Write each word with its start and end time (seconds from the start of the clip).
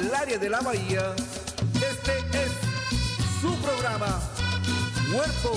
El 0.00 0.14
área 0.14 0.38
de 0.38 0.48
la 0.48 0.60
bahía, 0.60 1.14
este 1.74 2.18
es 2.32 2.52
su 3.40 3.54
programa. 3.56 4.18
Cuerpo, 5.12 5.52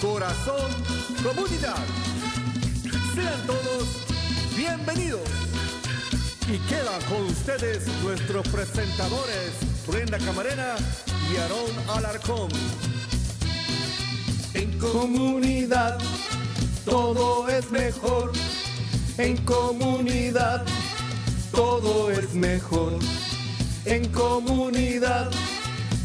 corazón, 0.00 0.70
comunidad. 1.22 1.78
Sean 3.14 3.46
todos 3.46 3.88
bienvenidos. 4.56 5.26
Y 6.48 6.58
quedan 6.68 7.00
con 7.08 7.24
ustedes 7.26 7.86
nuestros 8.02 8.46
presentadores, 8.48 9.52
Brenda 9.86 10.18
Camarena 10.18 10.76
y 11.32 11.36
Aarón 11.36 11.72
Alarcón. 11.96 12.48
En 14.54 14.78
comunidad 14.78 15.98
todo 16.84 17.48
es 17.48 17.70
mejor. 17.70 18.32
En 19.16 19.36
comunidad 19.44 20.64
todo 21.52 22.10
es 22.10 22.34
mejor. 22.34 22.98
En 23.90 24.06
comunidad 24.12 25.30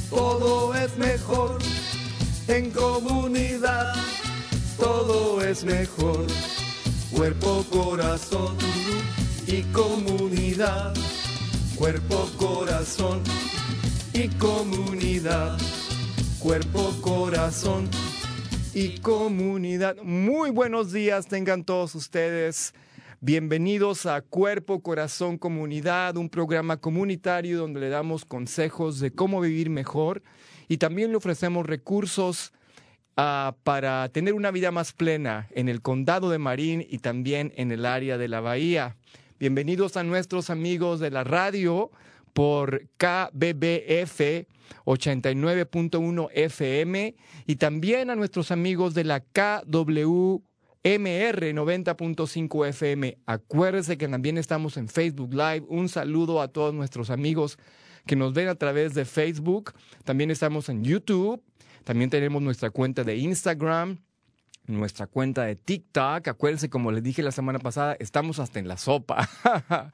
todo 0.10 0.74
es 0.74 0.98
mejor. 0.98 1.60
En 2.48 2.72
comunidad 2.72 3.94
todo 4.80 5.44
es 5.44 5.66
mejor. 5.66 6.26
Cuerpo, 7.12 7.66
corazón 7.70 8.56
y 9.48 9.64
comunidad. 9.74 10.94
Cuerpo, 11.76 12.30
corazón 12.38 13.22
y 14.14 14.30
comunidad. 14.30 15.58
Cuerpo, 16.40 16.96
corazón 17.02 17.90
y 18.74 18.98
comunidad. 19.00 19.98
Muy 20.02 20.52
buenos 20.52 20.94
días 20.94 21.28
tengan 21.28 21.66
todos 21.66 21.96
ustedes. 21.96 22.74
Bienvenidos 23.26 24.06
a 24.06 24.20
Cuerpo, 24.20 24.82
Corazón, 24.82 25.38
Comunidad, 25.38 26.18
un 26.18 26.28
programa 26.28 26.76
comunitario 26.76 27.58
donde 27.58 27.80
le 27.80 27.88
damos 27.88 28.26
consejos 28.26 29.00
de 29.00 29.12
cómo 29.12 29.40
vivir 29.40 29.70
mejor 29.70 30.22
y 30.68 30.76
también 30.76 31.12
le 31.12 31.16
ofrecemos 31.16 31.66
recursos 31.66 32.52
ah, 33.16 33.56
para 33.64 34.10
tener 34.10 34.34
una 34.34 34.52
vida 34.52 34.72
más 34.72 34.92
plena 34.92 35.48
en 35.52 35.70
el 35.70 35.82
condado 35.82 36.30
de 36.30 36.38
Marín 36.38 36.86
y 36.86 36.98
también 36.98 37.54
en 37.56 37.72
el 37.72 37.86
área 37.86 38.18
de 38.18 38.28
la 38.28 38.42
bahía. 38.42 38.98
Bienvenidos 39.40 39.96
a 39.96 40.04
nuestros 40.04 40.50
amigos 40.50 41.00
de 41.00 41.12
la 41.12 41.24
radio 41.24 41.92
por 42.34 42.90
KBBF 42.98 44.20
89.1 44.84 46.28
FM 46.34 47.16
y 47.48 47.56
también 47.56 48.10
a 48.10 48.18
nuestros 48.18 48.52
amigos 48.52 48.94
de 48.94 49.06
la 49.06 49.22
KWMR 50.84 51.54
90.5 51.54 52.68
FM. 52.68 53.18
Acuérdense 53.26 53.98
que 53.98 54.10
también 54.10 54.38
estamos 54.38 54.76
en 54.76 54.90
Facebook 54.90 55.34
Live. 55.34 55.66
Un 55.70 55.88
saludo 55.88 56.42
a 56.42 56.50
todos 56.50 56.74
nuestros 56.74 57.10
amigos 57.10 57.58
que 58.06 58.18
nos 58.18 58.34
ven 58.34 58.50
a 58.50 58.56
través 58.56 58.94
de 58.94 59.06
Facebook. 59.06 59.72
También 60.04 60.30
estamos 60.30 60.68
en 60.68 60.84
YouTube. 60.84 61.42
También 61.86 62.10
tenemos 62.10 62.42
nuestra 62.42 62.70
cuenta 62.70 63.06
de 63.06 63.16
Instagram 63.16 64.00
nuestra 64.66 65.08
cuenta 65.08 65.44
de 65.44 65.56
TikTok. 65.56 66.28
Acuérdense, 66.28 66.70
como 66.70 66.92
les 66.92 67.04
dije 67.04 67.24
la 67.24 67.32
semana 67.32 67.60
pasada, 67.60 67.96
estamos 68.00 68.40
hasta 68.40 68.60
en 68.60 68.68
la 68.68 68.78
sopa. 68.78 69.30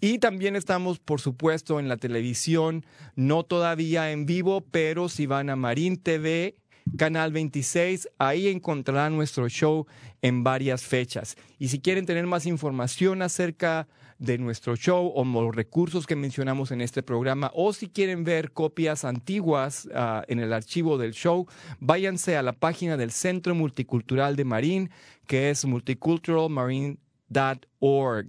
y 0.00 0.18
también 0.18 0.56
estamos, 0.56 0.98
por 0.98 1.20
supuesto, 1.20 1.80
en 1.80 1.88
la 1.88 1.96
televisión, 1.96 2.84
no 3.14 3.44
todavía 3.44 4.10
en 4.12 4.26
vivo, 4.26 4.62
pero 4.70 5.08
si 5.08 5.26
van 5.26 5.50
a 5.50 5.56
Marín 5.56 5.98
TV, 5.98 6.56
Canal 6.96 7.32
26, 7.32 8.08
ahí 8.18 8.48
encontrarán 8.48 9.16
nuestro 9.16 9.48
show 9.48 9.86
en 10.22 10.44
varias 10.44 10.82
fechas. 10.82 11.36
Y 11.58 11.68
si 11.68 11.80
quieren 11.80 12.06
tener 12.06 12.26
más 12.26 12.46
información 12.46 13.22
acerca 13.22 13.88
de 14.18 14.38
nuestro 14.38 14.76
show 14.76 15.12
o 15.14 15.24
los 15.24 15.54
recursos 15.54 16.06
que 16.06 16.16
mencionamos 16.16 16.70
en 16.70 16.80
este 16.80 17.02
programa 17.02 17.50
o 17.54 17.74
si 17.74 17.88
quieren 17.88 18.24
ver 18.24 18.52
copias 18.52 19.04
antiguas 19.04 19.86
uh, 19.86 20.22
en 20.26 20.40
el 20.40 20.54
archivo 20.54 20.96
del 20.96 21.12
show, 21.12 21.46
váyanse 21.80 22.34
a 22.36 22.42
la 22.42 22.54
página 22.54 22.96
del 22.96 23.10
Centro 23.10 23.54
Multicultural 23.54 24.36
de 24.36 24.44
Marín, 24.44 24.90
que 25.26 25.50
es 25.50 25.66
multiculturalmarine.org. 25.66 28.26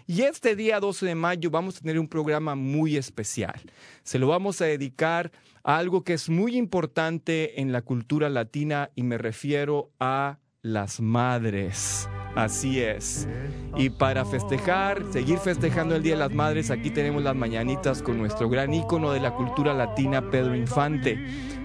Y 0.08 0.24
este 0.24 0.56
día 0.56 0.80
12 0.80 1.06
de 1.06 1.16
mayo 1.16 1.50
vamos 1.50 1.78
a 1.78 1.82
tener 1.82 2.00
un 2.00 2.08
programa 2.08 2.56
muy 2.56 2.98
especial. 2.98 3.62
Se 4.04 4.20
lo 4.20 4.28
vamos 4.28 4.62
a 4.62 4.66
dedicar 4.66 5.32
a 5.64 5.78
algo 5.78 6.04
que 6.04 6.14
es 6.14 6.30
muy 6.30 6.58
importante 6.58 7.62
en 7.62 7.72
la 7.72 7.82
cultura 7.82 8.30
latina 8.30 8.92
y 8.96 9.04
me 9.04 9.18
refiero 9.18 9.92
a 10.00 10.40
las 10.62 11.02
madres. 11.02 12.08
Así 12.36 12.80
es. 12.80 13.28
Y 13.76 13.90
para 13.90 14.26
festejar, 14.26 15.04
seguir 15.12 15.40
festejando 15.40 15.96
el 15.96 16.04
Día 16.04 16.14
de 16.14 16.20
las 16.20 16.34
Madres, 16.34 16.72
aquí 16.72 16.90
tenemos 16.90 17.24
las 17.24 17.36
mañanitas 17.36 18.02
con 18.02 18.18
nuestro 18.18 18.50
gran 18.50 18.74
ícono 18.74 19.12
de 19.12 19.20
la 19.20 19.34
cultura 19.34 19.74
latina, 19.74 20.30
Pedro 20.30 20.56
Infante. 20.56 21.18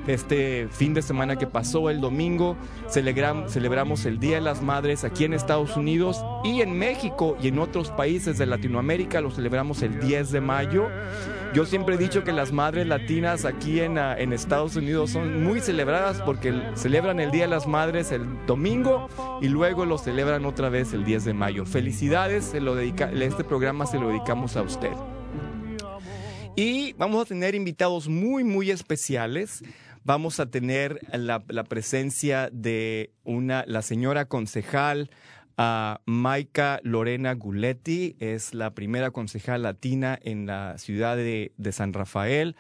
Este 0.06 0.68
fin 0.70 0.94
de 0.94 1.02
semana 1.02 1.36
que 1.36 1.46
pasó, 1.46 1.90
el 1.90 2.00
domingo, 2.00 2.56
celebramos, 2.88 3.52
celebramos 3.52 4.06
el 4.06 4.18
Día 4.18 4.36
de 4.36 4.40
las 4.42 4.62
Madres 4.62 5.02
aquí 5.02 5.24
en 5.24 5.34
Estados 5.34 5.76
Unidos 5.76 6.24
y 6.44 6.60
en 6.60 6.78
México 6.78 7.36
y 7.42 7.48
en 7.48 7.58
otros 7.58 7.90
países 7.90 8.38
de 8.38 8.46
Latinoamérica 8.46 9.20
lo 9.20 9.30
celebramos 9.30 9.82
el 9.82 9.98
10 10.00 10.30
de 10.30 10.40
mayo. 10.40 10.88
Yo 11.54 11.64
siempre 11.64 11.94
he 11.94 11.98
dicho 11.98 12.22
que 12.22 12.32
las 12.32 12.52
madres 12.52 12.86
latinas 12.86 13.44
aquí 13.44 13.80
en, 13.80 13.98
uh, 13.98 14.12
en 14.18 14.32
Estados 14.32 14.76
Unidos 14.76 15.10
son 15.10 15.42
muy 15.42 15.60
celebradas 15.60 16.20
porque 16.20 16.52
celebran 16.74 17.18
el 17.18 17.30
Día 17.30 17.42
de 17.42 17.48
las 17.48 17.66
Madres 17.66 18.12
el 18.12 18.24
domingo 18.46 19.08
y 19.40 19.48
luego 19.48 19.86
lo 19.86 19.98
celebran 19.98 20.44
otra 20.44 20.68
vez 20.68 20.92
el 20.92 21.04
10 21.04 21.24
de 21.24 21.34
mayo. 21.34 21.64
Felicidades, 21.64 22.44
se 22.44 22.60
lo 22.60 22.74
dedica, 22.74 23.10
este 23.10 23.42
programa 23.42 23.86
se 23.86 23.98
lo 23.98 24.08
dedicamos 24.08 24.56
a 24.56 24.62
usted. 24.62 24.92
Y 26.56 26.94
vamos 26.94 27.22
a 27.22 27.24
tener 27.26 27.54
invitados 27.54 28.08
muy, 28.08 28.42
muy 28.42 28.70
especiales. 28.70 29.62
Vamos 30.06 30.38
a 30.38 30.46
tener 30.46 31.00
la, 31.12 31.40
presencia 31.64 32.48
de 32.52 33.10
una, 33.24 33.64
la 33.66 33.82
señora 33.82 34.26
concejal 34.26 35.10
a 35.56 36.00
Maika 36.06 36.78
Lorena 36.84 37.34
Guletti, 37.34 38.14
es 38.20 38.54
la 38.54 38.72
primera 38.72 39.10
concejal 39.10 39.64
latina 39.64 40.16
en 40.22 40.46
la 40.46 40.78
ciudad 40.78 41.16
de 41.16 41.72
San 41.72 41.92
Rafael. 41.92 42.54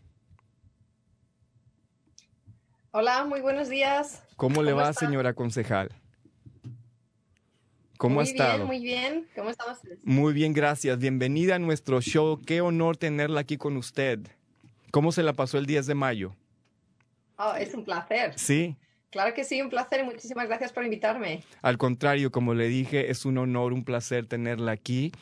Hola, 2.91 3.25
muy 3.25 3.41
buenos 3.41 3.67
días. 3.67 4.21
¿Cómo, 4.35 4.61
le 4.61 4.73
va, 4.73 4.93
señora 4.93 5.33
concejal? 5.33 5.89
¿Cómo 7.97 8.15
muy 8.15 8.23
ha 8.23 8.27
estado? 8.27 8.57
Bien, 8.57 8.67
muy 8.67 8.79
bien. 8.79 9.27
¿Cómo 9.35 9.49
estamos? 9.49 9.79
Muy 10.03 10.33
bien, 10.33 10.53
gracias. 10.53 10.97
Bienvenida 10.99 11.55
a 11.55 11.59
nuestro 11.59 12.01
show. 12.01 12.41
Qué 12.45 12.61
honor 12.61 12.97
tenerla 12.97 13.41
aquí 13.41 13.57
con 13.57 13.77
usted. 13.77 14.19
¿Cómo 14.91 15.11
se 15.11 15.23
la 15.23 15.33
pasó 15.33 15.57
el 15.57 15.65
10 15.65 15.87
de 15.87 15.95
mayo? 15.95 16.35
Oh, 17.37 17.53
es 17.53 17.73
un 17.73 17.83
placer. 17.83 18.33
Sí. 18.37 18.75
Claro 19.11 19.33
que 19.33 19.45
sí, 19.45 19.61
un 19.61 19.69
placer 19.69 20.01
y 20.01 20.03
muchísimas 20.03 20.47
gracias 20.47 20.73
por 20.73 20.83
invitarme. 20.83 21.43
Al 21.61 21.77
contrario, 21.77 22.31
como 22.31 22.53
le 22.53 22.67
dije, 22.67 23.11
es 23.11 23.23
un 23.23 23.37
honor, 23.37 23.71
un 23.71 23.85
placer 23.85 24.25
tenerla 24.25 24.73
aquí. 24.73 25.13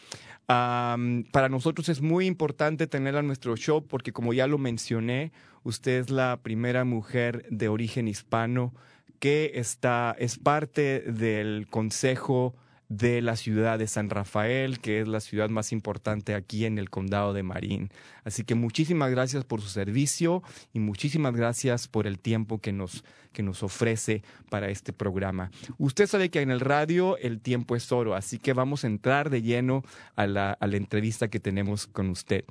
Um, 0.49 1.23
para 1.31 1.47
nosotros 1.47 1.89
es 1.89 2.01
muy 2.01 2.25
importante 2.25 2.87
tenerla 2.87 3.19
en 3.19 3.27
nuestro 3.27 3.55
show 3.55 3.85
porque, 3.85 4.11
como 4.11 4.33
ya 4.33 4.47
lo 4.47 4.57
mencioné, 4.57 5.31
usted 5.63 5.99
es 5.99 6.09
la 6.09 6.39
primera 6.41 6.85
mujer 6.85 7.45
de 7.49 7.67
origen 7.67 8.07
hispano 8.07 8.73
que 9.19 9.51
está, 9.55 10.15
es 10.17 10.37
parte 10.37 11.01
del 11.01 11.67
Consejo 11.69 12.55
de 12.97 13.21
la 13.21 13.35
ciudad 13.35 13.79
de 13.79 13.87
San 13.87 14.09
Rafael, 14.09 14.79
que 14.79 15.01
es 15.01 15.07
la 15.07 15.19
ciudad 15.19 15.49
más 15.49 15.71
importante 15.71 16.35
aquí 16.35 16.65
en 16.65 16.77
el 16.77 16.89
condado 16.89 17.33
de 17.33 17.41
Marín. 17.41 17.89
Así 18.23 18.43
que 18.43 18.55
muchísimas 18.55 19.09
gracias 19.09 19.43
por 19.45 19.61
su 19.61 19.69
servicio 19.69 20.43
y 20.73 20.79
muchísimas 20.79 21.35
gracias 21.35 21.87
por 21.87 22.05
el 22.05 22.19
tiempo 22.19 22.59
que 22.59 22.71
nos, 22.71 23.03
que 23.31 23.41
nos 23.41 23.63
ofrece 23.63 24.21
para 24.49 24.69
este 24.69 24.93
programa. 24.93 25.49
Usted 25.77 26.07
sabe 26.07 26.29
que 26.29 26.41
en 26.41 26.51
el 26.51 26.59
radio 26.59 27.17
el 27.17 27.41
tiempo 27.41 27.75
es 27.75 27.91
oro, 27.91 28.15
así 28.15 28.37
que 28.37 28.53
vamos 28.53 28.83
a 28.83 28.87
entrar 28.87 29.29
de 29.29 29.41
lleno 29.41 29.83
a 30.15 30.27
la, 30.27 30.51
a 30.51 30.67
la 30.67 30.77
entrevista 30.77 31.27
que 31.29 31.39
tenemos 31.39 31.87
con 31.87 32.09
usted. 32.09 32.45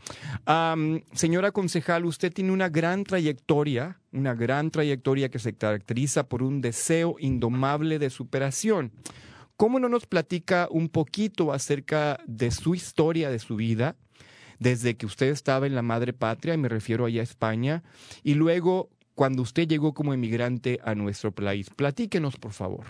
Um, 0.47 1.01
señora 1.13 1.53
concejal, 1.53 2.05
usted 2.05 2.33
tiene 2.33 2.51
una 2.51 2.69
gran 2.69 3.05
trayectoria, 3.05 4.01
una 4.13 4.35
gran 4.35 4.71
trayectoria 4.71 5.31
que 5.31 5.39
se 5.39 5.55
caracteriza 5.55 6.29
por 6.29 6.43
un 6.43 6.61
deseo 6.61 7.17
indomable 7.21 7.99
de 7.99 8.11
superación. 8.11 8.91
¿Cómo 9.63 9.79
no 9.79 9.89
nos 9.89 10.07
platica 10.07 10.67
un 10.73 10.89
poquito 10.89 11.53
acerca 11.53 12.19
de 12.27 12.51
su 12.51 12.75
historia, 12.75 13.31
de 13.31 13.39
su 13.39 13.55
vida, 13.55 13.95
desde 14.59 14.97
que 14.97 15.07
usted 15.07 15.29
estaba 15.29 15.69
en 15.69 15.77
la 15.77 15.83
madre 15.83 16.13
patria, 16.13 16.55
y 16.55 16.59
me 16.59 16.69
refiero 16.69 17.05
allá 17.05 17.21
a 17.21 17.23
España, 17.23 17.85
y 18.25 18.35
luego 18.35 18.91
cuando 19.15 19.41
usted 19.41 19.69
llegó 19.69 19.95
como 19.95 20.15
emigrante 20.15 20.81
a 20.83 20.97
nuestro 20.97 21.31
país? 21.31 21.71
Platíquenos, 21.71 22.39
por 22.39 22.51
favor. 22.51 22.87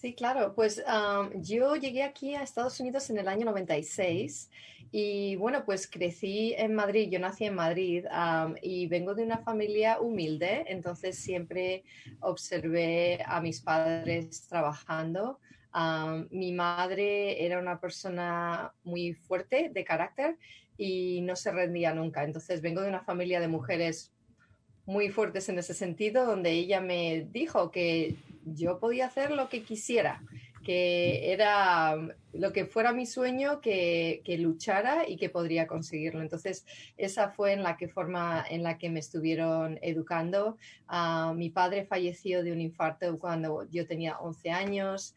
Sí, 0.00 0.14
claro. 0.14 0.54
Pues 0.54 0.82
yo 1.34 1.76
llegué 1.76 2.02
aquí 2.04 2.34
a 2.34 2.42
Estados 2.42 2.80
Unidos 2.80 3.10
en 3.10 3.18
el 3.18 3.28
año 3.28 3.44
96 3.44 4.48
y 4.90 5.36
bueno, 5.36 5.62
pues 5.66 5.86
crecí 5.86 6.54
en 6.56 6.74
Madrid, 6.74 7.10
yo 7.10 7.18
nací 7.18 7.44
en 7.44 7.54
Madrid 7.54 8.06
y 8.62 8.86
vengo 8.86 9.14
de 9.14 9.24
una 9.24 9.38
familia 9.38 10.00
humilde, 10.00 10.64
entonces 10.68 11.18
siempre 11.18 11.84
observé 12.20 13.22
a 13.26 13.42
mis 13.42 13.60
padres 13.60 14.48
trabajando. 14.48 15.38
Mi 16.30 16.52
madre 16.52 17.44
era 17.44 17.58
una 17.58 17.78
persona 17.78 18.72
muy 18.82 19.12
fuerte 19.12 19.68
de 19.68 19.84
carácter 19.84 20.38
y 20.78 21.20
no 21.20 21.36
se 21.36 21.52
rendía 21.52 21.92
nunca, 21.92 22.24
entonces 22.24 22.62
vengo 22.62 22.80
de 22.80 22.88
una 22.88 23.04
familia 23.04 23.38
de 23.38 23.48
mujeres 23.48 24.14
muy 24.86 25.10
fuertes 25.10 25.50
en 25.50 25.58
ese 25.58 25.74
sentido, 25.74 26.24
donde 26.24 26.52
ella 26.52 26.80
me 26.80 27.28
dijo 27.30 27.70
que 27.70 28.16
yo 28.44 28.78
podía 28.78 29.06
hacer 29.06 29.30
lo 29.30 29.48
que 29.48 29.62
quisiera, 29.62 30.22
que 30.62 31.32
era 31.32 31.96
lo 32.32 32.52
que 32.52 32.66
fuera 32.66 32.92
mi 32.92 33.06
sueño, 33.06 33.60
que, 33.60 34.22
que, 34.24 34.38
luchara 34.38 35.08
y 35.08 35.16
que 35.16 35.30
podría 35.30 35.66
conseguirlo. 35.66 36.20
Entonces, 36.20 36.66
esa 36.96 37.30
fue 37.30 37.52
en 37.52 37.62
la 37.62 37.76
que 37.76 37.88
forma 37.88 38.44
en 38.48 38.62
la 38.62 38.78
que 38.78 38.90
me 38.90 39.00
estuvieron 39.00 39.78
educando. 39.82 40.58
Uh, 40.88 41.34
mi 41.34 41.50
padre 41.50 41.86
falleció 41.86 42.42
de 42.44 42.52
un 42.52 42.60
infarto 42.60 43.18
cuando 43.18 43.68
yo 43.70 43.86
tenía 43.86 44.18
11 44.18 44.50
años. 44.50 45.14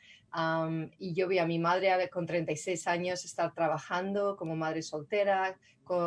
Y 0.98 1.14
yo 1.14 1.28
vi 1.28 1.38
a 1.38 1.46
mi 1.46 1.60
madre 1.60 2.10
con 2.10 2.26
36 2.26 2.88
años 2.88 3.24
estar 3.24 3.54
trabajando 3.54 4.36
como 4.36 4.56
madre 4.56 4.82
soltera, 4.82 5.60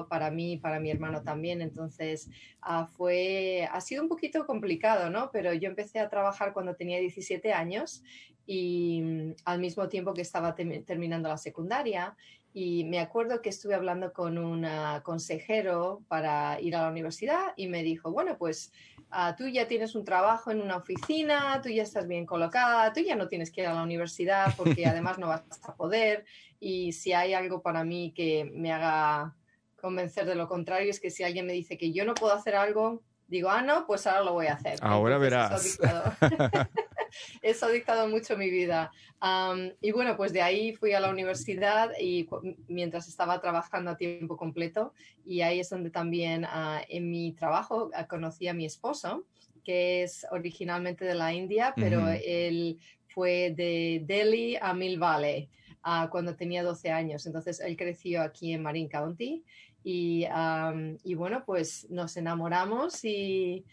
para 0.08 0.30
mí 0.30 0.54
y 0.54 0.56
para 0.56 0.80
mi 0.80 0.90
hermano 0.90 1.22
también. 1.22 1.62
Entonces, 1.62 2.28
uh, 2.66 2.86
fue, 2.86 3.68
ha 3.70 3.80
sido 3.80 4.02
un 4.02 4.08
poquito 4.08 4.46
complicado, 4.46 5.10
¿no? 5.10 5.30
Pero 5.32 5.52
yo 5.52 5.68
empecé 5.68 6.00
a 6.00 6.08
trabajar 6.08 6.52
cuando 6.52 6.74
tenía 6.74 6.98
17 6.98 7.52
años 7.52 8.02
y 8.46 9.02
um, 9.02 9.34
al 9.44 9.58
mismo 9.58 9.88
tiempo 9.88 10.14
que 10.14 10.22
estaba 10.22 10.54
te 10.54 10.64
terminando 10.82 11.28
la 11.28 11.36
secundaria. 11.36 12.16
Y 12.52 12.84
me 12.84 13.00
acuerdo 13.00 13.42
que 13.42 13.50
estuve 13.50 13.74
hablando 13.74 14.14
con 14.14 14.38
un 14.38 14.66
consejero 15.02 16.00
para 16.08 16.58
ir 16.58 16.74
a 16.74 16.82
la 16.82 16.90
universidad 16.90 17.52
y 17.54 17.66
me 17.68 17.82
dijo, 17.82 18.10
bueno, 18.12 18.38
pues 18.38 18.72
uh, 19.12 19.36
tú 19.36 19.46
ya 19.46 19.68
tienes 19.68 19.94
un 19.94 20.06
trabajo 20.06 20.50
en 20.50 20.62
una 20.62 20.78
oficina, 20.78 21.60
tú 21.62 21.68
ya 21.68 21.82
estás 21.82 22.08
bien 22.08 22.24
colocada, 22.24 22.94
tú 22.94 23.00
ya 23.00 23.14
no 23.14 23.28
tienes 23.28 23.50
que 23.50 23.60
ir 23.60 23.66
a 23.66 23.74
la 23.74 23.82
universidad 23.82 24.54
porque 24.56 24.86
además 24.86 25.18
no 25.18 25.28
vas 25.28 25.42
a 25.64 25.74
poder. 25.74 26.24
Y 26.58 26.92
si 26.92 27.12
hay 27.12 27.34
algo 27.34 27.60
para 27.60 27.84
mí 27.84 28.14
que 28.16 28.50
me 28.54 28.72
haga 28.72 29.34
convencer 29.78 30.24
de 30.24 30.34
lo 30.34 30.48
contrario, 30.48 30.90
es 30.90 30.98
que 30.98 31.10
si 31.10 31.24
alguien 31.24 31.46
me 31.46 31.52
dice 31.52 31.76
que 31.76 31.92
yo 31.92 32.06
no 32.06 32.14
puedo 32.14 32.32
hacer 32.32 32.54
algo, 32.54 33.02
digo, 33.28 33.50
ah, 33.50 33.60
no, 33.60 33.86
pues 33.86 34.06
ahora 34.06 34.24
lo 34.24 34.32
voy 34.32 34.46
a 34.46 34.54
hacer. 34.54 34.78
Ahora 34.80 35.16
Entonces, 35.16 35.78
verás. 35.78 36.18
Eso 37.42 37.66
ha, 37.66 37.70
dictado, 37.70 38.08
mucho 38.08 38.36
mi 38.36 38.50
vida. 38.50 38.90
Um, 39.22 39.70
y 39.80 39.92
bueno, 39.92 40.16
pues 40.16 40.32
de 40.32 40.42
ahí 40.42 40.74
fui 40.74 40.92
a 40.92 41.00
la 41.00 41.10
universidad 41.10 41.90
y 42.00 42.28
mientras 42.68 43.08
estaba 43.08 43.40
trabajando 43.40 43.90
a 43.90 43.96
tiempo 43.96 44.36
completo 44.36 44.92
y 45.24 45.40
ahí 45.40 45.60
es 45.60 45.70
donde 45.70 45.90
también 45.90 46.44
uh, 46.44 46.80
en 46.88 47.10
mi 47.10 47.32
trabajo 47.32 47.86
uh, 47.86 48.06
conocí 48.08 48.48
a 48.48 48.54
mi 48.54 48.66
esposo, 48.66 49.24
que 49.64 50.02
es 50.02 50.26
originalmente 50.30 51.04
de 51.04 51.14
la 51.14 51.32
India, 51.32 51.72
pero 51.74 52.00
uh 52.00 52.06
-huh. 52.06 52.22
él 52.24 52.78
fue 53.08 53.52
de 53.56 54.02
Delhi 54.04 54.56
a 54.60 54.74
Mill 54.74 54.98
Valley 54.98 55.48
uh, 55.84 56.08
cuando 56.10 56.36
tenía 56.36 56.62
12 56.62 56.90
años. 56.90 57.26
Entonces 57.26 57.60
él 57.60 57.76
creció 57.76 58.22
aquí 58.22 58.52
en 58.52 58.62
Marin 58.62 58.88
County 58.88 59.42
y, 59.82 60.26
um, 60.26 60.98
y 61.04 61.14
bueno, 61.14 61.44
pues 61.46 61.86
nos 61.90 62.16
enamoramos 62.16 63.04
y, 63.04 63.64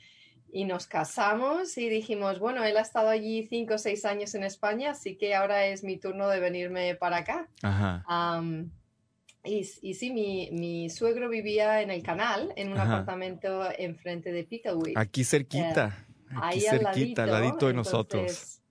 y, 0.54 0.66
nos 0.66 0.88
casamos 0.88 1.78
y 1.78 1.90
dijimos, 1.90 2.40
bueno, 2.40 2.64
él 2.64 2.78
ha 2.78 2.82
estado 2.82 3.10
allí 3.10 3.46
cinco 3.48 3.76
o 3.76 3.78
seis 3.78 4.06
años 4.06 4.36
en 4.36 4.44
España, 4.44 4.92
así 4.92 5.16
que 5.16 5.36
ahora 5.36 5.66
es 5.66 5.84
mi 5.84 5.98
turno 5.98 6.28
de 6.30 6.40
venirme 6.40 6.96
para 6.96 7.18
acá. 7.18 7.50
Ajá. 7.62 8.06
Um, 8.08 8.70
y, 9.44 9.68
y, 9.82 9.94
sí, 9.96 10.12
mi, 10.12 10.50
mi, 10.52 10.90
suegro 10.90 11.28
vivía 11.28 11.82
en 11.82 11.92
el 11.92 12.02
canal, 12.02 12.54
en 12.56 12.72
un 12.72 12.78
Ajá. 12.78 12.94
apartamento 12.94 13.68
enfrente 13.78 14.32
de 14.32 14.44
Picklewick. 14.46 14.98
Aquí 14.98 15.24
cerquita, 15.24 16.06
Eh, 16.08 16.36
aquí 16.36 16.42
ahí 16.42 16.62
cerquita, 16.62 17.24
al 17.24 17.32
ladito, 17.32 17.48
ladito 17.50 17.68
de 17.68 17.74
nosotros. 17.74 18.22
entonces, 18.22 18.64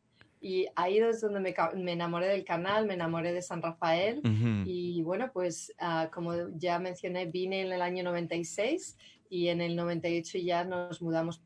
y 0.42 0.66
ahí 0.74 0.98
es 0.98 1.20
donde 1.20 1.38
me, 1.38 1.54
me 1.76 1.92
enamoré 1.92 2.26
del 2.26 2.44
canal, 2.44 2.84
me 2.84 2.94
enamoré 2.94 3.32
de 3.32 3.42
San 3.42 3.62
Rafael. 3.62 4.18
Ujú. 4.18 4.64
Y 4.66 5.00
bueno, 5.02 5.30
pues 5.32 5.72
ah, 5.78 6.10
como 6.12 6.32
ya 6.58 6.80
mencioné, 6.80 7.26
vine 7.26 7.60
en 7.60 7.72
el 7.72 7.80
año 7.80 8.02
96 8.02 8.96
y 9.30 9.48
en 9.48 9.60
el 9.60 9.76
98 9.76 10.38
ya 10.38 10.64
nos 10.64 11.00
mudamos 11.00 11.40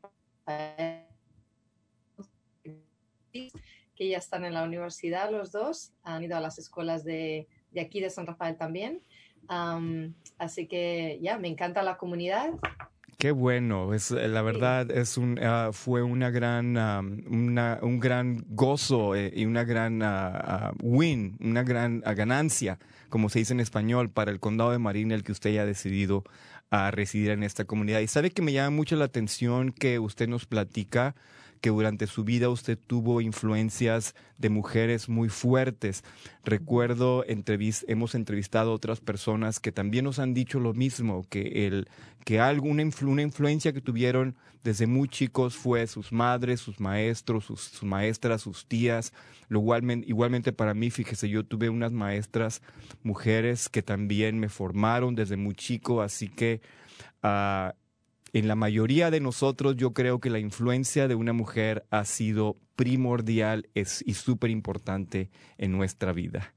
que 3.97 4.09
ya 4.09 4.17
están 4.17 4.45
en 4.45 4.53
la 4.53 4.63
universidad 4.63 5.31
los 5.31 5.51
dos, 5.51 5.91
han 6.03 6.23
ido 6.23 6.37
a 6.37 6.39
las 6.39 6.57
escuelas 6.59 7.03
de, 7.03 7.47
de 7.71 7.81
aquí 7.81 7.99
de 7.99 8.09
San 8.09 8.27
Rafael 8.27 8.55
también. 8.55 9.01
Am, 9.47 10.13
así 10.37 10.67
que 10.67 11.19
ya, 11.21 11.37
me 11.37 11.47
encanta 11.47 11.81
la 11.83 11.97
comunidad. 11.97 12.53
Qué 13.17 13.31
bueno, 13.31 13.95
es 13.95 14.11
eh, 14.11 14.27
la 14.27 14.43
verdad 14.43 14.91
es 14.91 15.17
un 15.17 15.39
ah, 15.41 15.71
fue 15.73 16.03
una 16.03 16.29
gran 16.29 16.77
una, 17.27 17.79
un 17.81 17.99
gran 17.99 18.45
gozo 18.49 19.15
eh, 19.15 19.33
y 19.35 19.45
una 19.45 19.63
gran 19.63 20.03
ah, 20.03 20.31
ah, 20.35 20.73
win, 20.83 21.35
una 21.39 21.63
gran 21.63 22.01
ganancia, 22.01 22.77
como 23.09 23.29
se 23.29 23.39
dice 23.39 23.53
en 23.53 23.59
español, 23.59 24.11
para 24.11 24.29
el 24.29 24.39
condado 24.39 24.69
de 24.69 24.77
Marin 24.77 25.11
el 25.11 25.23
que 25.23 25.31
usted 25.31 25.49
haya 25.49 25.65
decidido 25.65 26.25
a 26.69 26.91
residir 26.91 27.31
en 27.31 27.43
esta 27.43 27.65
comunidad. 27.65 27.99
Y 27.99 28.07
sabe 28.07 28.31
que 28.31 28.41
me 28.41 28.53
llama 28.53 28.75
mucho 28.75 28.95
la 28.95 29.05
atención 29.05 29.71
que 29.71 29.99
usted 29.99 30.27
nos 30.27 30.45
platica 30.45 31.15
que 31.59 31.69
durante 31.69 32.07
su 32.07 32.23
vida 32.23 32.49
usted 32.49 32.77
tuvo 32.77 33.21
influencias 33.21 34.15
de 34.37 34.49
mujeres 34.49 35.09
muy 35.09 35.29
fuertes. 35.29 36.03
Recuerdo, 36.43 37.23
hemos 37.87 38.15
entrevistado 38.15 38.71
a 38.71 38.75
otras 38.75 38.99
personas 38.99 39.59
que 39.59 39.71
también 39.71 40.05
nos 40.05 40.19
han 40.19 40.33
dicho 40.33 40.59
lo 40.59 40.73
mismo, 40.73 41.25
que, 41.29 41.67
el, 41.67 41.87
que 42.25 42.39
alguna 42.39 42.83
una 43.01 43.21
influencia 43.21 43.73
que 43.73 43.81
tuvieron 43.81 44.35
desde 44.63 44.87
muy 44.87 45.07
chicos 45.07 45.55
fue 45.55 45.87
sus 45.87 46.11
madres, 46.11 46.59
sus 46.59 46.79
maestros, 46.79 47.45
sus, 47.45 47.83
maestras, 47.83 48.41
sus 48.41 48.65
tías. 48.65 49.13
Lo 49.49 49.61
igualmen- 49.61 50.03
igualmente 50.07 50.51
para 50.51 50.73
mí, 50.73 50.89
fíjese, 50.89 51.29
yo 51.29 51.45
tuve 51.45 51.69
unas 51.69 51.91
maestras 51.91 52.61
mujeres 53.03 53.69
que 53.69 53.81
también 53.81 54.39
me 54.39 54.49
formaron 54.49 55.15
desde 55.15 55.37
muy 55.37 55.55
chico, 55.55 56.01
así 56.01 56.27
que... 56.27 56.61
ah, 57.23 57.73
en 58.33 58.47
la 58.47 58.55
mayoría 58.55 59.11
de 59.11 59.19
nosotros 59.19 59.75
yo 59.75 59.93
creo 59.93 60.19
que 60.19 60.29
la 60.29 60.39
influencia 60.39 61.07
de 61.07 61.15
una 61.15 61.33
mujer 61.33 61.85
ha 61.89 62.05
sido 62.05 62.57
primordial 62.75 63.69
es, 63.73 64.03
y 64.05 64.13
súper 64.13 64.49
importante 64.49 65.29
en 65.57 65.71
nuestra 65.71 66.13
vida. 66.13 66.53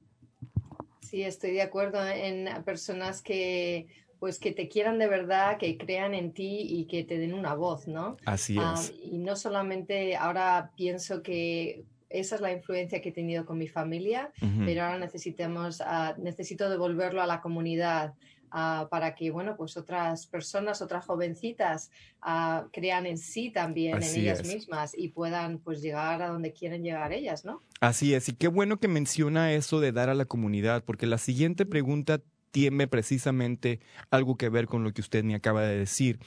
Sí, 1.01 1.23
estoy 1.23 1.53
de 1.53 1.63
acuerdo 1.63 2.07
en 2.07 2.49
personas 2.65 3.23
que 3.23 3.89
pues 4.21 4.39
que 4.39 4.53
te 4.53 4.69
quieran 4.69 4.99
de 4.99 5.09
verdad, 5.09 5.57
que 5.57 5.79
crean 5.79 6.13
en 6.13 6.33
ti 6.33 6.59
y 6.61 6.85
que 6.85 7.05
te 7.05 7.19
den 7.19 7.33
una 7.33 7.55
voz, 7.55 7.89
¿no? 7.89 8.19
Así 8.27 8.59
es. 8.59 8.93
y 9.03 9.17
no 9.17 9.35
solamente 9.35 10.15
ahora 10.15 10.73
pienso 10.77 11.23
que 11.23 11.85
esa 12.11 12.35
es 12.35 12.41
la 12.41 12.53
influencia 12.53 13.01
que 13.01 13.09
he 13.09 13.13
tenido 13.13 13.47
con 13.47 13.57
mi 13.57 13.69
familia, 13.69 14.31
pero 14.67 14.83
ahora 14.83 14.99
necesitamos, 14.99 15.81
uh, 15.81 16.21
necesito 16.21 16.69
devolverlo 16.69 17.23
a 17.23 17.27
la 17.27 17.41
comunidad. 17.41 18.15
Uh, 18.53 18.89
para 18.89 19.15
que 19.15 19.31
bueno 19.31 19.57
pues 19.57 19.77
otras 19.77 20.27
personas 20.27 20.83
otras 20.83 21.07
jovencitas 21.07 21.93
uh, 22.27 22.69
crean 22.73 23.07
en 23.07 23.17
sí 23.17 23.53
también 23.53 24.03
en 24.03 24.17
ellas 24.17 24.45
mismas 24.45 24.93
y 24.99 25.07
puedan 25.11 25.59
pues 25.59 25.81
llegar 25.81 26.21
a 26.21 26.31
donde 26.31 26.53
quieren 26.53 26.83
llegar 26.83 27.13
ellas 27.13 27.45
no 27.45 27.63
así 27.81 28.13
es 28.13 28.29
y 28.29 28.33
qué 28.33 28.49
bueno 28.49 28.81
que 28.81 28.89
menciona 28.89 29.53
eso 29.53 29.79
de 29.79 29.93
dar 29.93 30.09
a 30.09 30.15
la 30.15 30.25
comunidad 30.25 30.83
porque 30.85 31.07
la 31.07 31.19
siguiente 31.19 31.65
pregunta 31.65 32.23
tiene 32.51 32.87
precisamente 32.87 33.81
algo 34.11 34.37
que 34.37 34.49
ver 34.49 34.67
con 34.67 34.85
lo 34.85 34.93
que 34.93 35.01
usted 35.01 35.25
me 35.25 35.35
acaba 35.35 35.63
de 35.63 35.77
decir. 35.77 36.19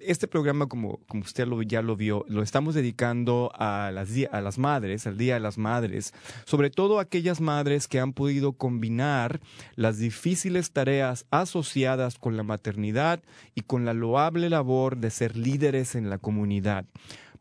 este 0.00 0.28
programa, 0.28 0.66
como, 0.66 0.98
como 1.08 1.22
usted 1.22 1.46
lo, 1.46 1.62
ya 1.62 1.80
lo 1.80 1.96
vio, 1.96 2.24
lo 2.28 2.42
estamos 2.42 2.74
dedicando 2.74 3.50
a 3.54 3.90
las, 3.92 4.10
a 4.30 4.40
las 4.40 4.58
madres, 4.58 5.06
al 5.06 5.16
Día 5.16 5.34
de 5.34 5.40
las 5.40 5.56
Madres, 5.56 6.12
sobre 6.44 6.70
todo 6.70 6.98
aquellas 6.98 7.40
madres 7.40 7.88
que 7.88 8.00
han 8.00 8.12
podido 8.12 8.52
combinar 8.52 9.40
las 9.76 9.98
difíciles 9.98 10.72
tareas 10.72 11.26
asociadas 11.30 12.18
con 12.18 12.36
la 12.36 12.42
maternidad 12.42 13.22
y 13.54 13.62
con 13.62 13.84
la 13.84 13.94
loable 13.94 14.50
labor 14.50 14.98
de 14.98 15.10
ser 15.10 15.36
líderes 15.36 15.94
en 15.94 16.10
la 16.10 16.18
comunidad. 16.18 16.84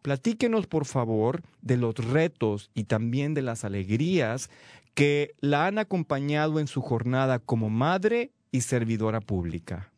Platíquenos, 0.01 0.65
por 0.65 0.85
favor, 0.85 1.41
de 1.61 1.75
los 1.75 1.95
retos 1.95 2.71
y 2.73 2.85
también 2.85 3.33
de 3.33 3.41
las 3.41 3.65
alegrías 3.65 4.49
que 4.99 5.33
la 5.39 5.65
han 5.65 5.77
acompañado 5.77 6.59
en 6.59 6.67
su 6.67 6.81
jornada 6.81 7.39
como 7.39 7.69
madre 7.69 8.33
y 8.51 8.59
servidora 8.61 9.21
pública. 9.21 9.93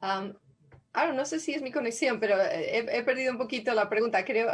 ahora 0.00 1.12
no 1.14 1.24
sé 1.26 1.38
si 1.38 1.54
es 1.54 1.62
mi 1.62 1.70
conexión, 1.70 2.18
pero 2.18 2.34
he, 2.40 3.04
perdido 3.04 3.30
un 3.30 3.38
poquito 3.38 3.72
la 3.72 3.88
pregunta. 3.88 4.24
Creo. 4.24 4.48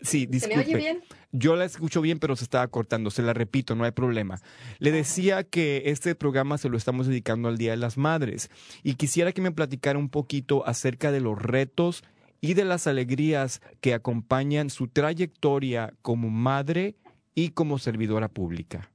sí, 0.00 0.26
disculpe. 0.26 0.56
¿Se 0.56 0.60
me 0.60 0.64
oye 0.64 0.76
bien? 0.76 1.04
Yo 1.30 1.54
la 1.54 1.66
escucho 1.66 2.00
bien, 2.00 2.18
pero 2.18 2.34
se 2.34 2.42
estaba 2.42 2.66
cortando. 2.66 3.12
Se 3.12 3.22
la 3.22 3.32
repito, 3.32 3.76
no 3.76 3.84
hay 3.84 3.92
problema. 3.92 4.40
Le 4.80 4.90
decía 4.90 5.44
que 5.44 5.84
este 5.86 6.16
programa 6.16 6.58
se 6.58 6.68
lo 6.68 6.76
estamos 6.76 7.06
dedicando 7.06 7.48
al 7.48 7.58
Día 7.58 7.70
de 7.70 7.76
las 7.76 7.96
Madres 7.96 8.50
y 8.82 8.94
quisiera 8.94 9.30
que 9.30 9.40
me 9.40 9.52
platicara 9.52 10.00
un 10.00 10.08
poquito 10.08 10.66
acerca 10.66 11.12
de 11.12 11.20
los 11.20 11.40
retos 11.40 12.02
y 12.46 12.54
de 12.54 12.64
las 12.64 12.86
alegrías 12.86 13.60
que 13.80 13.92
acompañan 13.92 14.70
su 14.70 14.86
trayectoria 14.86 15.92
como 16.00 16.30
madre 16.30 16.94
y 17.34 17.50
como 17.50 17.76
servidora 17.76 18.28
pública. 18.28 18.88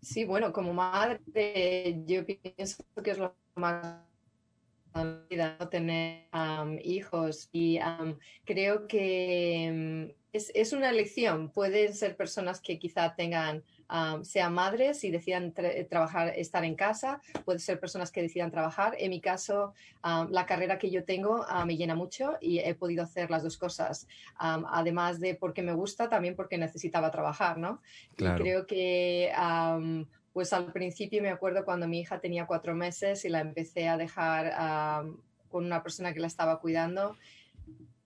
Sí, 0.00 0.24
bueno, 0.24 0.52
como 0.52 0.72
madre, 0.72 2.04
yo 2.06 2.24
pienso 2.24 2.84
que 3.02 3.10
es 3.10 3.18
lo 3.18 3.34
más 3.56 3.98
no 4.94 5.68
tener 5.68 6.28
hijos 6.84 7.48
y 7.50 7.80
creo 8.44 8.86
que 8.86 9.70
mm, 9.74 10.18
es, 10.32 10.52
es, 10.54 10.72
una 10.72 10.90
elección. 10.90 11.50
Pueden 11.50 11.94
ser 11.94 12.16
personas 12.16 12.60
que 12.60 12.78
quizá 12.78 13.16
tengan 13.16 13.64
sean 14.22 14.54
madres 14.54 15.02
y 15.04 15.10
decidan 15.10 15.54
trabajar, 15.88 16.32
estar 16.36 16.64
en 16.64 16.74
casa, 16.74 17.20
puede 17.44 17.58
ser 17.58 17.80
personas 17.80 18.10
que 18.12 18.22
decidan 18.22 18.50
trabajar. 18.50 18.94
En 18.98 19.10
mi 19.10 19.20
caso, 19.20 19.74
la 20.02 20.46
carrera 20.46 20.78
que 20.78 20.90
yo 20.90 21.04
tengo 21.04 21.44
ah, 21.48 21.64
me 21.64 21.76
llena 21.76 21.94
mucho 21.94 22.36
y 22.40 22.58
he 22.58 22.74
podido 22.74 23.02
hacer 23.02 23.30
las 23.30 23.42
dos 23.42 23.56
cosas, 23.56 24.06
además 24.38 25.20
de 25.20 25.34
porque 25.34 25.62
me 25.62 25.72
gusta, 25.72 26.08
también 26.08 26.36
porque 26.36 26.58
necesitaba 26.58 27.10
trabajar, 27.10 27.58
¿no? 27.58 27.80
Y 28.16 28.24
creo 28.24 28.66
que... 28.66 29.32
pues 30.32 30.52
al 30.52 30.70
principio 30.72 31.20
me 31.20 31.30
acuerdo 31.30 31.64
cuando 31.64 31.88
mi 31.88 31.98
hija 32.00 32.20
tenía 32.20 32.46
cuatro 32.46 32.72
meses 32.74 33.24
y 33.24 33.28
la 33.28 33.40
empecé 33.40 33.88
a 33.88 33.96
dejar 33.96 34.52
con 35.48 35.64
una 35.64 35.82
persona 35.82 36.12
que 36.12 36.20
la 36.20 36.26
estaba 36.28 36.60
cuidando 36.60 37.16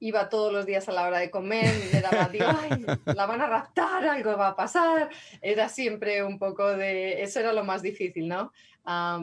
iba 0.03 0.29
todos 0.29 0.53
los 0.53 0.67
días 0.67 0.89
a 0.89 0.93
la 0.93 1.07
hora 1.07 1.21
de 1.21 1.31
comer, 1.31 1.73
me 1.93 2.01
daba, 2.01 2.29
digo, 2.29 2.47
ay, 2.49 2.85
la 3.15 3.25
van 3.25 3.41
a 3.41 3.47
raptar, 3.47 4.05
algo 4.05 4.37
va 4.37 4.49
a 4.49 4.57
pasar. 4.57 5.09
Era 5.41 5.69
siempre 5.69 6.25
un 6.25 6.41
poco 6.41 6.77
de, 6.77 7.23
eso 7.23 7.39
era 7.39 7.53
lo 7.53 7.63
más 7.63 7.83
difícil, 7.83 8.27
¿no? 8.27 8.53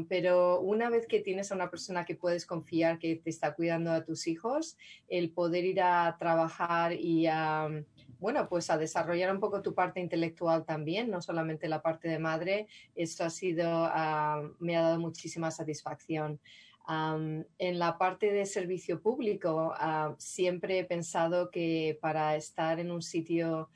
pero 0.07 0.62
una 0.62 0.89
vez 0.89 1.05
que 1.05 1.19
tienes 1.19 1.51
a 1.51 1.55
una 1.55 1.69
persona 1.69 2.05
que 2.05 2.15
puedes 2.15 2.45
confiar 2.45 2.98
que 2.98 3.17
te 3.17 3.29
está 3.29 3.55
cuidando 3.55 3.91
a 3.91 4.05
tus 4.05 4.25
hijos, 4.27 4.77
el 5.09 5.31
poder 5.31 5.65
ir 5.65 5.81
a 5.81 6.15
trabajar 6.17 6.93
y 6.93 7.27
a, 7.27 7.67
bueno, 8.19 8.48
pues 8.48 8.69
a 8.69 8.77
desarrollar 8.77 9.33
un 9.33 9.41
poco 9.41 9.62
tu 9.62 9.74
parte 9.74 10.00
intelectual 10.00 10.63
también, 10.63 11.12
no 11.12 11.21
solamente 11.21 11.67
la 11.67 11.81
parte 11.81 12.07
de 12.07 12.19
madre, 12.19 12.67
esto 12.95 13.25
ha 13.25 13.29
sido, 13.29 13.67
me 14.59 14.77
ha 14.77 14.81
dado 14.81 14.98
muchísima 14.98 15.51
satisfacción 15.51 16.39
en 16.88 17.79
la 17.79 17.98
parte 17.98 18.31
de 18.31 18.45
servicio 18.45 19.01
público, 19.01 19.74
siempre 20.17 20.79
he 20.79 20.86
pensado 20.86 21.51
que 21.51 21.98
para 22.01 22.36
estar 22.36 22.79
en 22.79 22.91
un 22.91 23.01
sitio 23.01 23.69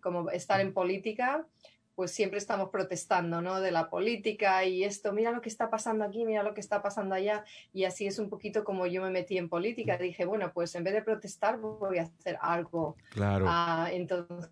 como 0.00 0.30
estar 0.30 0.60
en 0.60 0.72
política, 0.72 1.46
pues 1.94 2.10
siempre 2.10 2.36
estamos 2.36 2.68
protestando, 2.68 3.40
¿no? 3.40 3.60
De 3.60 3.70
la 3.70 3.88
política 3.88 4.64
y 4.66 4.84
esto, 4.84 5.14
mira 5.14 5.30
lo 5.30 5.40
que 5.40 5.48
está 5.48 5.70
pasando 5.70 6.04
aquí, 6.04 6.26
mira 6.26 6.42
lo 6.42 6.52
que 6.52 6.60
está 6.60 6.82
pasando 6.82 7.14
allá. 7.14 7.42
Y 7.72 7.84
así 7.84 8.06
es 8.06 8.18
un 8.18 8.28
poquito 8.28 8.64
como 8.64 8.86
yo 8.86 9.00
me 9.00 9.08
metí 9.08 9.38
en 9.38 9.48
política. 9.48 9.96
Dije, 9.96 10.26
bueno, 10.26 10.52
pues 10.52 10.74
en 10.74 10.84
vez 10.84 10.92
de 10.92 11.00
protestar, 11.00 11.58
voy 11.58 11.96
a 11.96 12.02
hacer 12.02 12.36
algo. 12.42 12.96
Claro. 13.08 13.46
Ah, 13.48 13.88
entonces, 13.90 14.50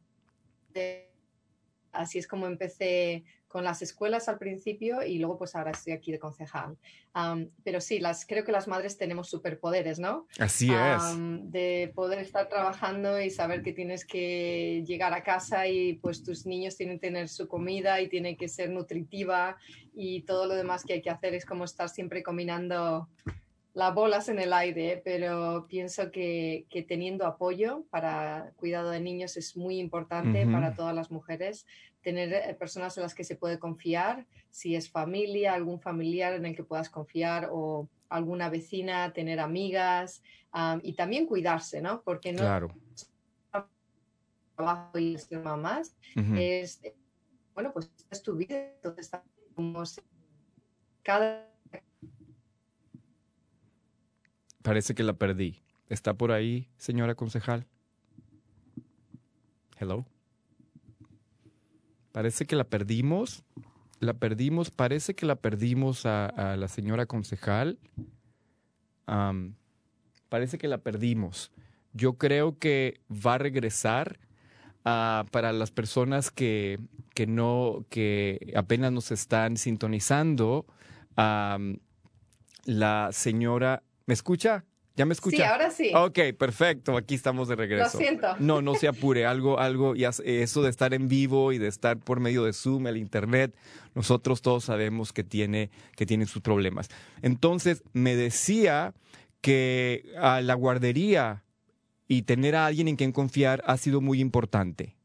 así 1.93 2.19
es 2.19 2.27
como 2.27 2.47
empecé 2.47 3.25
con 3.55 3.63
las 3.63 3.83
escuelas 3.83 4.29
al 4.29 4.37
principio 4.37 5.05
y 5.05 5.21
luego 5.21 5.39
pues 5.39 5.55
ahora 5.55 5.71
estoy 5.71 5.93
aquí 5.93 6.11
de 6.11 6.19
concejal. 6.19 6.77
pero 7.63 7.81
sí, 7.81 8.01
las, 8.01 8.27
creo 8.27 8.43
que 8.43 8.51
las 8.51 8.67
madres 8.67 8.99
tenemos 8.99 9.31
superpoderes, 9.31 10.01
¿no? 10.01 10.27
Así 10.41 10.73
es. 10.75 11.03
de 11.53 11.93
poder 11.95 12.19
estar 12.19 12.49
trabajando 12.49 13.21
y 13.21 13.31
saber 13.31 13.63
que 13.63 13.73
tienes 13.73 14.05
que 14.05 14.83
llegar 14.85 15.15
a 15.15 15.23
casa 15.23 15.69
y 15.69 15.93
pues 16.03 16.25
tus 16.25 16.47
niños 16.47 16.77
tienen 16.77 16.99
que 16.99 17.07
tener 17.07 17.29
su 17.29 17.47
comida 17.47 18.01
y 18.01 18.09
tiene 18.09 18.37
que 18.37 18.49
ser 18.49 18.71
nutritiva 18.71 19.57
y 19.95 20.23
todo 20.23 20.47
lo 20.47 20.57
demás 20.57 20.83
que 20.83 20.95
hay 20.95 21.03
que 21.03 21.11
hacer 21.11 21.33
es 21.37 21.45
como 21.47 21.63
estar 21.63 21.89
siempre 21.89 22.25
combinando 22.25 23.09
las 23.73 23.95
bolas 23.95 24.29
en 24.29 24.41
el 24.41 24.53
aire, 24.53 25.01
pero 25.05 25.67
pienso 25.69 26.11
que, 26.11 26.67
teniendo 26.89 27.25
apoyo 27.25 27.85
para 27.91 28.53
cuidado 28.57 28.91
de 28.91 29.01
niños 29.01 29.37
es 29.37 29.57
muy 29.57 29.79
importante 29.79 30.45
para 30.47 30.75
todas 30.75 30.95
las 30.95 31.13
mujeres, 31.13 31.67
tener 32.05 32.33
eh, 32.33 32.55
personas 32.55 32.97
en 32.97 33.03
las 33.03 33.15
que 33.15 33.25
se 33.25 33.35
puede 33.35 33.59
confiar, 33.59 34.27
si 34.51 34.77
es 34.77 34.89
familia, 34.89 35.55
algún 35.55 35.81
familiar 35.81 36.35
en 36.35 36.47
el 36.47 36.55
que 36.55 36.63
puedas 36.63 36.89
confiar 36.89 37.49
o 37.51 37.89
alguna 38.09 38.49
vecina, 38.49 39.13
tener 39.13 39.41
amigas 39.41 40.23
y 40.83 40.93
también 40.93 41.27
cuidarse, 41.27 41.81
¿no? 41.81 42.03
Porque 42.03 42.33
no 42.33 42.39
claro. 42.39 42.69
trabajo 44.55 44.97
y 45.01 45.19
ser 45.19 45.41
mamás 45.41 45.97
es, 46.15 46.81
bueno, 47.55 47.73
pues 47.73 47.91
es 48.09 48.23
tu 48.23 48.37
vida, 48.37 48.73
entonces 48.77 49.11
como 49.57 49.83
cada 51.03 51.51
Parece 54.63 54.95
que 54.95 55.03
la 55.03 55.13
perdí. 55.13 55.63
¿Está 55.91 56.15
por 56.15 56.33
ahí, 56.33 56.71
señora 56.79 57.15
concejal? 57.15 57.67
Hello. 59.79 60.07
Parece 62.15 62.47
que 62.47 62.55
la 62.55 62.63
perdimos. 62.63 63.43
La 63.99 64.15
perdimos. 64.15 64.71
Parece 64.71 65.17
que 65.17 65.27
la 65.27 65.35
perdimos 65.35 66.07
a, 66.07 66.55
la 66.57 66.69
señora 66.69 67.07
concejal. 67.07 67.77
parece 70.29 70.57
que 70.57 70.69
la 70.69 70.79
perdimos. 70.79 71.51
Yo 71.93 72.13
creo 72.13 72.57
que 72.61 73.01
va 73.11 73.35
a 73.35 73.39
regresar 73.39 74.21
ah, 74.85 75.27
para 75.33 75.53
las 75.53 75.73
personas 75.73 76.31
que, 76.31 76.79
que, 77.15 77.27
no, 77.27 77.85
que 77.91 78.53
apenas 78.55 78.93
nos 78.93 79.11
están 79.11 79.57
sintonizando. 79.57 80.67
la 81.17 83.09
señora 83.11 83.83
¿Me 84.07 84.15
escucha? 84.15 84.65
¿Ya 84.97 85.07
me 85.07 85.13
escucha? 85.13 85.37
Sí, 85.37 85.43
ahora 85.43 85.71
sí. 85.71 85.93
Ok, 85.95 86.19
perfecto. 86.39 86.97
Aquí 86.97 87.17
estamos 87.17 87.49
de 87.49 87.57
regreso. 87.57 87.99
Lo 87.99 87.99
siento. 87.99 88.37
No, 88.39 88.63
no 88.63 88.77
se 88.77 88.87
apure. 88.87 89.27
Algo, 89.27 89.59
algo, 89.59 89.97
ya, 89.97 90.11
eso 90.25 90.63
de 90.63 90.71
estar 90.71 90.95
en 90.95 91.09
vivo 91.09 91.53
y 91.53 91.59
de 91.59 91.67
estar 91.67 91.99
por 91.99 92.21
medio 92.21 92.45
de 92.45 92.53
Zoom, 92.53 92.87
el 92.87 92.97
Internet, 92.97 93.57
nosotros 93.95 94.41
todos 94.41 94.65
sabemos 94.65 95.13
que 95.13 95.25
tiene, 95.25 95.71
que 95.97 96.07
tiene 96.07 96.27
sus 96.27 96.43
problemas. 96.43 96.89
Entonces, 97.23 97.83
me 97.93 98.15
decía 98.15 98.95
que 99.41 100.05
a 100.17 100.41
la 100.41 100.55
guardería 100.55 101.45
y 102.07 102.23
tener 102.23 102.55
a 102.55 102.67
alguien 102.67 102.87
en 102.87 102.97
quien 102.97 103.11
confiar 103.11 103.65
ha 103.67 103.77
sido 103.77 104.01
muy 104.01 104.21
importante. 104.21 104.97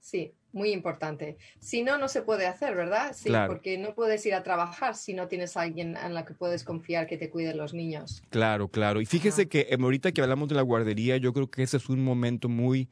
Sí, 0.00 0.32
muy 0.52 0.72
importante. 0.72 1.36
Si 1.60 1.82
no, 1.82 1.98
no 1.98 2.08
se 2.08 2.22
puede 2.22 2.46
hacer, 2.46 2.74
¿verdad? 2.74 3.12
Sí, 3.14 3.30
porque 3.46 3.78
no 3.78 3.94
puedes 3.94 4.24
ir 4.26 4.34
a 4.34 4.42
trabajar 4.42 4.94
si 4.94 5.14
no 5.14 5.28
tienes 5.28 5.56
a 5.56 5.62
alguien 5.62 5.96
en 5.96 6.14
la 6.14 6.24
que 6.24 6.34
puedes 6.34 6.64
confiar 6.64 7.06
que 7.06 7.16
te 7.16 7.30
cuide 7.30 7.54
los 7.54 7.74
niños. 7.74 8.22
Claro, 8.30 8.68
claro. 8.68 9.00
Y 9.00 9.06
fíjese 9.06 9.48
que 9.48 9.68
em, 9.70 9.82
ahorita 9.82 10.12
que 10.12 10.22
hablamos 10.22 10.48
de 10.48 10.54
la 10.54 10.62
guardería, 10.62 11.16
yo 11.16 11.32
creo 11.32 11.50
que 11.50 11.62
ese 11.62 11.76
es 11.76 11.88
un 11.88 12.04
momento 12.04 12.48
muy, 12.48 12.88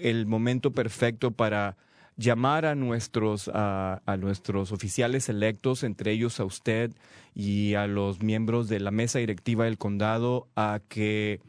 el 0.00 0.26
momento 0.26 0.72
perfecto 0.72 1.30
para 1.30 1.76
llamar 2.16 2.66
a 2.66 2.74
nuestros, 2.74 3.50
a, 3.52 4.00
nuestros 4.18 4.72
oficiales 4.72 5.28
electos, 5.28 5.82
entre 5.82 6.12
ellos 6.12 6.38
a 6.38 6.44
usted 6.44 6.92
y 7.34 7.74
a 7.74 7.86
los 7.86 8.22
miembros 8.22 8.68
de 8.68 8.78
la 8.78 8.90
mesa 8.90 9.18
directiva 9.18 9.64
del 9.64 9.78
condado, 9.78 10.46
a 10.54 10.80
que 10.88 11.40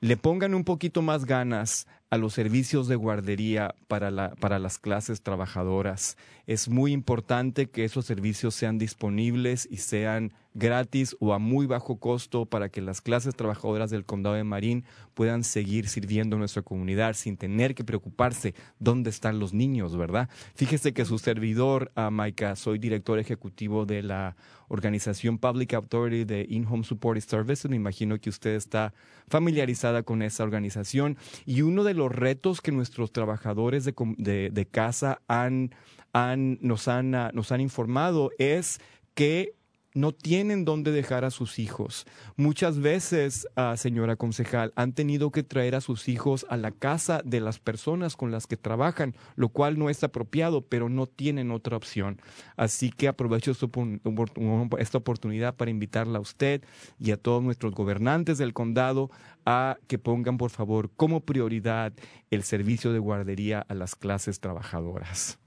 le 0.00 0.16
pongan 0.16 0.54
un 0.54 0.64
poquito 0.64 1.02
más 1.02 1.26
ganas 1.26 1.86
a 2.10 2.18
los 2.18 2.34
servicios 2.34 2.88
de 2.88 2.96
guardería 2.96 3.74
para, 3.86 4.10
la, 4.10 4.34
para 4.34 4.58
las 4.58 4.78
clases 4.78 5.22
trabajadoras. 5.22 6.16
Es 6.46 6.68
muy 6.68 6.92
importante 6.92 7.70
que 7.70 7.84
esos 7.84 8.04
servicios 8.04 8.54
sean 8.54 8.78
disponibles 8.78 9.68
y 9.70 9.76
sean 9.76 10.32
gratis 10.52 11.16
o 11.20 11.32
a 11.32 11.38
muy 11.38 11.66
bajo 11.66 12.00
costo 12.00 12.46
para 12.46 12.68
que 12.68 12.80
las 12.80 13.00
clases 13.00 13.36
trabajadoras 13.36 13.90
del 13.90 14.04
condado 14.04 14.34
de 14.34 14.42
Marín 14.42 14.84
puedan 15.14 15.44
seguir 15.44 15.88
sirviendo 15.88 16.34
a 16.34 16.38
nuestra 16.40 16.62
comunidad 16.62 17.14
sin 17.14 17.36
tener 17.36 17.76
que 17.76 17.84
preocuparse 17.84 18.54
dónde 18.80 19.10
están 19.10 19.38
los 19.38 19.54
niños, 19.54 19.96
¿verdad? 19.96 20.28
Fíjese 20.56 20.92
que 20.92 21.04
su 21.04 21.18
servidor, 21.18 21.92
uh, 21.96 22.10
Maika, 22.10 22.56
soy 22.56 22.78
director 22.78 23.20
ejecutivo 23.20 23.86
de 23.86 24.02
la 24.02 24.36
organización 24.68 25.38
Public 25.38 25.74
Authority 25.74 26.24
de 26.24 26.46
In-Home 26.48 26.84
Support 26.84 27.20
Services. 27.20 27.68
Me 27.68 27.76
imagino 27.76 28.18
que 28.18 28.30
usted 28.30 28.54
está 28.54 28.94
familiarizada 29.28 30.02
con 30.02 30.22
esa 30.22 30.42
organización. 30.44 31.16
Y 31.44 31.62
uno 31.62 31.84
de 31.84 31.94
los 31.94 31.99
retos 32.08 32.60
que 32.60 32.72
nuestros 32.72 33.12
trabajadores 33.12 33.84
de, 33.84 34.50
de, 34.50 34.66
casa 34.66 35.20
han, 35.28 35.74
han, 36.12 36.58
nos, 36.60 36.88
han, 36.88 37.10
nos 37.10 37.52
han 37.52 37.60
informado 37.60 38.30
es 38.38 38.80
que 39.14 39.54
no 39.94 40.12
tienen 40.12 40.64
dónde 40.64 40.92
dejar 40.92 41.24
a 41.24 41.30
sus 41.30 41.58
hijos. 41.58 42.06
Muchas 42.36 42.78
veces, 42.78 43.48
ah, 43.56 43.76
señora 43.76 44.16
concejal, 44.16 44.72
han 44.76 44.92
tenido 44.92 45.30
que 45.30 45.42
traer 45.42 45.74
a 45.74 45.80
sus 45.80 46.08
hijos 46.08 46.46
a 46.48 46.56
la 46.56 46.70
casa 46.70 47.22
de 47.24 47.40
las 47.40 47.58
personas 47.58 48.16
con 48.16 48.30
las 48.30 48.46
que 48.46 48.56
trabajan, 48.56 49.14
lo 49.34 49.48
cual 49.48 49.78
no 49.78 49.90
es 49.90 50.02
apropiado, 50.04 50.62
pero 50.62 50.88
no 50.88 51.06
tienen 51.06 51.50
otra 51.50 51.76
opción. 51.76 52.20
Así 52.56 52.90
que 52.90 53.08
aprovecho 53.08 53.50
esta 53.50 54.98
oportunidad 54.98 55.56
para 55.56 55.70
invitarla 55.70 56.18
a 56.18 56.22
usted 56.22 56.62
y 56.98 57.10
a 57.10 57.16
todos 57.16 57.42
nuestros 57.42 57.74
gobernantes 57.74 58.38
del 58.38 58.52
condado 58.52 59.10
a 59.44 59.78
que 59.88 59.98
pongan, 59.98 60.38
por 60.38 60.50
favor, 60.50 60.90
como 60.96 61.20
prioridad 61.20 61.92
el 62.30 62.42
servicio 62.42 62.92
de 62.92 62.98
guardería 62.98 63.64
a 63.68 63.74
las 63.74 63.96
clases 63.96 64.40
trabajadoras. 64.40 65.38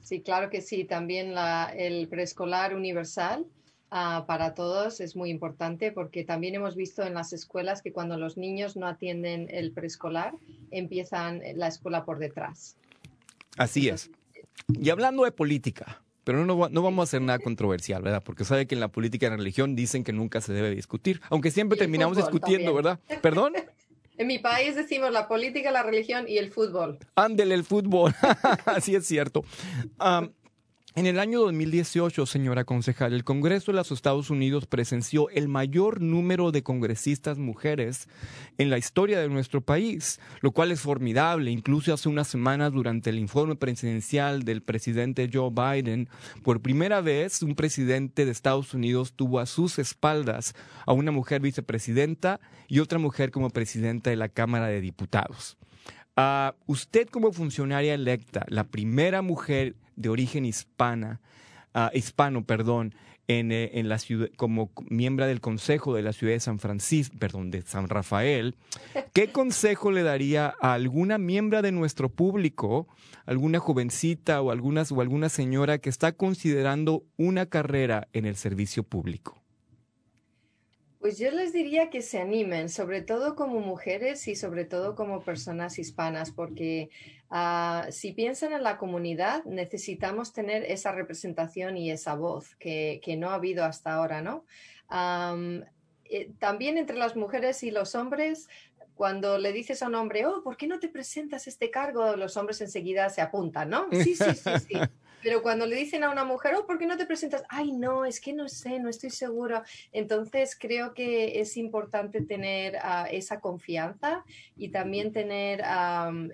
Sí, 0.00 0.20
claro 0.20 0.50
que 0.50 0.60
sí. 0.60 0.84
También 0.84 1.34
la, 1.34 1.72
el 1.76 2.08
preescolar 2.08 2.74
universal 2.74 3.46
ah, 3.90 4.24
para 4.26 4.54
todos 4.54 5.00
es 5.00 5.16
muy 5.16 5.30
importante 5.30 5.92
porque 5.92 6.24
también 6.24 6.54
hemos 6.54 6.76
visto 6.76 7.02
en 7.02 7.14
las 7.14 7.32
escuelas 7.32 7.82
que 7.82 7.92
cuando 7.92 8.16
los 8.16 8.36
niños 8.36 8.76
no 8.76 8.86
atienden 8.86 9.48
el 9.50 9.72
preescolar, 9.72 10.34
empiezan 10.70 11.42
la 11.54 11.68
escuela 11.68 12.04
por 12.04 12.18
detrás. 12.18 12.76
Así 13.56 13.88
es. 13.88 14.10
Y 14.68 14.90
hablando 14.90 15.24
de 15.24 15.32
política, 15.32 16.02
pero 16.24 16.44
no, 16.46 16.68
no, 16.68 16.82
vamos 16.82 17.00
a 17.00 17.04
hacer 17.04 17.22
nada 17.22 17.38
controversial, 17.38 18.02
¿verdad? 18.02 18.22
Porque 18.24 18.44
sabe 18.44 18.66
que 18.66 18.74
en 18.74 18.80
la 18.80 18.88
política 18.88 19.26
y 19.26 19.28
en 19.28 19.32
la 19.32 19.36
religión 19.38 19.74
dicen 19.74 20.04
que 20.04 20.12
nunca 20.12 20.40
se 20.40 20.52
debe 20.52 20.70
discutir, 20.70 21.20
aunque 21.30 21.50
siempre 21.50 21.76
terminamos 21.76 22.16
discutiendo, 22.16 22.72
¿verdad? 22.74 23.00
¿Perdón? 23.20 23.54
En 24.22 24.28
mi 24.28 24.38
país 24.38 24.76
decimos 24.76 25.10
la 25.10 25.26
política, 25.26 25.72
la 25.72 25.82
religión 25.82 26.26
y 26.28 26.38
el 26.38 26.52
fútbol. 26.52 26.96
Ándele 27.16 27.56
el 27.56 27.64
fútbol. 27.64 28.14
Así 28.66 28.94
es 28.94 29.04
cierto. 29.04 29.42
En 30.94 31.06
el 31.06 31.18
año 31.18 31.40
2018, 31.40 32.26
señora 32.26 32.64
concejal, 32.64 33.14
el 33.14 33.24
Congreso 33.24 33.72
de 33.72 33.76
los 33.76 33.90
Estados 33.90 34.28
Unidos 34.28 34.66
presenció 34.66 35.30
el 35.30 35.48
mayor 35.48 36.02
número 36.02 36.52
de 36.52 36.62
congresistas 36.62 37.38
mujeres 37.38 38.10
en 38.58 38.68
la 38.68 38.76
historia 38.76 39.18
de 39.18 39.30
nuestro 39.30 39.62
país, 39.62 40.20
lo 40.42 40.50
cual 40.50 40.70
es 40.70 40.82
formidable. 40.82 41.50
Incluso 41.50 41.94
hace 41.94 42.10
unas 42.10 42.28
semanas, 42.28 42.72
durante 42.72 43.08
el 43.08 43.18
informe 43.18 43.56
presidencial 43.56 44.42
del 44.42 44.60
presidente 44.60 45.30
Joe 45.32 45.50
Biden, 45.50 46.10
por 46.42 46.60
primera 46.60 47.00
vez 47.00 47.42
un 47.42 47.54
presidente 47.54 48.26
de 48.26 48.30
Estados 48.30 48.74
Unidos 48.74 49.14
tuvo 49.14 49.40
a 49.40 49.46
sus 49.46 49.78
espaldas 49.78 50.54
a 50.84 50.92
una 50.92 51.10
mujer 51.10 51.40
vicepresidenta 51.40 52.38
y 52.68 52.80
otra 52.80 52.98
mujer 52.98 53.30
como 53.30 53.48
presidenta 53.48 54.10
de 54.10 54.16
la 54.16 54.28
Cámara 54.28 54.66
de 54.66 54.82
Diputados. 54.82 55.56
Ah, 56.16 56.54
usted 56.66 57.08
como 57.08 57.32
funcionaria 57.32 57.94
electa, 57.94 58.44
la 58.48 58.64
primera 58.64 59.22
mujer 59.22 59.76
de 59.96 60.10
origen 60.10 60.44
hispana, 60.44 61.20
uh, 61.74 61.96
hispano, 61.96 62.44
perdón, 62.44 62.94
en, 63.28 63.52
eh, 63.52 63.70
en, 63.74 63.88
la 63.88 63.98
ciudad, 63.98 64.28
como 64.36 64.70
miembro 64.90 65.26
del 65.26 65.40
Consejo 65.40 65.94
de 65.94 66.02
la 66.02 66.12
Ciudad 66.12 66.34
de 66.34 66.40
San 66.40 66.58
Francisco, 66.58 67.16
perdón, 67.18 67.50
de 67.50 67.62
San 67.62 67.88
Rafael, 67.88 68.56
¿qué 69.12 69.28
consejo 69.32 69.90
le 69.90 70.02
daría 70.02 70.54
a 70.60 70.74
alguna 70.74 71.18
miembro 71.18 71.62
de 71.62 71.72
nuestro 71.72 72.08
público, 72.10 72.88
alguna 73.24 73.58
jovencita 73.58 74.42
o, 74.42 74.50
algunas, 74.50 74.92
o 74.92 75.00
alguna 75.00 75.28
señora 75.28 75.78
que 75.78 75.88
está 75.88 76.12
considerando 76.12 77.04
una 77.16 77.46
carrera 77.46 78.08
en 78.12 78.26
el 78.26 78.36
servicio 78.36 78.82
público? 78.82 79.41
Pues 81.02 81.18
yo 81.18 81.32
les 81.32 81.52
diría 81.52 81.90
que 81.90 82.00
se 82.00 82.20
animen, 82.20 82.68
sobre 82.68 83.02
todo 83.02 83.34
como 83.34 83.58
mujeres 83.58 84.28
y 84.28 84.36
sobre 84.36 84.64
todo 84.64 84.94
como 84.94 85.20
personas 85.20 85.80
hispanas, 85.80 86.30
porque 86.30 86.90
ah, 87.28 87.88
si 87.90 88.12
piensan 88.12 88.52
en 88.52 88.62
la 88.62 88.78
comunidad, 88.78 89.44
necesitamos 89.44 90.32
tener 90.32 90.62
esa 90.62 90.92
representación 90.92 91.76
y 91.76 91.90
esa 91.90 92.14
voz 92.14 92.54
que, 92.54 93.00
no 93.18 93.30
ha 93.30 93.34
habido 93.34 93.64
hasta 93.64 93.94
ahora, 93.94 94.22
¿no? 94.22 94.44
Eh, 96.04 96.30
también 96.38 96.78
entre 96.78 96.96
las 96.96 97.16
mujeres 97.16 97.64
y 97.64 97.72
los 97.72 97.96
hombres, 97.96 98.48
cuando 98.94 99.38
le 99.38 99.52
dices 99.52 99.82
a 99.82 99.88
un 99.88 99.96
hombre, 99.96 100.24
oh, 100.26 100.44
¿por 100.44 100.56
qué 100.56 100.68
no 100.68 100.78
te 100.78 100.88
presentas 100.88 101.48
este 101.48 101.68
cargo? 101.68 102.14
Los 102.14 102.36
hombres 102.36 102.60
enseguida 102.60 103.10
se 103.10 103.22
apuntan, 103.22 103.70
¿no? 103.70 103.88
Sí, 103.90 104.14
sí, 104.14 104.34
sí, 104.36 104.50
sí. 104.68 104.74
Pero 105.22 105.42
cuando 105.42 105.66
le 105.66 105.76
dicen 105.76 106.04
a 106.04 106.10
una 106.10 106.24
mujer, 106.24 106.54
oh, 106.54 106.66
¿por 106.66 106.78
qué 106.78 106.86
no 106.86 106.96
te 106.96 107.06
presentas? 107.06 107.44
Ay, 107.48 107.72
no, 107.72 108.04
es 108.04 108.20
que 108.20 108.32
no 108.32 108.48
sé, 108.48 108.78
no 108.78 108.88
estoy 108.88 109.10
segura. 109.10 109.64
Entonces 109.92 110.56
creo 110.58 110.94
que 110.94 111.40
es 111.40 111.56
importante 111.56 112.22
tener 112.22 112.76
ah, 112.82 113.06
esa 113.10 113.40
confianza 113.40 114.24
y 114.56 114.68
también 114.68 115.12
tener 115.12 115.62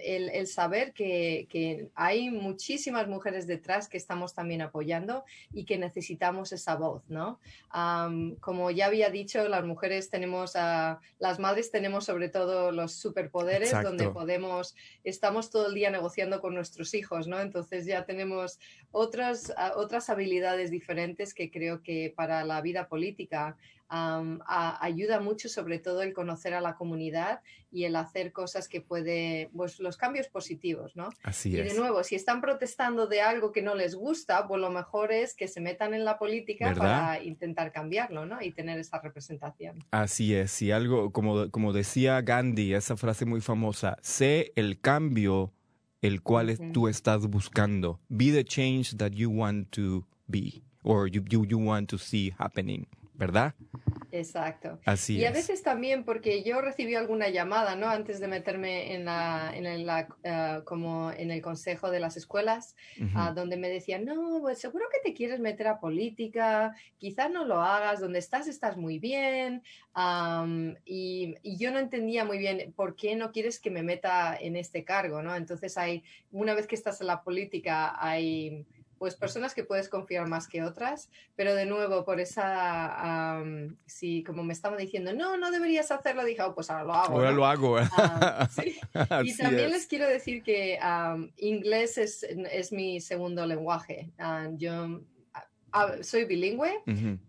el, 0.02 0.46
saber 0.46 0.92
que, 0.92 1.88
hay 1.94 2.30
muchísimas 2.30 3.08
mujeres 3.08 3.46
detrás 3.46 3.88
que 3.88 3.96
estamos 3.96 4.34
también 4.34 4.62
apoyando 4.62 5.24
y 5.52 5.64
que 5.64 5.78
necesitamos 5.78 6.52
esa 6.52 6.76
voz, 6.76 7.02
¿no? 7.08 7.38
como 8.40 8.70
ya 8.70 8.86
había 8.86 9.10
dicho, 9.10 9.46
las 9.48 9.64
mujeres 9.64 10.10
tenemos, 10.10 10.56
a 10.56 11.00
las 11.18 11.38
madres 11.38 11.70
tenemos 11.70 12.04
sobre 12.04 12.28
todo 12.28 12.72
los 12.72 12.92
superpoderes 12.92 13.72
donde 13.82 14.08
podemos, 14.08 14.74
estamos 15.04 15.50
todo 15.50 15.68
el 15.68 15.74
día 15.74 15.90
negociando 15.90 16.40
con 16.40 16.54
nuestros 16.54 16.94
hijos, 16.94 17.28
¿no? 17.28 17.40
Entonces 17.40 17.86
ya 17.86 18.04
tenemos 18.04 18.58
otras, 18.90 19.52
otras 19.76 20.10
habilidades 20.10 20.70
diferentes 20.70 21.34
que 21.34 21.50
creo 21.50 21.82
que 21.82 22.12
para 22.16 22.44
la 22.44 22.60
vida 22.60 22.88
política 22.88 23.56
ayuda 23.90 25.18
mucho, 25.18 25.48
sobre 25.48 25.78
todo 25.78 26.02
el 26.02 26.12
conocer 26.12 26.52
a 26.52 26.60
la 26.60 26.74
comunidad 26.74 27.40
y 27.70 27.84
el 27.84 27.96
hacer 27.96 28.32
cosas 28.32 28.68
que 28.68 28.82
puede, 28.82 29.50
pues 29.56 29.78
los 29.80 29.96
cambios 29.96 30.28
positivos, 30.28 30.94
¿no? 30.94 31.08
Así 31.22 31.48
y 31.48 31.52
de 31.52 31.72
nuevo, 31.72 32.04
si 32.04 32.14
están 32.14 32.42
protestando 32.42 33.06
de 33.06 33.22
algo 33.22 33.50
que 33.50 33.62
no 33.62 33.74
les 33.74 33.94
gusta, 33.94 34.46
pues 34.46 34.60
lo 34.60 34.70
mejor 34.70 35.10
es 35.12 35.34
que 35.34 35.48
se 35.48 35.62
metan 35.62 35.94
en 35.94 36.04
la 36.04 36.18
política 36.18 36.74
para 36.74 37.22
intentar 37.22 37.72
cambiarlo, 37.72 38.26
¿no? 38.26 38.42
Y 38.42 38.52
tener 38.52 38.78
esa 38.78 39.00
representación. 39.00 39.82
Así 39.90 40.34
es, 40.34 40.60
y 40.60 40.70
algo, 40.70 41.10
como, 41.10 41.50
como 41.50 41.72
decía 41.72 42.20
Gandhi, 42.20 42.74
esa 42.74 42.98
frase 42.98 43.24
muy 43.24 43.40
famosa, 43.40 43.96
sé 44.02 44.52
el 44.54 44.80
cambio 44.80 45.54
el 46.02 46.22
cual 46.22 46.56
tú 46.72 46.88
estás 46.88 47.26
buscando. 47.26 47.98
Be 48.08 48.30
the 48.30 48.44
change 48.44 48.96
that 48.98 49.12
you 49.14 49.30
want 49.30 49.72
to 49.72 50.04
be 50.30 50.62
or 50.84 51.08
you, 51.08 51.24
you, 51.28 51.44
you 51.44 51.58
want 51.58 51.88
to 51.90 51.98
see 51.98 52.34
happening, 52.38 52.86
¿verdad? 53.18 53.54
Exacto. 54.10 54.78
Así 54.86 55.18
y 55.18 55.24
a 55.26 55.32
veces 55.32 55.62
también 55.62 56.04
porque 56.04 56.42
yo 56.42 56.62
recibí 56.62 56.94
alguna 56.94 57.28
llamada, 57.28 57.76
¿no? 57.76 57.88
Antes 57.88 58.20
de 58.20 58.28
meterme 58.28 58.94
en 58.94 59.04
la, 59.04 59.52
en 59.54 59.86
la 59.86 60.08
ah, 60.24 60.62
como 60.64 61.10
en 61.10 61.30
el 61.30 61.42
consejo 61.42 61.90
de 61.90 62.00
las 62.00 62.16
escuelas, 62.16 62.74
ah, 63.14 63.32
donde 63.34 63.56
me 63.56 63.68
decían, 63.68 64.04
no, 64.04 64.38
pues 64.40 64.58
seguro 64.58 64.86
que 64.90 65.10
te 65.10 65.14
quieres 65.14 65.40
meter 65.40 65.66
a 65.66 65.80
política, 65.80 66.74
quizás 66.96 67.30
no 67.30 67.44
lo 67.44 67.60
hagas, 67.60 68.00
donde 68.00 68.18
estás 68.18 68.46
estás 68.46 68.76
muy 68.76 68.98
bien. 68.98 69.62
y, 70.84 71.34
y, 71.42 71.56
yo 71.58 71.70
no 71.72 71.78
entendía 71.78 72.24
muy 72.24 72.38
bien 72.38 72.72
por 72.76 72.94
qué 72.94 73.16
no 73.16 73.32
quieres 73.32 73.58
que 73.58 73.70
me 73.70 73.82
meta 73.82 74.36
en 74.40 74.56
este 74.56 74.84
cargo, 74.84 75.22
¿no? 75.22 75.34
Entonces 75.34 75.76
hay, 75.76 76.04
una 76.30 76.54
vez 76.54 76.66
que 76.66 76.76
estás 76.76 77.00
en 77.00 77.08
la 77.08 77.22
política, 77.22 77.96
hay 78.00 78.64
pues 78.98 79.14
personas 79.14 79.54
que 79.54 79.64
puedes 79.64 79.88
confiar 79.88 80.28
más 80.28 80.48
que 80.48 80.62
otras, 80.62 81.10
pero 81.36 81.54
de 81.54 81.66
nuevo 81.66 82.04
por 82.04 82.20
esa 82.20 83.42
si 83.86 84.22
como 84.22 84.44
me 84.44 84.52
estaba 84.52 84.76
diciendo, 84.76 85.12
no, 85.12 85.36
no 85.36 85.50
deberías 85.50 85.90
hacerlo, 85.90 86.24
dije, 86.24 86.42
oh, 86.42 86.54
pues 86.54 86.70
ahora 86.70 86.84
lo 86.84 86.94
hago. 86.94 87.14
Ahora 87.14 87.32
lo 87.32 87.46
hago. 87.46 87.78
y 89.24 89.36
también 89.36 89.70
les 89.70 89.86
quiero 89.86 90.08
decir 90.08 90.42
que 90.42 90.78
inglés 91.36 91.98
es, 91.98 92.22
es, 92.22 92.72
mi 92.72 93.00
segundo 93.00 93.46
lenguaje. 93.46 94.10
yo 94.56 95.00
soy 96.02 96.24
bilingüe, 96.24 96.82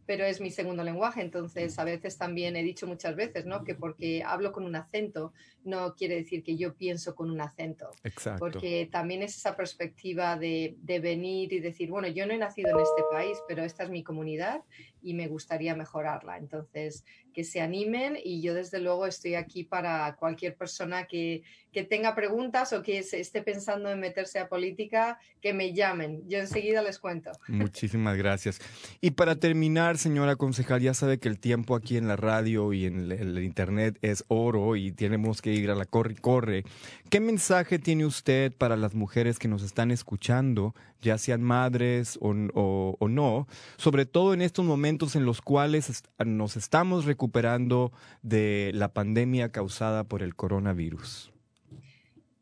pero 0.10 0.26
es 0.26 0.42
mi 0.42 0.50
segundo 0.50 0.84
lenguaje, 0.84 1.22
entonces 1.22 1.78
a 1.78 1.84
veces 1.84 2.18
también 2.18 2.56
he 2.56 2.64
dicho 2.64 2.88
muchas 2.88 3.16
veces, 3.16 3.46
¿no? 3.46 3.64
Que 3.64 3.76
porque 3.76 4.24
hablo 4.26 4.52
con 4.52 4.64
un 4.66 4.76
acento 4.76 5.34
no 5.64 5.94
quiere 5.94 6.16
decir 6.16 6.44
que 6.44 6.58
yo 6.58 6.74
pienso 6.74 7.14
con 7.14 7.30
un 7.30 7.42
acento. 7.42 7.92
Exacto. 8.04 8.40
Porque 8.40 8.90
también 8.92 9.22
es 9.22 9.38
esa 9.38 9.56
perspectiva 9.56 10.36
de, 10.36 10.76
de 10.82 11.00
venir 11.00 11.54
y 11.54 11.60
decir, 11.60 11.90
bueno, 11.90 12.08
yo 12.08 12.26
no 12.26 12.34
he 12.34 12.38
nacido 12.38 12.72
en 12.72 12.80
este 12.80 13.04
país, 13.12 13.38
pero 13.48 13.64
esta 13.64 13.84
es 13.84 13.92
mi 13.92 14.04
comunidad 14.04 14.64
y 15.02 15.14
me 15.14 15.28
gustaría 15.28 15.76
mejorarla. 15.76 16.38
Entonces, 16.38 17.06
que 17.34 17.44
se 17.44 17.62
animen 17.62 18.18
y 18.22 18.42
yo 18.42 18.54
desde 18.54 18.80
luego 18.80 19.06
estoy 19.06 19.36
aquí 19.36 19.64
para 19.64 20.16
cualquier 20.16 20.56
persona 20.56 21.06
que, 21.06 21.44
que 21.72 21.84
tenga 21.84 22.16
preguntas 22.16 22.74
o 22.74 22.82
que 22.82 23.04
se 23.04 23.20
esté 23.20 23.42
pensando 23.42 23.90
en 23.92 24.00
meterse 24.00 24.40
a 24.40 24.50
política, 24.50 25.20
que 25.42 25.54
me 25.54 25.74
llamen. 25.74 26.28
Yo 26.28 26.40
enseguida 26.40 26.82
les 26.82 27.00
cuento. 27.00 27.32
Muchísimas 27.48 28.18
gracias. 28.18 28.60
Y 29.02 29.12
para 29.12 29.36
terminar, 29.36 29.98
señora 30.00 30.36
concejal, 30.36 30.82
ya 30.82 30.96
sabe 30.96 31.20
que 31.20 31.30
el 31.30 31.38
tiempo 31.38 31.76
aquí 31.76 31.98
en 31.98 32.08
la 32.08 32.16
radio 32.16 32.74
y 32.74 32.86
en 32.86 33.12
el, 33.12 33.44
internet 33.44 34.00
es 34.02 34.26
oro 34.28 34.76
y 34.76 34.92
tenemos 34.92 35.42
que 35.42 35.54
ir 35.54 35.70
a 35.70 35.76
la 35.76 35.86
corre 35.86 36.16
corre. 36.16 36.64
¿Qué 37.10 37.20
mensaje 37.20 37.78
tiene 37.78 38.06
usted 38.06 38.52
para 38.52 38.78
las 38.78 38.96
mujeres 38.96 39.38
que 39.38 39.48
nos 39.48 39.62
están 39.62 39.92
escuchando, 39.92 40.74
ya 41.02 41.18
sean 41.18 41.44
madres 41.44 42.18
o, 42.22 42.34
o 42.98 43.08
no, 43.08 43.48
sobre 43.78 44.06
todo 44.06 44.34
en 44.34 44.42
estos 44.42 44.66
momentos 44.66 45.16
en 45.16 45.26
los 45.26 45.42
cuales 45.42 46.04
nos 46.26 46.58
estamos 46.58 47.06
recuperando 47.06 47.92
de 48.24 48.72
la 48.74 48.94
pandemia 48.94 49.52
causada 49.52 50.06
por 50.06 50.24
el 50.24 50.36
coronavirus? 50.36 51.32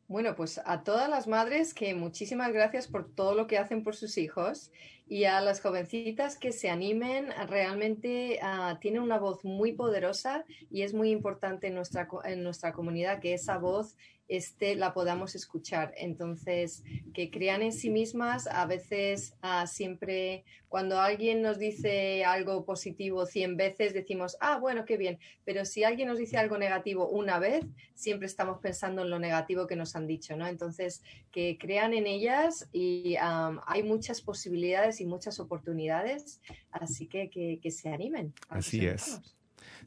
Bueno, 0.10 0.36
pues 0.36 0.62
a 0.64 0.84
todas 0.84 1.10
las 1.10 1.28
madres 1.28 1.74
que 1.74 1.94
muchísimas 1.94 2.54
gracias 2.54 2.88
por 2.88 3.14
todo 3.14 3.36
lo 3.36 3.46
que 3.46 3.58
hacen 3.58 3.84
por 3.84 3.94
sus 3.94 4.18
hijos 4.18 4.72
y 5.06 5.26
a 5.26 5.42
las 5.42 5.60
jovencitas 5.60 6.38
que 6.38 6.54
se 6.54 6.70
animen, 6.70 7.28
realmente 7.48 8.40
uh, 8.42 8.78
tienen 8.80 9.02
una 9.02 9.20
voz 9.20 9.44
muy 9.44 9.74
poderosa 9.74 10.46
y 10.72 10.84
es 10.84 10.94
muy 10.94 11.12
importante 11.12 11.68
en 11.68 11.76
nuestra, 11.76 12.08
en 12.24 12.42
nuestra 12.42 12.72
comunidad 12.72 13.20
que 13.20 13.34
esa 13.34 13.58
voz 13.58 13.98
este, 14.28 14.76
la 14.76 14.94
podamos 14.94 15.36
escuchar. 15.36 15.94
Entonces, 15.98 16.84
que 17.14 17.32
crean 17.32 17.62
en 17.62 17.72
sí 17.72 17.90
mismas, 17.90 18.48
a 18.48 18.66
veces 18.66 19.34
ah, 19.42 19.68
siempre 19.68 20.44
cuando 20.70 21.00
alguien 21.00 21.42
nos 21.42 21.60
dice 21.60 22.26
algo 22.26 22.66
positivo 22.66 23.26
100 23.26 23.56
veces, 23.56 23.94
decimos, 23.94 24.38
ah, 24.42 24.60
bueno, 24.60 24.84
qué 24.84 24.98
bien, 24.98 25.18
pero 25.46 25.64
si 25.64 25.84
alguien 25.84 26.10
nos 26.10 26.18
dice 26.18 26.38
algo 26.38 26.58
negativo 26.58 27.08
una 27.08 27.40
vez, 27.40 27.66
siempre 27.94 28.28
estamos 28.28 28.60
pensando 28.60 29.04
en 29.04 29.10
lo 29.10 29.18
negativo 29.18 29.66
que 29.66 29.78
nos 29.78 29.96
han 29.96 30.08
dicho, 30.08 30.36
¿no? 30.36 30.46
Entonces, 30.46 31.04
que 31.32 31.58
crean 31.58 31.94
en 31.94 32.06
ellas 32.06 32.68
y 32.74 33.16
hay 33.20 33.84
muchas 33.84 34.22
posibilidades 34.22 35.00
y 35.00 35.06
muchas 35.06 35.40
oportunidades, 35.40 36.42
así 36.72 37.08
que 37.08 37.30
que, 37.30 37.72
se 37.72 37.90
animen. 37.90 38.34
Así 38.50 38.86
es. 38.86 39.22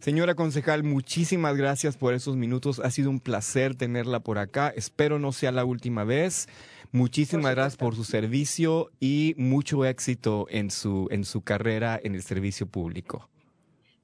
Señora 0.00 0.34
concejal, 0.34 0.82
muchísimas 0.82 1.58
gracias 1.58 1.98
por 1.98 2.14
esos 2.14 2.34
minutos. 2.34 2.80
Ha 2.82 2.90
sido 2.90 3.10
un 3.10 3.20
placer 3.20 3.74
tenerla 3.74 4.20
por 4.20 4.38
acá. 4.38 4.72
Espero 4.74 5.18
no 5.18 5.30
sea 5.30 5.52
la 5.52 5.66
última 5.66 6.04
vez. 6.04 6.48
Muchísimas 6.90 7.54
gracias 7.54 7.76
por 7.76 7.94
su 7.94 8.04
servicio 8.04 8.90
y 8.98 9.34
mucho 9.36 9.84
éxito 9.84 10.46
en 10.48 10.70
su, 10.70 11.06
en 11.10 11.26
su 11.26 11.42
carrera 11.42 12.00
en 12.02 12.14
el 12.14 12.22
servicio 12.22 12.66
público. 12.66 13.28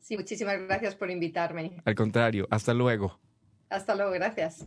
Sí, 0.00 0.18
muchísimas 0.18 0.60
gracias 0.68 0.94
por 0.94 1.10
invitarme. 1.10 1.80
Al 1.86 1.94
contrario, 1.94 2.46
hasta 2.50 2.74
luego. 2.74 3.18
Hasta 3.70 3.94
luego, 3.94 4.12
gracias. 4.12 4.66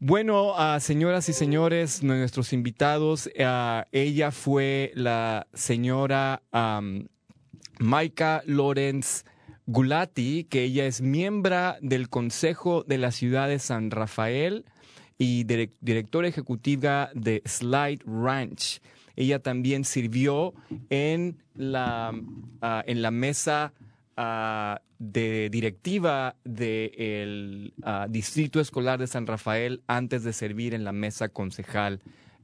Bueno, 0.00 0.52
uh, 0.52 0.80
señoras 0.80 1.30
y 1.30 1.32
señores, 1.32 2.02
nuestros 2.02 2.52
invitados, 2.52 3.26
uh, 3.26 3.84
ella 3.90 4.32
fue 4.32 4.92
la 4.94 5.46
señora 5.54 6.42
um, 6.52 7.06
Maika 7.78 8.42
Lorenz 8.44 9.24
Gulati, 9.70 10.48
que 10.50 10.64
ella 10.64 10.84
es 10.84 11.00
miembro 11.00 11.76
del 11.80 12.08
Consejo 12.08 12.82
de 12.82 12.98
la 12.98 13.12
Ciudad 13.12 13.46
de 13.46 13.60
San 13.60 13.92
Rafael 13.92 14.64
y 15.16 15.44
directora 15.44 16.26
ejecutiva 16.26 17.10
de 17.14 17.40
Slide 17.44 18.00
Ranch. 18.04 18.80
Ella 19.14 19.38
también 19.38 19.84
sirvió 19.84 20.54
en 20.88 21.40
la, 21.54 22.12
ah, 22.60 22.82
en 22.84 23.00
la 23.00 23.12
mesa 23.12 23.72
ah, 24.16 24.80
de 24.98 25.50
directiva 25.50 26.34
del 26.42 27.72
ah, 27.84 28.08
Distrito 28.10 28.58
Escolar 28.58 28.98
de 28.98 29.06
San 29.06 29.28
Rafael 29.28 29.82
antes 29.86 30.24
de 30.24 30.32
servir 30.32 30.74
en 30.74 30.82
la 30.82 30.92
mesa 30.92 31.28
concejal 31.28 32.00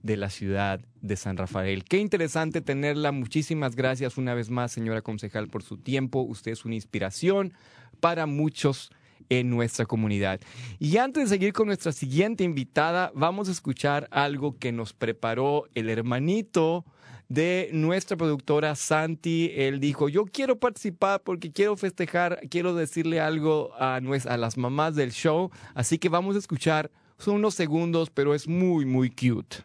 de 0.07 0.17
la 0.17 0.31
ciudad 0.31 0.81
de 1.03 1.17
San 1.17 1.37
Rafael. 1.37 1.85
Qué 1.85 1.99
interesante 1.99 2.61
tenerla. 2.61 3.13
Muchísimas 3.13 3.77
gracias 3.77 4.17
una 4.17 4.35
vez 4.35 4.49
más, 4.49 4.73
señora 4.73 5.03
concejal, 5.03 5.49
por 5.49 5.63
su 5.63 5.77
tiempo. 5.77 6.21
Usted 6.21 6.53
es 6.53 6.65
una 6.65 6.77
inspiración 6.77 7.53
para 8.01 8.27
muchos 8.27 8.91
en 9.29 9.51
nuestra 9.51 9.87
comunidad. 9.87 10.41
Y 10.79 10.97
antes 10.99 11.25
de 11.25 11.29
seguir 11.29 11.53
con 11.53 11.67
nuestra 11.67 11.93
siguiente 11.93 12.45
invitada, 12.45 13.11
vamos 13.15 13.49
a 13.49 13.53
escuchar 13.53 14.09
algo 14.11 14.57
que 14.59 14.73
nos 14.73 14.93
preparó 14.93 15.65
el 15.75 15.91
hermanito 15.91 16.85
de 17.29 17.71
nuestra 17.73 18.17
productora 18.17 18.77
Santi. 18.77 19.51
Él 19.57 19.81
dijo, 19.81 20.09
yo 20.09 20.27
quiero 20.27 20.59
participar 20.59 21.23
porque 21.23 21.51
quiero 21.51 21.77
festejar, 21.77 22.41
quiero 22.49 22.75
decirle 22.75 23.21
algo 23.21 23.73
a, 23.75 23.97
a 23.97 24.37
las 24.37 24.57
mamás 24.57 24.95
del 24.95 25.11
show. 25.11 25.51
Así 25.75 25.99
que 25.99 26.09
vamos 26.09 26.37
a 26.37 26.39
escuchar, 26.39 26.91
son 27.19 27.37
unos 27.37 27.55
segundos, 27.55 28.11
pero 28.11 28.35
es 28.35 28.47
muy, 28.47 28.85
muy 28.85 29.11
cute. 29.11 29.65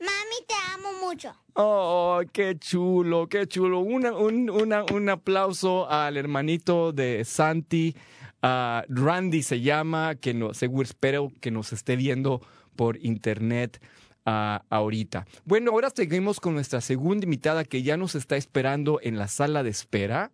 Mami, 0.00 0.46
te 0.46 0.54
amo 0.74 1.06
mucho. 1.06 1.34
Oh, 1.54 2.20
qué 2.32 2.58
chulo, 2.58 3.28
qué 3.28 3.46
chulo. 3.46 3.80
un, 3.80 5.08
aplauso 5.08 5.88
al 5.88 6.16
hermanito 6.16 6.92
de 6.92 7.24
Santi. 7.24 7.94
Randy 8.42 9.42
se 9.42 9.60
llama, 9.60 10.16
que 10.16 10.34
no, 10.34 10.52
seguro 10.52 10.82
espero 10.82 11.30
que 11.40 11.50
nos 11.50 11.72
esté 11.72 11.96
viendo 11.96 12.40
por 12.76 12.98
internet 12.98 13.80
ahorita. 14.24 15.26
Bueno, 15.44 15.70
ahora 15.70 15.90
seguimos 15.94 16.40
con 16.40 16.54
nuestra 16.54 16.80
segunda 16.80 17.24
invitada 17.24 17.64
que 17.64 17.82
ya 17.82 17.96
nos 17.96 18.14
está 18.14 18.36
esperando 18.36 18.98
en 19.02 19.16
la 19.16 19.28
sala 19.28 19.62
de 19.62 19.70
espera. 19.70 20.32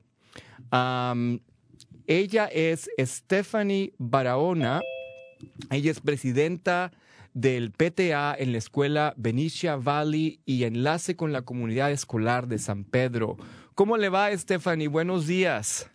ella 2.07 2.46
es 2.46 2.90
Stephanie 2.99 3.92
Barahona. 3.99 4.81
Ella 5.70 5.90
es 5.90 6.01
presidenta 6.01 6.92
del 7.34 7.70
PTA 7.70 8.34
en 8.38 8.52
la 8.52 8.58
escuela 8.58 9.14
Benicia 9.16 9.76
Valley 9.76 10.40
y 10.44 10.64
enlace 10.64 11.16
con 11.16 11.32
la 11.32 11.42
comunidad 11.42 11.90
escolar 11.90 12.48
de 12.48 12.58
San 12.58 12.84
Pedro. 12.84 13.36
¿Cómo 13.74 13.96
le 13.96 14.08
va, 14.08 14.36
Stephanie? 14.36 14.88
Buenos 14.88 15.26
días. 15.26 15.90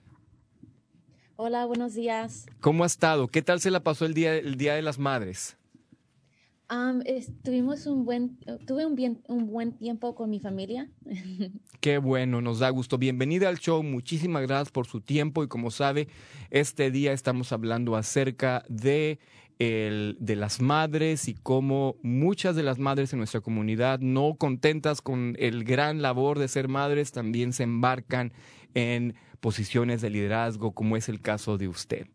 Hola, 1.35 1.65
buenos 1.65 1.93
días. 1.93 2.45
¿Cómo 2.61 2.83
ha 2.83 2.87
estado? 2.87 3.27
¿Qué 3.27 3.41
tal 3.41 3.59
se 3.59 3.71
la 3.71 3.81
pasó 3.81 4.05
el 4.05 4.13
día, 4.13 4.35
el 4.35 4.55
día 4.55 4.75
de 4.75 4.81
las 4.81 4.97
Madres? 4.97 5.57
tuvimos 7.43 7.85
un 7.85 8.05
buen, 8.05 8.37
tuve 8.65 8.85
un, 8.85 8.95
bien, 8.95 9.21
un 9.27 9.47
buen 9.47 9.73
tiempo 9.73 10.15
con 10.15 10.29
mi 10.29 10.39
familia. 10.39 10.89
Qué 11.79 11.97
bueno, 11.97 12.41
nos 12.41 12.59
da 12.59 12.69
gusto. 12.69 12.97
Bienvenida 12.97 13.49
al 13.49 13.59
show, 13.59 13.83
muchísimas 13.83 14.43
gracias 14.43 14.71
por 14.71 14.87
su 14.87 15.01
tiempo 15.01 15.43
y 15.43 15.47
como 15.47 15.69
sabe, 15.69 16.07
este 16.49 16.89
día 16.89 17.13
estamos 17.13 17.51
hablando 17.51 17.95
acerca 17.95 18.63
de 18.67 19.19
el, 19.59 20.17
de 20.19 20.35
las 20.35 20.61
madres 20.61 21.27
y 21.27 21.33
cómo 21.35 21.95
muchas 22.01 22.55
de 22.55 22.63
las 22.63 22.79
madres 22.79 23.13
en 23.13 23.19
nuestra 23.19 23.41
comunidad, 23.41 23.99
no 23.99 24.35
contentas 24.35 25.01
con 25.01 25.35
el 25.39 25.63
gran 25.63 26.01
labor 26.01 26.39
de 26.39 26.47
ser 26.47 26.67
madres, 26.67 27.11
también 27.11 27.53
se 27.53 27.63
embarcan 27.63 28.33
en 28.73 29.15
posiciones 29.39 30.01
de 30.01 30.09
liderazgo, 30.09 30.73
como 30.73 30.97
es 30.97 31.07
el 31.07 31.21
caso 31.21 31.57
de 31.57 31.67
usted. 31.67 32.07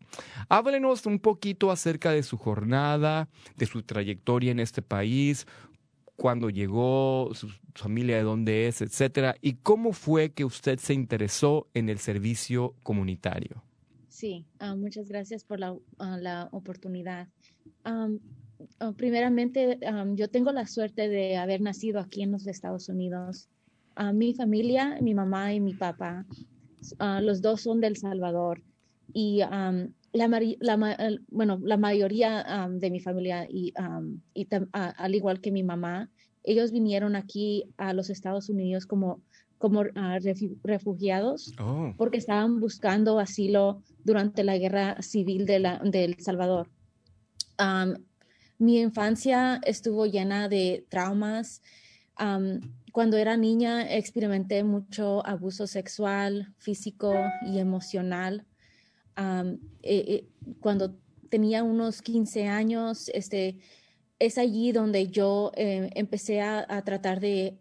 Háblenos 0.49 1.05
un 1.05 1.19
poquito 1.19 1.71
acerca 1.71 2.11
de 2.11 2.23
su 2.23 2.37
jornada, 2.37 3.29
de 3.55 3.65
su 3.65 3.83
trayectoria 3.83 4.51
en 4.51 4.59
este 4.59 4.81
país, 4.81 5.47
cuándo 6.15 6.49
llegó, 6.49 7.31
su 7.33 7.49
familia 7.73 8.17
de 8.17 8.23
dónde 8.23 8.67
es, 8.67 8.81
etcétera, 8.81 9.35
y 9.41 9.53
cómo 9.53 9.93
fue 9.93 10.33
que 10.33 10.45
usted 10.45 10.77
se 10.77 10.93
interesó 10.93 11.67
en 11.73 11.89
el 11.89 11.97
servicio 11.97 12.75
comunitario. 12.83 13.63
Sí, 14.21 14.45
ah, 14.59 14.75
muchas 14.75 15.09
gracias 15.09 15.43
por 15.43 15.59
la, 15.59 15.75
ah, 15.97 16.15
la 16.21 16.47
oportunidad. 16.51 17.27
Ah, 17.83 18.07
primeramente, 18.95 19.79
yo 20.13 20.29
tengo 20.29 20.51
la 20.51 20.67
suerte 20.67 21.09
de 21.09 21.37
haber 21.37 21.59
nacido 21.61 21.99
aquí 21.99 22.21
en 22.21 22.31
los 22.31 22.45
Estados 22.45 22.87
Unidos. 22.87 23.49
mi 24.13 24.35
familia, 24.35 24.99
mi 25.01 25.15
mamá 25.15 25.55
y 25.55 25.59
mi 25.59 25.73
papá, 25.73 26.27
los 27.21 27.41
dos 27.41 27.61
son 27.61 27.81
del 27.81 27.97
Salvador. 27.97 28.61
Y 29.11 29.39
la, 29.39 29.89
la, 30.59 31.17
bueno, 31.29 31.59
la 31.63 31.77
mayoría 31.77 32.69
de 32.69 32.91
mi 32.91 32.99
familia, 32.99 33.47
y, 33.49 33.73
y 34.35 34.47
al 34.71 35.15
igual 35.15 35.41
que 35.41 35.51
mi 35.51 35.63
mamá, 35.63 36.11
ellos 36.43 36.71
vinieron 36.71 37.15
aquí 37.15 37.63
a 37.77 37.93
los 37.93 38.11
Estados 38.11 38.49
Unidos 38.49 38.85
como, 38.85 39.19
como 39.57 39.83
ah, 39.95 40.19
refugiados 40.63 41.53
oh. 41.59 41.93
porque 41.97 42.17
estaban 42.17 42.59
buscando 42.59 43.17
asilo 43.17 43.81
durante 44.03 44.43
la 44.43 44.57
guerra 44.57 45.01
civil 45.01 45.45
de, 45.45 45.55
El 45.93 46.19
Salvador. 46.19 46.69
mi 48.57 48.79
infancia 48.79 49.59
estuvo 49.65 50.05
llena 50.05 50.49
de 50.49 50.85
traumas. 50.89 51.61
cuando 52.91 53.17
era 53.17 53.37
niña 53.37 53.95
experimenté 53.95 54.63
mucho 54.63 55.25
abuso 55.25 55.67
sexual, 55.67 56.53
físico 56.57 57.13
y 57.45 57.59
emocional. 57.59 58.45
Eh, 59.17 59.57
eh, 59.83 60.27
cuando 60.59 60.95
tenía 61.29 61.63
unos 61.63 62.01
15 62.01 62.47
años, 62.47 63.09
este, 63.13 63.59
es 64.19 64.37
allí 64.37 64.71
donde 64.71 65.07
yo 65.07 65.51
eh, 65.55 65.89
empecé 65.95 66.41
a, 66.41 66.83
tratar 66.83 67.19
de 67.19 67.57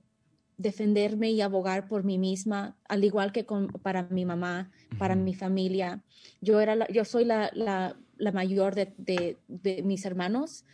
defenderme 0.61 1.31
y 1.31 1.41
abogar 1.41 1.89
por 1.89 2.05
mí 2.05 2.19
misma, 2.19 2.77
al 2.87 3.03
igual 3.03 3.33
que 3.33 3.47
para 3.83 4.03
mi 4.05 4.27
mamá, 4.27 4.71
para 4.99 5.15
mi 5.17 5.35
familia. 5.35 6.03
Yo, 6.43 6.61
era 6.61 6.87
yo 6.89 7.05
soy 7.05 7.25
la, 7.25 7.97
mayor 8.35 8.75
de, 8.75 9.39
mis 9.83 10.05
hermanos, 10.05 10.65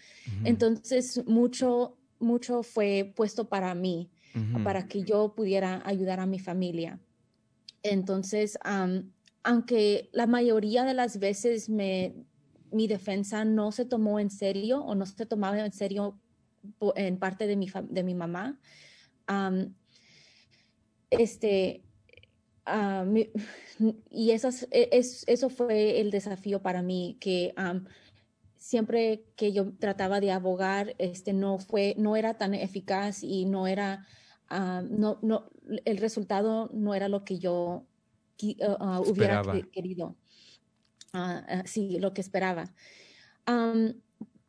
entonces 0.45 1.23
mucho, 1.27 1.97
mucho 2.19 2.65
fue 2.65 3.13
puesto 3.15 3.49
para 3.49 3.75
mí, 3.75 4.11
para 4.65 4.89
que 4.89 5.03
yo 5.03 5.35
pudiera 5.35 5.83
ayudar 5.85 6.19
a 6.19 6.27
mi 6.27 6.41
familia. 6.41 6.99
Entonces, 7.85 8.59
aunque 9.45 10.11
la 10.13 10.27
mayoría 10.27 10.85
de 10.85 10.95
las 10.95 11.21
veces 11.21 11.69
me 11.69 12.13
mi 12.73 12.89
defensa 12.89 13.45
no 13.45 13.71
se 13.71 13.85
tomó 13.85 14.19
en 14.19 14.31
serio 14.31 14.81
o 14.81 14.97
no 14.97 15.07
se 15.07 15.25
tomaba 15.25 15.65
en 15.65 15.73
serio 15.73 16.19
en 16.97 17.17
parte 17.17 17.47
de 17.47 17.57
mi, 17.57 17.71
de 17.89 18.03
mi 18.03 18.15
mamá. 18.15 18.59
Este, 21.11 21.85
y 24.11 24.31
eso, 24.31 24.49
e, 24.71 24.89
es, 24.93 25.25
eso 25.27 25.49
fue 25.49 26.01
el 26.01 26.11
desafío 26.11 26.63
para 26.63 26.83
mí, 26.83 27.17
que 27.21 27.55
siempre 28.57 29.25
que 29.37 29.53
yo 29.53 29.73
trataba 29.79 30.21
de 30.21 30.33
abogar, 30.33 30.95
este, 30.99 31.33
no, 31.33 31.59
fue, 31.59 31.95
no 31.99 32.17
era 32.17 32.35
tan 32.35 32.55
eficaz 32.55 33.23
y 33.23 33.45
no 33.45 33.67
era, 33.67 34.07
no, 34.51 35.19
no, 35.23 35.51
el 35.85 35.99
resultado 35.99 36.71
no 36.73 36.95
era 36.95 37.09
lo 37.09 37.25
que 37.25 37.39
yo 37.39 37.87
uh, 38.43 38.85
uh, 38.85 39.11
hubiera 39.11 39.43
querido. 39.73 40.17
Ah, 41.13 41.45
ah, 41.49 41.63
sí, 41.65 41.99
lo 41.99 42.13
que 42.13 42.21
esperaba. 42.21 42.75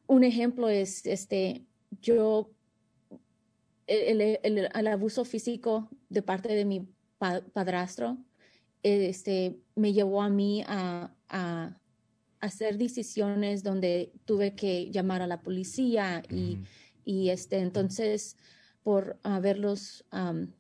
un 0.08 0.24
ejemplo 0.24 0.70
es, 0.70 1.06
este, 1.06 1.66
yo, 2.02 2.52
el, 3.88 4.88
abuso 4.88 5.26
físico 5.26 5.90
de 6.10 6.22
parte 6.22 6.54
de 6.54 6.66
mi 6.66 6.88
padrastro, 7.18 8.18
este, 8.84 9.60
me 9.76 9.94
llevó 9.94 10.22
a 10.22 10.30
mí 10.30 10.64
a, 10.68 11.14
hacer 12.40 12.78
decisiones 12.78 13.64
donde 13.64 14.12
tuve 14.26 14.54
que 14.54 14.92
llamar 14.92 15.24
a 15.24 15.28
la 15.28 15.42
policía 15.42 16.22
y, 16.30 16.60
y 17.04 17.30
este, 17.30 17.58
entonces 17.58 18.38
por 18.84 19.18
haberlos 19.24 20.06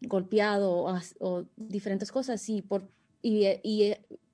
golpeado 0.01 0.85
o, 1.19 1.45
diferentes 1.55 2.11
cosas 2.11 2.49
y, 2.49 2.63
por, 2.63 2.89
y, 3.21 3.45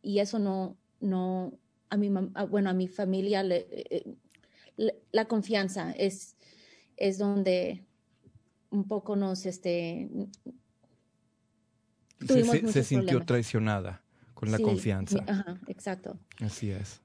y 0.01 0.19
eso 0.19 0.39
no, 0.39 0.77
no, 0.99 1.53
a 1.89 1.97
mi, 1.97 2.09
bueno, 2.49 2.69
a 2.69 2.73
mi 2.73 2.87
familia, 2.87 3.43
eh, 3.45 4.15
la 5.11 5.25
confianza 5.25 5.91
es, 5.91 6.35
es 6.97 7.19
donde 7.19 7.85
un 8.73 8.87
poco 8.87 9.15
nos, 9.15 9.45
este, 9.45 10.09
se, 12.27 12.83
sintió 12.83 13.23
traicionada 13.25 14.03
con 14.33 14.51
la 14.51 14.59
confianza. 14.59 15.23
Ajá, 15.27 15.59
exacto. 15.67 16.17
Así 16.41 16.71
es. 16.71 17.01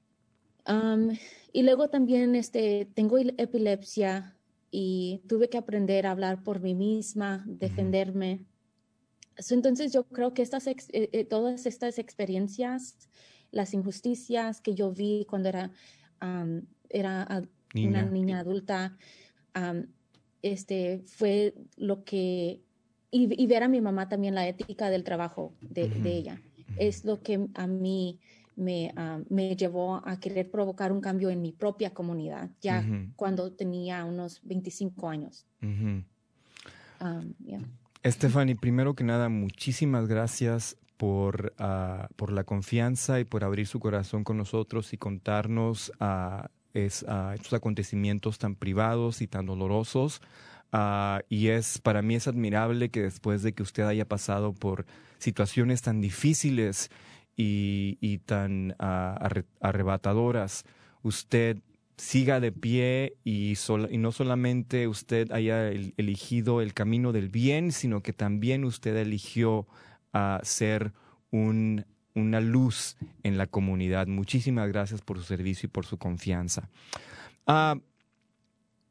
y 1.53 1.63
luego 1.63 1.89
también 1.89 2.35
este, 2.35 2.89
tengo 2.93 3.17
epilepsia 3.17 4.35
y 4.71 5.21
tuve 5.27 5.49
que 5.49 5.57
aprender 5.57 6.05
a 6.05 6.11
hablar 6.11 6.43
por 6.43 6.59
mí 6.59 6.75
misma, 6.75 7.43
defenderme. 7.47 8.45
entonces 9.49 9.93
yo 9.93 10.03
creo 10.03 10.33
que 10.33 10.41
estas, 10.41 10.67
eh, 10.67 10.75
eh, 10.89 11.25
todas 11.25 11.65
estas 11.65 11.97
experiencias 11.97 13.09
las 13.51 13.73
injusticias 13.73 14.61
que 14.61 14.75
yo 14.75 14.91
vi 14.91 15.25
cuando 15.27 15.49
era, 15.49 15.71
era 16.89 17.43
una 17.73 18.03
niña 18.03 18.39
adulta, 18.39 18.97
este, 20.41 21.01
fue 21.05 21.53
lo 21.77 22.03
que, 22.03 22.61
y, 23.11 23.47
ver 23.47 23.63
a 23.63 23.67
mi 23.67 23.81
mamá 23.81 24.09
también 24.09 24.35
la 24.35 24.47
ética 24.47 24.89
del 24.89 25.03
trabajo 25.03 25.53
de, 25.61 25.91
ella, 26.05 26.41
es 26.77 27.05
lo 27.05 27.21
que 27.21 27.47
a 27.55 27.67
mí 27.67 28.19
me, 28.55 28.93
me, 29.29 29.55
llevó 29.55 30.01
a 30.05 30.19
querer 30.19 30.51
provocar 30.51 30.91
un 30.91 31.01
cambio 31.01 31.29
en 31.29 31.41
mi 31.41 31.51
propia 31.51 31.93
comunidad, 31.93 32.49
ya 32.61 32.85
cuando 33.15 33.51
tenía 33.51 34.05
unos 34.05 34.41
25 34.43 35.09
años. 35.09 35.45
Stephanie, 38.05 38.55
primero 38.55 38.93
que 38.95 39.03
nada, 39.03 39.29
muchísimas 39.29 40.07
gracias 40.07 40.77
por, 40.97 41.53
ah, 41.57 42.09
por 42.15 42.31
la 42.31 42.43
confianza 42.43 43.19
y 43.19 43.23
por 43.23 43.43
abrir 43.43 43.67
su 43.67 43.79
corazón 43.79 44.23
con 44.23 44.37
nosotros 44.37 44.93
y 44.93 44.97
contarnos 44.97 45.93
uh, 46.01 46.45
es, 46.73 47.05
estos 47.33 47.53
acontecimientos 47.53 48.37
tan 48.37 48.55
privados 48.55 49.21
y 49.21 49.27
tan 49.27 49.45
dolorosos. 49.45 50.21
y 51.29 51.47
es 51.47 51.79
para 51.79 52.01
mí 52.01 52.15
es 52.15 52.27
admirable 52.27 52.89
que 52.89 53.01
después 53.01 53.43
de 53.43 53.53
que 53.53 53.63
usted 53.63 53.83
haya 53.83 54.05
pasado 54.05 54.53
por 54.53 54.85
situaciones 55.17 55.81
tan 55.81 56.01
difíciles 56.01 56.89
y, 57.35 57.97
y 58.01 58.19
tan 58.19 58.75
arrebatadoras, 58.79 60.65
usted 61.01 61.57
siga 61.99 62.39
de 62.39 62.53
pie 62.53 63.17
y, 63.25 63.55
y, 63.89 63.97
no 63.97 64.11
solamente 64.13 64.87
usted 64.87 65.31
haya 65.31 65.67
elegido 65.69 66.61
el 66.61 66.73
camino 66.73 67.11
del 67.11 67.29
bien, 67.29 67.73
sino 67.73 68.01
que 68.01 68.13
también 68.13 68.63
usted 68.63 68.95
eligió 68.95 69.67
ser 70.43 70.93
un, 71.31 71.85
una 72.19 72.41
luz 72.41 72.97
en 73.23 73.37
la 73.37 73.47
comunidad. 73.47 74.07
Muchísimas 74.07 74.67
gracias 74.67 75.01
por 75.01 75.17
su 75.17 75.23
servicio 75.23 75.67
y 75.67 75.69
por 75.69 75.85
su 75.85 75.97
confianza. 75.97 76.69
Ah, 77.47 77.77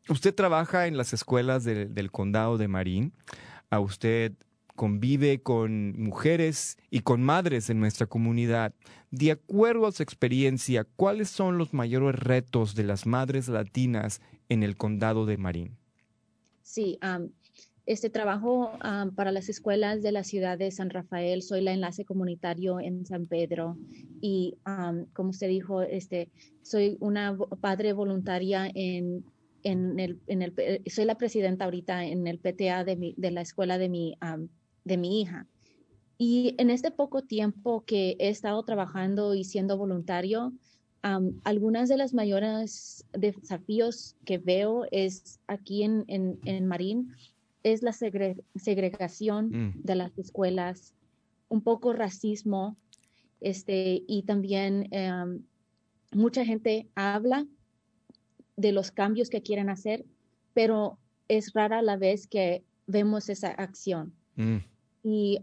usted 0.08 0.34
trabaja 0.34 0.86
en 0.86 0.96
las 0.96 1.12
escuelas 1.12 1.64
del 1.64 2.10
condado 2.10 2.58
de 2.58 2.68
Marín. 2.68 3.12
A 3.70 3.80
usted 3.80 4.32
convive 4.74 5.42
con 5.42 6.00
mujeres 6.00 6.78
y 6.88 7.00
con 7.00 7.22
madres 7.22 7.68
en 7.68 7.80
nuestra 7.80 8.06
comunidad. 8.06 8.74
De 9.10 9.32
acuerdo 9.32 9.86
a 9.86 9.92
su 9.92 10.02
experiencia, 10.02 10.84
¿cuáles 10.84 11.28
son 11.28 11.58
los 11.58 11.74
mayores 11.74 12.18
retos 12.18 12.74
de 12.74 12.84
las 12.84 13.04
madres 13.04 13.48
latinas 13.48 14.20
en 14.48 14.62
el 14.62 14.76
condado 14.76 15.26
de 15.26 15.36
Marín? 15.36 15.76
Sí, 16.62 16.98
este 17.88 18.10
trabajo 18.10 18.70
para 19.16 19.32
las 19.32 19.48
escuelas 19.48 20.02
de 20.02 20.12
la 20.12 20.22
ciudad 20.22 20.58
de 20.58 20.70
San 20.70 20.90
Rafael. 20.90 21.40
Soy 21.40 21.62
la 21.62 21.72
enlace 21.72 22.04
comunitario 22.04 22.80
en 22.80 23.06
San 23.06 23.26
Pedro 23.26 23.78
y 24.20 24.58
como 25.14 25.30
usted 25.30 25.48
dijo, 25.48 25.80
este, 25.80 26.28
soy 26.60 26.98
una 27.00 27.36
padre 27.62 27.94
voluntaria 27.94 28.70
en, 28.74 29.24
en, 29.62 29.98
el, 29.98 30.20
en 30.26 30.42
el, 30.42 30.82
soy 30.86 31.06
la 31.06 31.16
presidenta 31.16 31.64
ahorita 31.64 32.04
en 32.04 32.26
el 32.26 32.38
PTA 32.38 32.84
de, 32.84 32.96
mi, 32.96 33.14
de 33.16 33.30
la 33.30 33.40
escuela 33.40 33.78
de 33.78 33.88
mi, 33.88 34.18
de 34.84 34.96
mi 34.98 35.22
hija. 35.22 35.46
Y 36.18 36.56
en 36.58 36.68
este 36.68 36.90
poco 36.90 37.22
tiempo 37.22 37.84
que 37.86 38.16
he 38.18 38.28
estado 38.28 38.62
trabajando 38.64 39.34
y 39.34 39.44
siendo 39.44 39.78
voluntario, 39.78 40.52
algunas 41.44 41.88
de 41.88 41.96
las 41.96 42.12
mayores 42.12 43.06
desafíos 43.12 44.14
que 44.26 44.36
veo 44.36 44.84
es 44.90 45.40
aquí 45.46 45.84
en, 45.84 46.04
en, 46.06 46.38
en 46.44 46.66
Marín 46.66 47.14
es 47.72 47.82
la 47.82 47.92
segregación 47.92 49.48
mm. 49.50 49.82
de 49.82 49.94
las 49.94 50.18
escuelas, 50.18 50.94
un 51.48 51.62
poco 51.62 51.92
racismo, 51.92 52.76
este, 53.40 54.02
y 54.06 54.22
también 54.22 54.88
em, 54.90 55.42
mucha 56.12 56.44
gente 56.44 56.88
habla 56.94 57.46
de 58.56 58.72
los 58.72 58.90
cambios 58.90 59.30
que 59.30 59.42
quieren 59.42 59.70
hacer, 59.70 60.04
pero 60.54 60.98
es 61.28 61.52
rara 61.52 61.82
la 61.82 61.96
vez 61.96 62.26
que 62.26 62.64
vemos 62.86 63.28
esa 63.28 63.48
acción. 63.50 64.12
Mm. 64.36 64.58
Y 65.04 65.38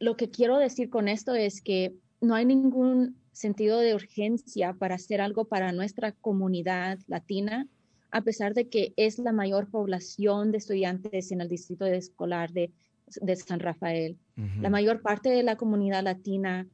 lo 0.00 0.16
que 0.16 0.30
quiero 0.30 0.58
decir 0.58 0.90
con 0.90 1.08
esto 1.08 1.34
es 1.34 1.62
que 1.62 1.94
no 2.20 2.34
hay 2.34 2.44
ningún 2.44 3.16
sentido 3.32 3.78
de 3.78 3.94
urgencia 3.94 4.74
para 4.74 4.96
hacer 4.96 5.20
algo 5.20 5.44
para 5.44 5.72
nuestra 5.72 6.12
comunidad 6.12 6.98
latina 7.06 7.68
a 8.10 8.22
pesar 8.22 8.54
de 8.54 8.68
que 8.68 8.92
es 8.96 9.18
la 9.18 9.32
mayor 9.32 9.70
población 9.70 10.52
de 10.52 10.58
estudiantes 10.58 11.30
en 11.32 11.40
el 11.40 11.48
distrito 11.48 11.86
escolar 11.86 12.52
de, 12.52 12.72
San 13.34 13.58
Rafael. 13.58 14.16
La 14.60 14.70
mayor 14.70 15.02
parte 15.02 15.30
de 15.30 15.42
la 15.42 15.56
comunidad 15.56 16.04
latina 16.04 16.68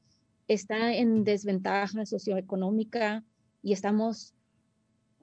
está 0.49 0.95
en 0.95 1.25
desventaja 1.25 2.05
socioeconómica 2.05 3.25
y 3.63 3.73
estamos 3.73 4.35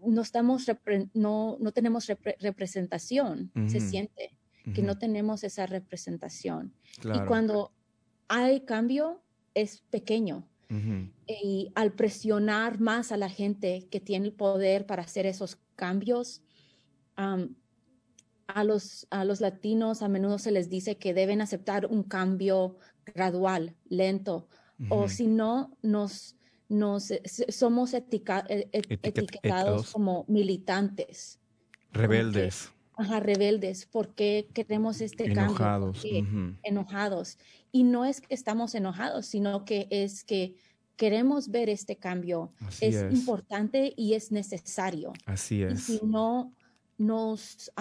no, 0.05 0.21
estamos 0.21 0.65
no, 1.13 1.57
no 1.59 1.71
tenemos 1.71 2.07
representación, 2.39 3.51
se 3.67 3.79
siente 3.79 4.35
que 4.73 4.81
no 4.81 4.97
tenemos 4.97 5.43
esa 5.43 5.65
representación. 5.65 6.73
Y 7.03 7.19
cuando 7.27 7.71
hay 8.27 8.61
cambio, 8.61 9.21
es 9.53 9.81
pequeño. 9.89 10.47
Y 11.27 11.71
al 11.75 11.93
presionar 11.93 12.79
más 12.79 13.11
a 13.11 13.17
la 13.17 13.29
gente 13.29 13.87
que 13.91 13.99
tiene 13.99 14.25
el 14.25 14.33
poder 14.33 14.87
para 14.87 15.03
hacer 15.03 15.27
esos 15.27 15.59
cambios, 15.75 16.41
a, 17.15 18.63
los, 18.63 19.07
a 19.09 19.25
los 19.25 19.41
latinos 19.41 20.01
a 20.01 20.09
menudo 20.09 20.37
se 20.37 20.51
les 20.51 20.69
dice 20.69 20.97
que 20.97 21.13
deben 21.13 21.41
aceptar 21.41 21.85
un 21.85 22.03
cambio 22.03 22.77
gradual, 23.05 23.75
lento, 23.89 24.47
o 24.89 25.07
si 25.07 25.27
no, 25.27 25.77
nos, 25.81 26.35
nos 26.67 27.11
eh, 27.11 27.21
somos 27.49 27.93
e, 27.93 28.03
etiquetados 28.71 29.91
como 29.91 30.25
militantes. 30.27 31.39
Rebeldes. 31.91 32.71
ajá, 32.97 33.19
rebeldes, 33.19 33.85
porque 33.85 34.49
queremos 34.53 34.99
este 35.01 35.31
enojados. 35.31 36.01
cambio. 36.01 36.57
Enojados. 36.63 37.37
Y 37.71 37.83
no 37.83 38.03
es 38.03 38.21
que 38.21 38.33
estamos 38.33 38.75
enojados, 38.75 39.25
sino 39.25 39.63
que 39.63 39.87
es 39.89 40.23
que 40.23 40.55
queremos 40.95 41.49
ver 41.49 41.69
este 41.69 41.97
cambio. 41.97 42.51
Es, 42.81 42.95
importante 43.11 43.93
y 43.95 44.13
es 44.13 44.31
necesario. 44.31 45.13
Así 45.25 45.63
es. 45.63 45.89
Y 45.89 45.97
si 45.99 46.05
no 46.05 46.53
nos 46.97 47.71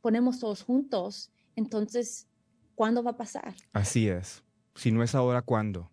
ponemos 0.00 0.40
todos 0.40 0.62
juntos, 0.62 1.30
entonces, 1.56 2.28
¿cuándo 2.74 3.02
va 3.02 3.12
a 3.12 3.16
pasar? 3.16 3.54
Así 3.72 4.08
es. 4.08 4.42
Si 4.74 4.92
no 4.92 5.02
es 5.02 5.14
ahora, 5.14 5.42
¿cuándo? 5.42 5.90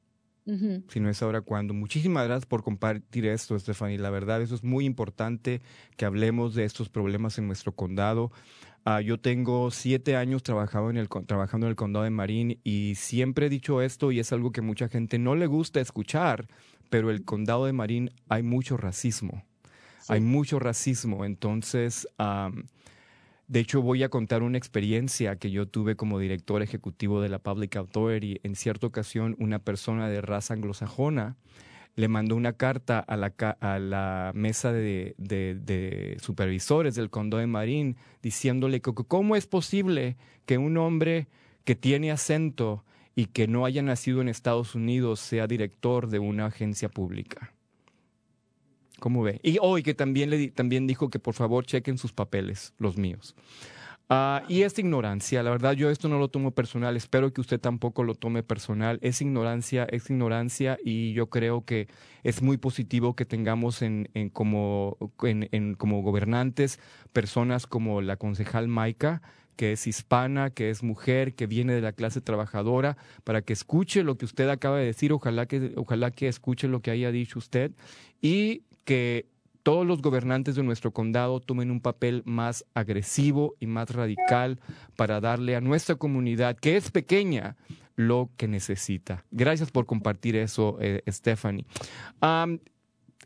Si 0.90 1.00
no 1.00 1.10
es 1.10 1.22
ahora, 1.22 1.40
¿cuándo? 1.40 1.74
Muchísimas 1.74 2.26
gracias 2.26 2.46
por 2.46 2.64
compartir 2.64 3.26
esto, 3.28 3.58
Stephanie. 3.58 3.98
La 3.98 4.10
verdad, 4.10 4.42
eso 4.42 4.56
es 4.56 4.64
muy 4.64 4.84
importante 4.84 5.62
que 5.96 6.04
hablemos 6.04 6.54
de 6.54 6.66
estos 6.66 6.90
problemas 6.90 7.38
en 7.38 7.48
nuestro 7.48 7.74
condado. 7.74 8.30
Ah, 8.86 9.00
yo 9.00 9.18
tengo 9.18 9.72
siete 9.72 10.18
años 10.18 10.44
trabajando 10.44 10.90
en, 10.90 10.98
el, 10.98 11.08
trabajando 11.08 11.68
en 11.68 11.72
el 11.72 11.76
condado 11.78 12.04
de 12.04 12.10
Marín 12.10 12.60
y 12.66 12.96
siempre 12.96 13.46
he 13.46 13.50
dicho 13.50 13.82
esto 13.82 14.12
y 14.12 14.20
es 14.20 14.34
algo 14.34 14.52
que 14.52 14.62
mucha 14.62 14.90
gente 14.90 15.20
no 15.20 15.36
le 15.36 15.48
gusta 15.48 15.80
escuchar, 15.80 16.48
pero 16.90 17.10
el 17.10 17.24
condado 17.24 17.66
de 17.66 17.72
Marín 17.72 18.12
hay 18.28 18.44
mucho 18.44 18.76
racismo. 18.76 19.46
Hay 20.10 20.20
mucho 20.20 20.60
racismo. 20.60 21.24
Entonces, 21.24 22.08
de 23.48 23.60
hecho, 23.60 23.82
voy 23.82 24.04
a 24.04 24.10
contar 24.10 24.44
una 24.44 24.58
experiencia 24.58 25.38
que 25.38 25.50
yo 25.50 25.66
tuve 25.66 25.96
como 25.96 26.20
director 26.20 26.62
ejecutivo 26.62 27.22
de 27.22 27.30
la 27.30 27.40
Public 27.40 27.78
Authority. 27.78 28.42
En 28.44 28.56
cierta 28.56 28.88
ocasión, 28.88 29.36
una 29.40 29.60
persona 29.60 30.10
de 30.10 30.20
raza 30.20 30.54
anglosajona 30.54 31.38
le 31.96 32.08
mandó 32.08 32.36
una 32.36 32.54
carta 32.54 33.00
a 33.00 33.18
la, 33.18 34.32
mesa 34.34 34.74
de, 34.74 36.18
supervisores 36.22 36.96
del 36.96 37.10
condado 37.10 37.42
de 37.42 37.48
Marín 37.48 37.98
diciéndole 38.22 38.82
cómo 38.82 39.36
es 39.36 39.46
posible 39.46 40.18
que 40.46 40.58
un 40.58 40.78
hombre 40.78 41.28
que 41.64 41.76
tiene 41.76 42.12
acento 42.12 42.84
y 43.16 43.28
que 43.28 43.48
no 43.48 43.66
haya 43.66 43.82
nacido 43.82 44.22
en 44.22 44.30
Estados 44.30 44.76
Unidos 44.76 45.20
sea 45.20 45.46
director 45.46 46.08
de 46.08 46.20
una 46.20 46.48
agencia 46.48 46.90
pública. 46.90 47.54
¿Cómo 49.00 49.22
ve? 49.22 49.40
Y 49.44 49.58
hoy 49.62 49.84
que 49.84 49.94
también, 49.94 50.30
le, 50.30 50.48
también 50.50 50.88
dijo 50.88 51.10
que 51.10 51.20
por 51.20 51.34
favor 51.34 51.66
chequen 51.66 51.98
sus 51.98 52.14
papeles, 52.14 52.74
los 52.80 52.98
míos. 52.98 53.36
Ah, 54.10 54.44
y 54.50 54.64
esta 54.64 54.82
ignorancia, 54.82 55.42
la 55.44 55.50
verdad 55.50 55.74
yo 55.74 55.90
esto 55.90 56.10
no 56.10 56.20
lo 56.20 56.28
tomo 56.28 56.52
personal, 56.52 56.98
espero 56.98 57.32
que 57.32 57.42
usted 57.42 57.60
tampoco 57.60 58.04
lo 58.04 58.16
tome 58.16 58.44
personal, 58.44 59.00
es 59.02 59.22
ignorancia, 59.22 59.86
es 59.86 60.10
ignorancia 60.10 60.78
y 60.84 61.14
yo 61.14 61.30
creo 61.30 61.64
que 61.64 61.88
es 62.24 62.42
muy 62.42 62.58
positivo 62.58 63.16
que 63.16 63.26
tengamos 63.26 63.82
en, 63.82 64.10
en 64.14 64.30
como, 64.30 64.98
en, 65.24 65.76
como 65.76 66.02
gobernantes 66.02 66.80
personas 67.14 67.66
como 67.66 68.02
la 68.02 68.18
concejal 68.18 68.68
Maika, 68.68 69.22
que 69.56 69.72
es 69.72 69.88
hispana, 69.88 70.50
que 70.50 70.70
es 70.70 70.84
mujer, 70.84 71.34
que 71.34 71.48
viene 71.48 71.74
de 71.74 71.82
la 71.82 71.94
clase 71.94 72.22
trabajadora, 72.22 72.98
para 73.24 73.42
que 73.42 73.54
escuche 73.54 74.04
lo 74.04 74.18
que 74.18 74.26
usted 74.26 74.50
acaba 74.50 74.80
de 74.80 74.86
decir, 74.86 75.14
ojalá 75.14 75.46
que, 75.46 75.74
ojalá 75.78 76.12
que 76.12 76.28
escuche 76.28 76.68
lo 76.68 76.82
que 76.82 76.92
haya 76.92 77.12
dicho 77.12 77.40
usted 77.40 77.72
y 78.22 78.64
que 78.84 79.28
todos 79.64 79.88
los 79.88 80.02
gobernantes 80.02 80.56
de 80.56 80.64
nuestro 80.64 80.92
condado 80.92 81.40
tomen 81.40 81.72
un 81.72 81.80
papel 81.80 82.22
más 82.26 82.66
agresivo 82.74 83.56
y 83.60 83.66
más 83.66 83.90
radical 83.90 84.60
para 84.96 85.22
darle 85.22 85.56
a 85.56 85.62
nuestra 85.62 85.96
comunidad, 85.96 86.58
que 86.58 86.76
es 86.76 86.92
pequeña, 86.92 87.56
lo 87.96 88.30
que 88.38 88.48
necesita. 88.48 89.26
Gracias 89.32 89.72
por 89.72 89.86
compartir 89.86 90.36
eso, 90.36 90.78
eh, 90.82 91.02
Stephanie. 91.08 91.66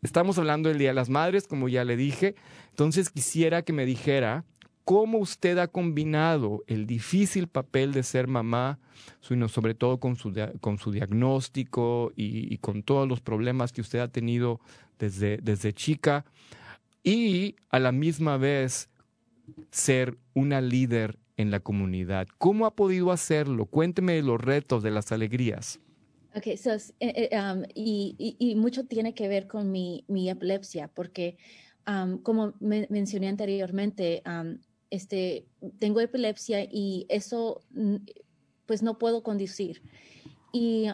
estamos 0.01 0.37
hablando 0.37 0.69
del 0.69 0.77
Día 0.77 0.89
de 0.89 0.93
las 0.93 1.09
Madres, 1.09 1.47
como 1.47 1.69
ya 1.69 1.83
le 1.83 1.97
dije, 1.97 2.35
entonces 2.69 3.09
quisiera 3.09 3.63
que 3.63 3.73
me 3.73 3.85
dijera 3.85 4.45
cómo 4.87 5.17
usted 5.17 5.57
ha 5.57 5.67
combinado 5.67 6.63
el 6.65 6.87
difícil 6.87 7.49
papel 7.49 7.91
de 7.91 8.03
ser 8.03 8.27
mamá, 8.29 8.79
sobre 9.19 9.73
todo 9.73 9.99
con 9.99 10.15
su, 10.15 10.33
con 10.61 10.77
su 10.77 10.93
diagnóstico 10.93 12.13
y, 12.15 12.57
con 12.59 12.83
todos 12.83 13.05
los 13.05 13.19
problemas 13.19 13.73
que 13.73 13.81
usted 13.81 13.99
ha 13.99 14.07
tenido 14.07 14.61
desde, 14.97 15.73
chica, 15.73 16.23
y 17.03 17.57
a 17.69 17.79
la 17.79 17.91
misma 17.91 18.37
vez 18.37 18.89
ser 19.71 20.17
una 20.33 20.61
líder 20.61 21.19
en 21.35 21.51
la 21.51 21.59
comunidad. 21.59 22.25
¿Cómo 22.37 22.65
ha 22.65 22.73
podido 22.73 23.11
hacerlo? 23.11 23.65
Cuénteme 23.65 24.21
los 24.21 24.39
retos, 24.39 24.83
de 24.83 24.91
las 24.91 25.11
alegrías. 25.11 25.81
Ok, 26.33 26.55
so, 26.55 26.71
eh, 26.71 27.29
eh, 27.29 27.37
um, 27.37 27.63
y, 27.75 28.55
mucho 28.55 28.85
tiene 28.85 29.13
que 29.13 29.27
ver 29.27 29.47
con 29.47 29.69
mi, 29.69 30.05
mi 30.07 30.29
epilepsia, 30.29 30.87
porque 30.87 31.35
um, 31.85 32.19
como 32.19 32.53
mencioné 32.61 33.27
anteriormente, 33.27 34.23
um, 34.25 34.57
este, 34.89 35.45
tengo 35.79 35.99
epilepsia 35.99 36.63
y 36.63 37.05
eso, 37.09 37.61
pues 38.65 38.83
no 38.83 38.97
puedo 38.97 39.23
conducir. 39.23 39.81
Y, 40.53 40.87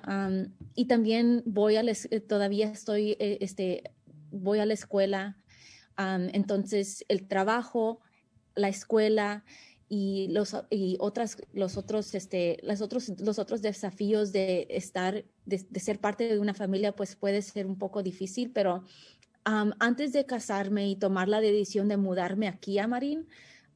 y 0.76 0.86
también 0.86 1.44
voy 1.46 1.76
a, 1.76 1.82
eh, 1.82 2.20
todavía 2.20 2.70
estoy, 2.70 3.12
eh, 3.20 3.38
este, 3.42 3.84
voy 4.32 4.60
a 4.60 4.66
la 4.66 4.74
escuela. 4.74 5.38
entonces, 5.98 7.06
el 7.08 7.28
trabajo, 7.28 8.00
la 8.56 8.68
escuela 8.68 9.44
y 9.90 10.28
los, 10.30 10.56
y 10.72 10.98
otras, 11.00 11.38
los 11.54 11.78
otros, 11.78 12.16
este, 12.16 12.58
las 12.64 12.82
otros, 12.82 13.14
los 13.20 13.38
otros 13.38 13.62
desafíos 13.62 14.32
de 14.32 14.66
estar, 14.70 15.24
de, 15.46 15.80
ser 15.80 16.00
parte 16.00 16.28
de 16.28 16.40
una 16.40 16.56
familia, 16.56 16.96
pues 16.96 17.16
puede 17.16 17.42
ser 17.44 17.68
un 17.68 17.78
poco 17.78 18.02
difícil, 18.02 18.52
pero 18.52 18.84
antes 19.46 20.14
de 20.14 20.26
casarme 20.26 20.90
y 20.90 20.96
tomar 20.96 21.28
la 21.28 21.42
decisión 21.42 21.90
de 21.90 21.98
mudarme 21.98 22.48
aquí 22.48 22.80
a 22.80 22.88
Marín, 22.88 23.28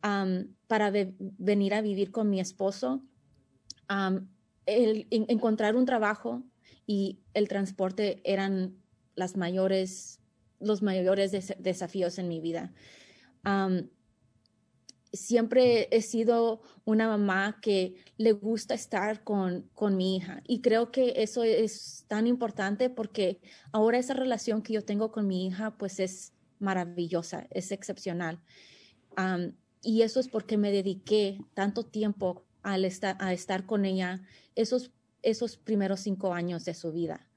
para 0.02 0.92
venir 1.20 1.74
a 1.74 1.82
vivir 1.82 2.12
con 2.12 2.30
mi 2.30 2.40
esposo, 2.40 3.02
el, 4.66 5.08
encontrar 5.10 5.76
un 5.76 5.86
trabajo 5.86 6.44
y 6.86 7.20
el 7.34 7.48
transporte 7.48 8.22
eran 8.24 8.76
las 9.16 9.36
mayores, 9.36 10.20
los 10.60 10.82
mayores 10.82 11.32
desafíos 11.60 12.20
en 12.20 12.28
mi 12.28 12.40
vida. 12.40 12.74
siempre 15.14 15.88
he 15.92 16.02
sido 16.02 16.62
una 16.84 17.08
mamá 17.08 17.60
que 17.62 17.96
le 18.18 18.34
gusta 18.34 18.74
estar 18.74 19.24
con, 19.24 19.70
con, 19.74 19.96
mi 19.96 20.18
hija 20.18 20.44
y 20.46 20.62
creo 20.62 20.92
que 20.92 21.14
eso 21.18 21.44
es 21.44 22.06
tan 22.08 22.28
importante 22.28 22.90
porque 22.90 23.40
ahora 23.72 23.98
esa 23.98 24.14
relación 24.14 24.62
que 24.62 24.74
yo 24.74 24.84
tengo 24.84 25.12
con 25.12 25.26
mi 25.26 25.48
hija 25.48 25.78
pues 25.78 26.00
es 26.00 26.34
maravillosa, 26.60 27.48
es 27.50 27.72
excepcional 27.72 28.42
y 29.82 30.02
eso 30.02 30.20
es 30.20 30.28
porque 30.28 30.58
me 30.58 30.72
dediqué 30.72 31.40
tanto 31.54 31.84
tiempo 31.84 32.44
al 32.64 32.86
estar, 32.86 33.18
a 33.20 33.34
estar 33.34 33.66
con 33.66 33.86
ella 33.86 34.22
esos, 34.56 34.92
esos 35.22 35.58
primeros 35.58 36.02
cinco 36.02 36.34
años 36.34 36.66
de 36.66 36.74
su 36.74 36.92
vida. 36.92 37.28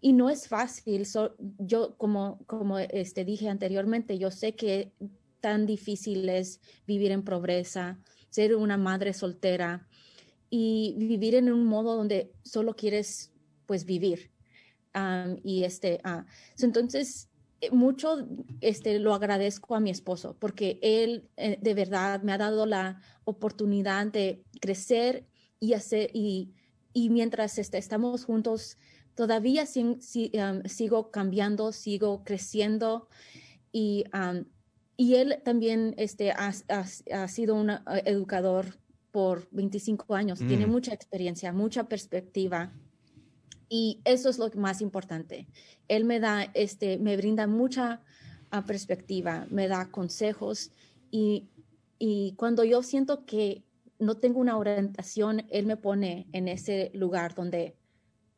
y 0.00 0.12
no 0.12 0.30
es 0.30 0.48
fácil, 0.48 1.06
yo 1.58 1.96
como, 1.96 2.38
como 2.46 2.78
este, 2.78 3.24
dije 3.24 3.48
anteriormente, 3.48 4.18
yo 4.18 4.30
sé 4.30 4.54
que 4.54 4.92
tan 5.40 5.66
difícil 5.66 6.28
es 6.28 6.60
vivir 6.86 7.12
en 7.12 7.22
pobreza, 7.22 7.98
ser 8.30 8.56
una 8.56 8.76
madre 8.76 9.12
soltera 9.12 9.86
y 10.50 10.94
vivir 10.96 11.34
en 11.34 11.52
un 11.52 11.64
modo 11.64 11.96
donde 11.96 12.32
solo 12.42 12.74
quieres 12.74 13.32
pues 13.66 13.84
vivir. 13.84 14.30
y 15.44 15.64
este, 15.64 16.00
uh, 16.04 16.24
entonces 16.60 17.28
mucho 17.72 18.26
este, 18.60 18.98
lo 18.98 19.14
agradezco 19.14 19.74
a 19.74 19.80
mi 19.80 19.90
esposo 19.90 20.36
porque 20.38 20.78
él 20.82 21.28
eh, 21.36 21.58
de 21.60 21.74
verdad 21.74 22.22
me 22.22 22.32
ha 22.32 22.38
dado 22.38 22.66
la 22.66 23.00
oportunidad 23.24 24.06
de 24.06 24.44
crecer 24.60 25.26
y 25.58 25.72
hacer 25.72 26.10
y, 26.14 26.52
y 26.92 27.10
mientras 27.10 27.58
este, 27.58 27.78
estamos 27.78 28.24
juntos 28.24 28.78
todavía 29.14 29.66
sigo 29.66 31.10
cambiando, 31.10 31.72
sigo 31.72 32.22
creciendo 32.22 33.08
y, 33.72 34.04
y 34.96 35.14
él 35.16 35.40
también 35.44 35.94
este, 35.96 36.30
ha, 36.30 36.52
ha, 36.68 37.28
sido 37.28 37.56
un 37.56 37.70
eh, 37.70 37.80
educador 38.04 38.78
por 39.10 39.48
25 39.50 40.14
años, 40.14 40.38
tiene 40.38 40.68
mm. 40.68 40.70
mucha 40.70 40.94
experiencia, 40.94 41.52
mucha 41.52 41.88
perspectiva 41.88 42.72
y 43.68 44.00
eso 44.04 44.28
es 44.28 44.38
lo 44.38 44.50
más 44.56 44.80
importante. 44.80 45.46
Él 45.88 46.04
me 46.04 46.20
da, 46.20 46.44
este, 46.54 46.98
me 46.98 47.16
brinda 47.16 47.46
mucha 47.46 48.00
a 48.50 48.64
perspectiva, 48.64 49.46
me 49.50 49.68
da 49.68 49.90
consejos 49.90 50.70
y, 51.10 51.48
y 51.98 52.32
cuando 52.36 52.64
yo 52.64 52.82
siento 52.82 53.24
que 53.26 53.64
no 53.98 54.16
tengo 54.16 54.40
una 54.40 54.56
orientación, 54.56 55.46
él 55.50 55.66
me 55.66 55.76
pone 55.76 56.28
en 56.32 56.48
ese 56.48 56.90
lugar 56.94 57.34
donde 57.34 57.76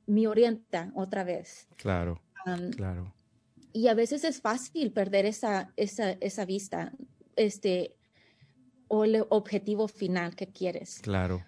me 0.07 0.27
orienta 0.27 0.91
otra 0.95 1.23
vez. 1.23 1.69
Claro, 1.77 2.21
claro. 2.77 3.15
Y 3.73 3.87
a 3.87 3.95
veces 3.95 4.25
es 4.25 4.41
fácil 4.41 4.93
perder 4.93 5.27
esa, 5.27 5.73
esa, 5.77 6.13
esa 6.13 6.45
vista, 6.45 6.93
este, 7.37 7.95
o 8.89 9.05
el 9.05 9.25
objetivo 9.29 9.87
final 9.87 10.35
que 10.35 10.49
quieres. 10.49 10.99
Claro. 11.01 11.45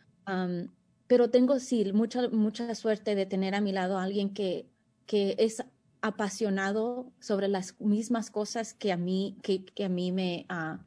Pero 1.13 1.29
tengo, 1.29 1.59
sí, 1.59 1.93
mucha, 1.93 2.31
mucha 2.31 2.75
suerte 2.75 3.15
de 3.15 3.27
tener 3.27 3.55
a 3.55 3.61
mi 3.61 3.71
lado 3.71 3.99
a 3.99 4.03
alguien 4.03 4.33
que, 4.33 4.65
que 5.05 5.37
es 5.37 5.63
apasionado 6.01 7.13
sobre 7.21 7.49
las 7.49 7.79
mismas 7.83 8.31
cosas 8.31 8.73
que 8.73 8.93
a 8.93 8.97
mí, 8.97 9.37
que, 9.43 9.63
que 9.63 9.85
a 9.85 9.91
mí 9.91 10.11
me, 10.11 10.47
uh, 10.49 10.79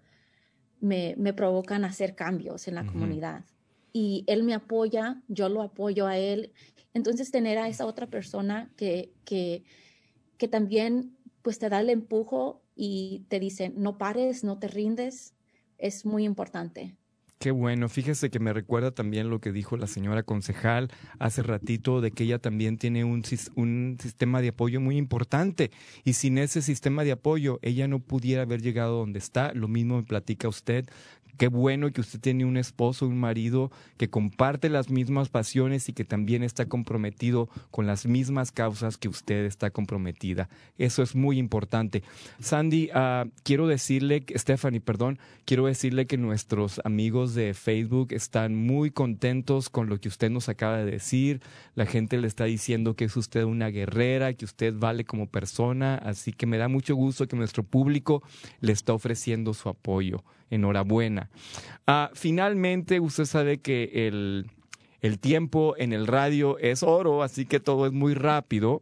me, 0.79 1.13
me, 1.19 1.31
provocan 1.31 1.85
hacer 1.85 2.15
cambios 2.15 2.67
en 2.67 2.73
la 2.73 2.87
comunidad. 2.87 3.45
Y 3.93 4.23
él 4.25 4.41
me 4.41 4.55
apoya, 4.55 5.21
yo 5.27 5.47
lo 5.47 5.61
apoyo 5.61 6.07
a 6.07 6.17
él. 6.17 6.51
Entonces, 6.95 7.29
tener 7.29 7.59
a 7.59 7.67
esa 7.67 7.85
otra 7.85 8.07
persona 8.07 8.73
que, 8.77 9.13
que, 9.25 9.63
que 10.39 10.47
también 10.47 11.15
pues 11.43 11.59
te 11.59 11.69
da 11.69 11.81
el 11.81 11.91
empujo 11.91 12.63
y 12.75 13.25
te 13.27 13.39
dice, 13.39 13.69
no 13.77 13.99
pares, 13.99 14.43
no 14.43 14.57
te 14.57 14.69
rindes, 14.69 15.35
es 15.77 16.03
muy 16.03 16.23
importante. 16.23 16.95
Qué 17.37 17.51
bueno, 17.51 17.89
fíjese 17.89 18.29
que 18.29 18.39
me 18.39 18.53
recuerda 18.53 18.91
también 18.91 19.29
lo 19.29 19.39
que 19.39 19.51
dijo 19.51 19.75
la 19.75 19.87
señora 19.87 20.23
concejal 20.23 20.89
hace 21.19 21.43
ratito 21.43 21.99
de 21.99 22.11
que 22.11 22.23
ella 22.23 22.39
también 22.39 22.77
tiene 22.77 23.03
un, 23.03 23.23
un, 23.55 23.97
sistema 24.01 24.41
de 24.41 24.47
apoyo 24.49 24.79
muy 24.79 24.97
importante 24.97 25.69
y 26.05 26.13
sin 26.13 26.37
ese 26.37 26.61
sistema 26.61 27.03
de 27.03 27.11
apoyo 27.11 27.59
ella 27.61 27.87
no 27.87 27.99
pudiera 27.99 28.43
haber 28.43 28.61
llegado 28.61 28.97
donde 28.97 29.19
está. 29.19 29.53
Lo 29.53 29.67
mismo 29.67 29.97
me 29.97 30.03
platica 30.03 30.47
usted 30.47 30.85
Qué 31.37 31.49
bueno 31.49 31.91
que 31.91 31.99
usted 31.99 32.19
tiene 32.19 32.45
un 32.45 32.55
esposo, 32.55 33.07
un 33.07 33.19
marido 33.19 33.71
que 33.97 34.09
comparte 34.09 34.69
las 34.69 34.89
mismas 34.89 35.27
pasiones 35.27 35.89
y 35.89 35.93
que 35.93 36.05
también 36.05 36.43
está 36.43 36.65
comprometido 36.65 37.49
con 37.71 37.87
las 37.87 38.05
mismas 38.05 38.51
causas 38.51 38.97
que 38.97 39.09
usted 39.09 39.45
está 39.45 39.69
comprometida. 39.69 40.47
Eso 40.77 41.03
es 41.03 41.13
muy 41.13 41.37
importante. 41.37 42.03
Sandy, 42.39 42.89
uh, 42.95 43.29
quiero 43.43 43.67
decirle, 43.67 44.23
Stephanie, 44.35 44.79
perdón, 44.79 45.19
quiero 45.43 45.65
decirle 45.65 46.05
que 46.05 46.17
nuestros 46.17 46.79
amigos 46.85 47.35
de 47.35 47.53
Facebook 47.53 48.13
están 48.13 48.55
muy 48.55 48.91
contentos 48.91 49.69
con 49.69 49.89
lo 49.89 49.99
que 49.99 50.07
usted 50.07 50.29
nos 50.29 50.47
acaba 50.47 50.77
de 50.77 50.89
decir. 50.89 51.41
La 51.75 51.85
gente 51.85 52.17
le 52.17 52.27
está 52.27 52.45
diciendo 52.45 52.95
que 52.95 53.05
es 53.05 53.17
usted 53.17 53.43
una 53.43 53.67
guerrera, 53.67 54.33
que 54.33 54.45
usted 54.45 54.73
vale 54.73 55.03
como 55.03 55.27
persona, 55.27 55.95
así 55.95 56.31
que 56.31 56.45
me 56.45 56.57
da 56.57 56.69
mucho 56.69 56.95
gusto 56.95 57.27
que 57.27 57.35
nuestro 57.35 57.63
público 57.63 58.23
le 58.61 58.71
está 58.71 58.93
ofreciendo 58.93 59.53
su 59.53 59.67
apoyo 59.67 60.23
enhorabuena. 60.49 61.29
Ah, 61.87 62.11
finalmente, 62.13 62.99
usted 62.99 63.25
sabe 63.25 63.59
que 63.59 64.07
el, 64.07 64.47
el 65.01 65.19
tiempo 65.19 65.75
en 65.77 65.93
el 65.93 66.07
radio 66.07 66.57
es 66.57 66.83
oro, 66.83 67.23
así 67.23 67.45
que 67.45 67.59
todo 67.59 67.85
es 67.85 67.93
muy 67.93 68.13
rápido. 68.13 68.81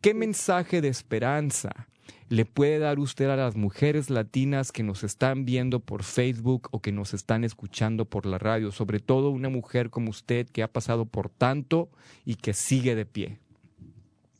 ¿Qué 0.00 0.12
mensaje 0.12 0.82
de 0.82 0.88
esperanza 0.88 1.88
le 2.28 2.44
puede 2.44 2.78
dar 2.78 2.98
usted 2.98 3.30
a 3.30 3.36
las 3.36 3.56
mujeres 3.56 4.10
latinas 4.10 4.72
que 4.72 4.82
nos 4.82 5.04
están 5.04 5.44
viendo 5.44 5.80
por 5.80 6.02
Facebook 6.02 6.68
o 6.72 6.80
que 6.80 6.92
nos 6.92 7.14
están 7.14 7.44
escuchando 7.44 8.04
por 8.04 8.26
la 8.26 8.36
radio? 8.38 8.70
Sobre 8.72 9.00
todo 9.00 9.30
una 9.30 9.48
mujer 9.48 9.88
como 9.88 10.10
usted 10.10 10.46
que 10.46 10.62
ha 10.62 10.68
pasado 10.68 11.06
por 11.06 11.30
tanto 11.30 11.88
y 12.26 12.34
que 12.34 12.52
sigue 12.52 12.94
de 12.94 13.06
pie. 13.06 13.38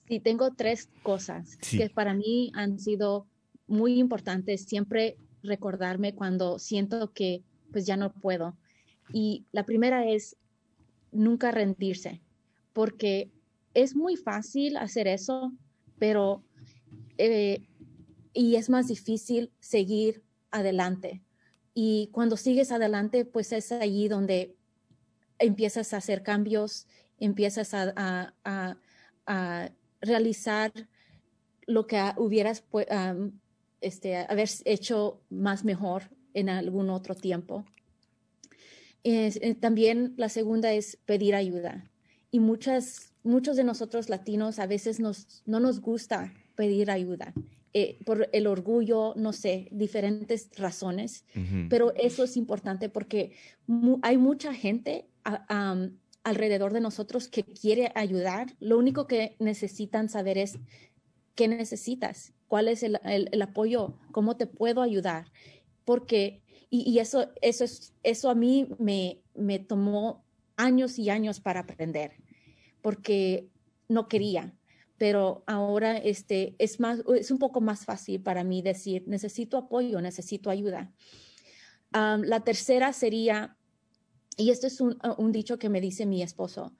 Sí, 0.07 0.21
tengo 0.21 0.53
tres 0.53 0.91
cosas 1.03 1.57
que 1.57 1.89
para 1.89 2.13
mí 2.13 2.53
han 2.55 2.79
sido 2.79 3.27
muy 3.67 3.99
importantes. 3.99 4.65
Siempre 4.65 5.17
recordarme 5.45 6.15
cuando 6.15 6.59
siento 6.59 7.13
que 7.13 7.43
pues 7.71 7.87
ya 7.87 7.97
no 7.97 8.13
puedo. 8.13 8.57
Y 9.13 9.45
la 9.53 9.65
primera 9.65 10.09
es 10.09 10.37
nunca 11.13 11.51
rendirse, 11.51 12.21
porque 12.73 13.31
es 13.75 13.95
muy 13.95 14.17
fácil 14.17 14.77
hacer 14.77 15.07
eso, 15.07 15.53
pero 15.99 16.43
eh, 17.19 17.67
y 18.33 18.57
es 18.57 18.69
más 18.69 18.89
difícil 18.89 19.53
seguir 19.61 20.23
adelante. 20.51 21.23
Y 21.73 22.09
cuando 22.13 22.37
sigues 22.37 22.73
adelante, 22.73 23.25
pues 23.25 23.53
es 23.53 23.73
allí 23.73 24.09
donde 24.09 24.57
empiezas 25.39 25.93
a 25.93 25.99
hacer 25.99 26.23
cambios, 26.23 26.87
empiezas 27.19 27.75
a, 27.75 28.35
a, 28.45 29.71
realizar 30.01 30.71
lo 31.67 31.87
que 31.87 31.99
hubieras 32.19 32.63
este, 33.85 34.17
haber 34.17 34.49
hecho 34.65 35.21
más 35.31 35.65
mejor 35.65 36.11
en 36.33 36.49
algún 36.49 36.91
otro 36.91 37.15
tiempo. 37.15 37.65
Eh, 39.05 39.55
también 39.61 40.15
la 40.17 40.29
segunda 40.29 40.73
es 40.73 40.97
pedir 41.05 41.35
ayuda. 41.35 41.91
Y 42.31 42.41
muchas, 42.41 43.13
muchos 43.23 43.57
de 43.57 43.65
nosotros 43.65 44.09
latinos 44.09 44.59
a 44.59 44.67
veces 44.67 44.99
nos, 44.99 45.43
no 45.47 45.61
nos 45.61 45.81
gusta 45.81 46.33
pedir 46.55 46.91
ayuda. 46.91 47.33
Eh, 47.77 47.99
por 48.05 48.29
el 48.33 48.47
orgullo, 48.47 49.15
no 49.17 49.33
sé, 49.33 49.67
diferentes 49.73 50.49
razones, 50.57 51.25
pero 51.69 51.93
eso 51.97 52.23
es 52.23 52.37
importante 52.37 52.89
porque 52.89 53.33
hay 54.03 54.17
mucha 54.17 54.55
gente 54.55 55.09
alrededor 56.23 56.73
de 56.73 56.81
nosotros 56.81 57.27
que 57.27 57.43
quiere 57.43 57.91
ayudar. 57.97 58.55
Lo 58.61 58.79
único 58.79 59.09
que 59.09 59.35
necesitan 59.41 60.09
saber 60.09 60.39
es 60.39 60.57
qué 61.35 61.49
necesitas 61.49 62.33
cuál 62.55 62.69
es 62.69 62.85
el, 62.85 63.43
apoyo, 63.43 63.99
cómo 64.13 64.37
te 64.37 64.47
puedo 64.47 64.81
ayudar, 64.81 65.27
porque, 65.85 66.41
y, 66.71 67.01
eso, 67.01 67.33
eso, 67.43 67.65
es, 67.65 67.95
eso 68.05 68.31
a 68.31 68.37
mí 68.37 68.69
me, 68.79 69.19
me 69.35 69.59
tomó 69.59 70.25
años 70.55 70.97
y 71.01 71.11
años 71.11 71.41
para 71.41 71.59
aprender, 71.59 72.13
porque 72.81 73.49
no 73.89 74.07
quería, 74.07 74.55
pero 74.99 75.43
ahora 75.49 75.97
este, 75.97 76.55
es, 76.59 76.79
más, 76.79 77.03
es 77.17 77.33
un 77.33 77.41
poco 77.41 77.61
más 77.61 77.85
fácil 77.85 78.21
para 78.21 78.45
mí 78.45 78.63
decir, 78.63 79.03
necesito 79.09 79.57
apoyo, 79.57 80.01
necesito 80.01 80.49
ayuda. 80.49 80.93
la 81.91 82.41
tercera 82.45 82.93
sería, 82.93 83.57
y 84.37 84.51
esto 84.51 84.69
es 84.69 84.81
un, 84.81 84.97
un, 85.19 85.33
dicho 85.33 85.59
que 85.59 85.69
me 85.69 85.81
dice 85.81 86.07
mi 86.07 86.23
esposo, 86.23 86.73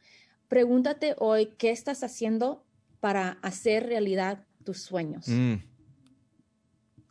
pregúntate 0.47 1.17
hoy 1.19 1.47
qué 1.59 1.73
estás 1.73 2.05
haciendo 2.05 2.65
para 3.01 3.41
hacer 3.43 3.87
realidad 3.87 4.47
tus 4.65 4.83
sueños. 4.83 5.29
Mm. 5.29 5.55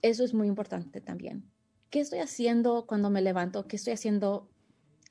Eso 0.02 0.24
es 0.24 0.34
muy 0.34 0.48
importante 0.48 1.00
también. 1.00 1.50
¿Qué 1.90 2.00
estoy 2.00 2.20
haciendo 2.20 2.86
cuando 2.88 3.10
me 3.10 3.22
levanto? 3.22 3.68
¿Qué 3.68 3.76
estoy 3.76 3.94
haciendo 3.94 4.50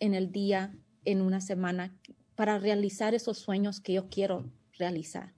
en 0.01 0.15
el 0.15 0.33
día, 0.33 0.75
en 1.05 1.23
una 1.23 1.41
semana, 1.41 1.97
para 2.35 2.59
realizar 2.59 3.15
esos 3.15 3.39
sueños 3.39 3.81
que 3.81 3.95
yo 3.95 4.09
quiero 4.09 4.45
realizar? 4.79 5.33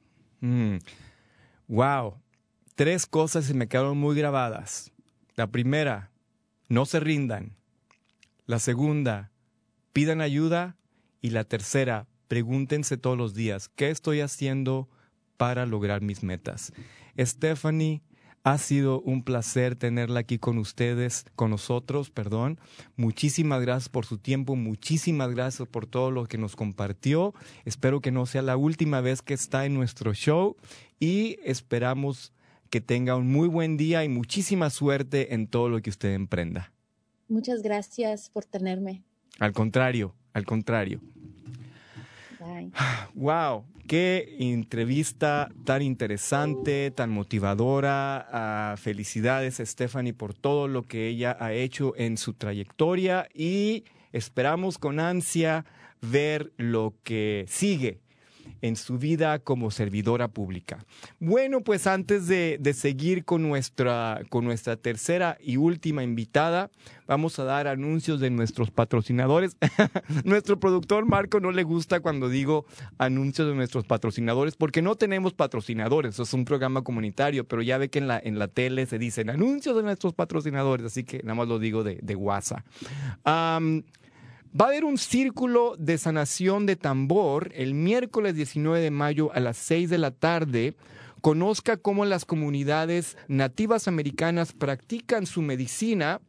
Wow. 1.69 2.11
Mm. 2.11 2.21
Tres 2.75 3.07
cosas 3.07 3.45
se 3.45 3.55
me 3.55 3.69
quedaron 3.69 3.99
muy 3.99 4.17
grabadas. 4.17 4.91
La 5.37 5.47
primera, 5.47 6.11
no 6.69 6.87
se 6.87 6.99
rindan. 6.99 7.57
La 8.47 8.59
segunda, 8.59 9.31
pidan 9.93 10.21
ayuda. 10.21 10.77
Y 11.21 11.31
la 11.31 11.45
tercera, 11.45 12.07
pregúntense 12.29 12.97
todos 12.97 13.17
los 13.17 13.35
días, 13.35 13.69
¿qué 13.69 13.91
estoy 13.91 14.21
haciendo 14.21 14.89
para 15.37 15.66
lograr 15.66 16.03
mis 16.03 16.22
metas. 16.22 16.72
Stephanie, 17.18 18.03
ha 18.45 18.59
sido 18.59 19.01
un 19.01 19.24
placer 19.24 19.74
tenerla 19.74 20.20
aquí 20.20 20.39
con 20.39 20.59
ustedes, 20.59 21.24
con 21.35 21.51
nosotros, 21.51 22.11
perdón. 22.11 22.59
Muchísimas 22.95 23.62
gracias 23.62 23.89
por 23.89 24.05
su 24.05 24.18
tiempo, 24.18 24.55
muchísimas 24.55 25.30
gracias 25.30 25.66
por 25.66 25.87
todo 25.87 26.11
lo 26.11 26.26
que 26.26 26.37
nos 26.37 26.55
compartió. 26.55 27.32
Espero 27.64 28.03
que 28.03 28.12
no 28.12 28.26
sea 28.26 28.43
la 28.43 28.59
última 28.59 29.01
vez 29.01 29.22
que 29.22 29.32
está 29.32 29.64
en 29.64 29.72
nuestro 29.72 30.12
show 30.12 30.57
y 31.01 31.39
esperamos 31.43 32.35
que 32.68 32.82
tenga 32.82 33.16
un 33.16 33.32
muy 33.32 33.49
buen 33.49 33.78
día 33.78 34.05
y 34.05 34.11
muchísima 34.11 34.68
suerte 34.68 35.32
en 35.32 35.47
todo 35.47 35.70
lo 35.70 35.80
que 35.80 35.89
usted 35.89 36.12
emprenda. 36.12 36.70
Muchas 37.28 37.62
gracias 37.62 38.28
por 38.28 38.45
tenerme. 38.45 39.03
Al 39.39 39.53
contrario, 39.53 40.14
al 40.35 40.45
contrario. 40.45 41.01
Wow, 43.14 43.64
qué 43.87 44.37
entrevista 44.39 45.49
tan 45.64 45.82
interesante, 45.82 46.91
tan 46.91 47.11
motivadora. 47.11 48.26
Ah, 48.30 48.76
felicidades 48.76 49.61
Stephanie 49.64 50.14
por 50.14 50.35
todo 50.35 50.68
lo 50.68 50.82
que 50.82 51.09
ella 51.09 51.37
ha 51.41 51.53
hecho 51.53 51.95
en 51.97 52.16
su 52.16 52.35
trayectoria 52.35 53.28
y 53.35 53.85
esperamos 54.12 54.78
con 54.78 55.01
ansia 55.01 55.64
ver 56.01 56.53
lo 56.57 56.95
que 57.03 57.45
sigue 57.49 58.04
en 58.65 58.77
su 58.77 58.97
vida 58.97 59.41
como 59.41 59.71
servidora 59.71 60.29
pública. 60.29 60.87
Bueno, 61.21 61.61
pues 61.61 61.87
antes 61.87 62.27
de, 62.29 62.59
seguir 62.75 63.27
con 63.27 63.43
nuestra, 63.43 64.23
con 64.31 64.47
nuestra 64.47 64.77
tercera 64.77 65.37
y 65.39 65.59
última 65.59 66.03
invitada, 66.03 66.71
vamos 67.07 67.39
a 67.39 67.45
dar 67.45 67.69
anuncios 67.69 68.21
de 68.21 68.31
nuestros 68.31 68.71
patrocinadores. 68.71 69.59
Nuestro 70.25 70.59
productor 70.59 71.05
Marco 71.05 71.41
no 71.41 71.53
le 71.53 71.62
gusta 71.62 72.01
cuando 72.01 72.31
digo 72.31 72.65
anuncios 72.97 73.49
de 73.49 73.55
nuestros 73.55 73.85
patrocinadores 73.85 74.57
porque 74.57 74.81
no 74.81 74.95
tenemos 74.95 75.35
patrocinadores, 75.35 76.19
es 76.19 76.33
un 76.33 76.47
programa 76.47 76.81
comunitario, 76.83 77.45
pero 77.45 77.61
ya 77.61 77.77
ve 77.77 77.91
que 77.91 77.99
en 77.99 78.09
la, 78.09 78.19
en 78.19 78.39
la 78.39 78.49
tele 78.49 78.87
se 78.87 78.99
dicen 78.99 79.29
anuncios 79.29 79.77
de 79.77 79.83
nuestros 79.83 80.15
patrocinadores, 80.15 80.87
así 80.87 81.05
que 81.05 81.19
nada 81.23 81.35
más 81.35 81.49
lo 81.49 81.59
digo 81.59 81.85
de, 81.85 81.99
de 82.01 82.17
WhatsApp. 82.17 82.65
Va 84.59 84.67
a 84.67 84.69
haber 84.69 84.85
un 84.85 84.99
círculo 84.99 85.75
de 85.79 85.99
sanación 85.99 86.65
de 86.65 86.77
tambor 86.77 87.51
el 87.57 87.75
miércoles 87.75 88.37
19 88.37 88.81
de 88.81 88.93
mayo 88.93 89.33
a 89.35 89.41
las 89.41 89.57
6 89.57 89.91
de 89.91 89.99
la 89.99 90.13
tarde. 90.13 90.77
Conozca 91.21 91.77
cómo 91.77 92.05
las 92.05 92.25
comunidades 92.25 93.17
nativas 93.27 93.89
americanas 93.89 94.53
practican 94.53 95.27
su 95.27 95.43
medicina 95.43 96.21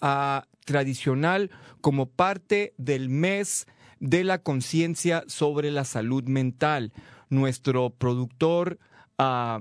ah, 0.00 0.48
tradicional 0.64 1.52
como 1.80 2.06
parte 2.06 2.74
del 2.76 3.08
mes 3.08 3.68
de 4.00 4.24
la 4.24 4.42
conciencia 4.42 5.22
sobre 5.28 5.70
la 5.70 5.84
salud 5.84 6.24
mental. 6.24 6.92
Nuestro 7.30 7.90
productor 7.90 8.80
ah, 9.16 9.60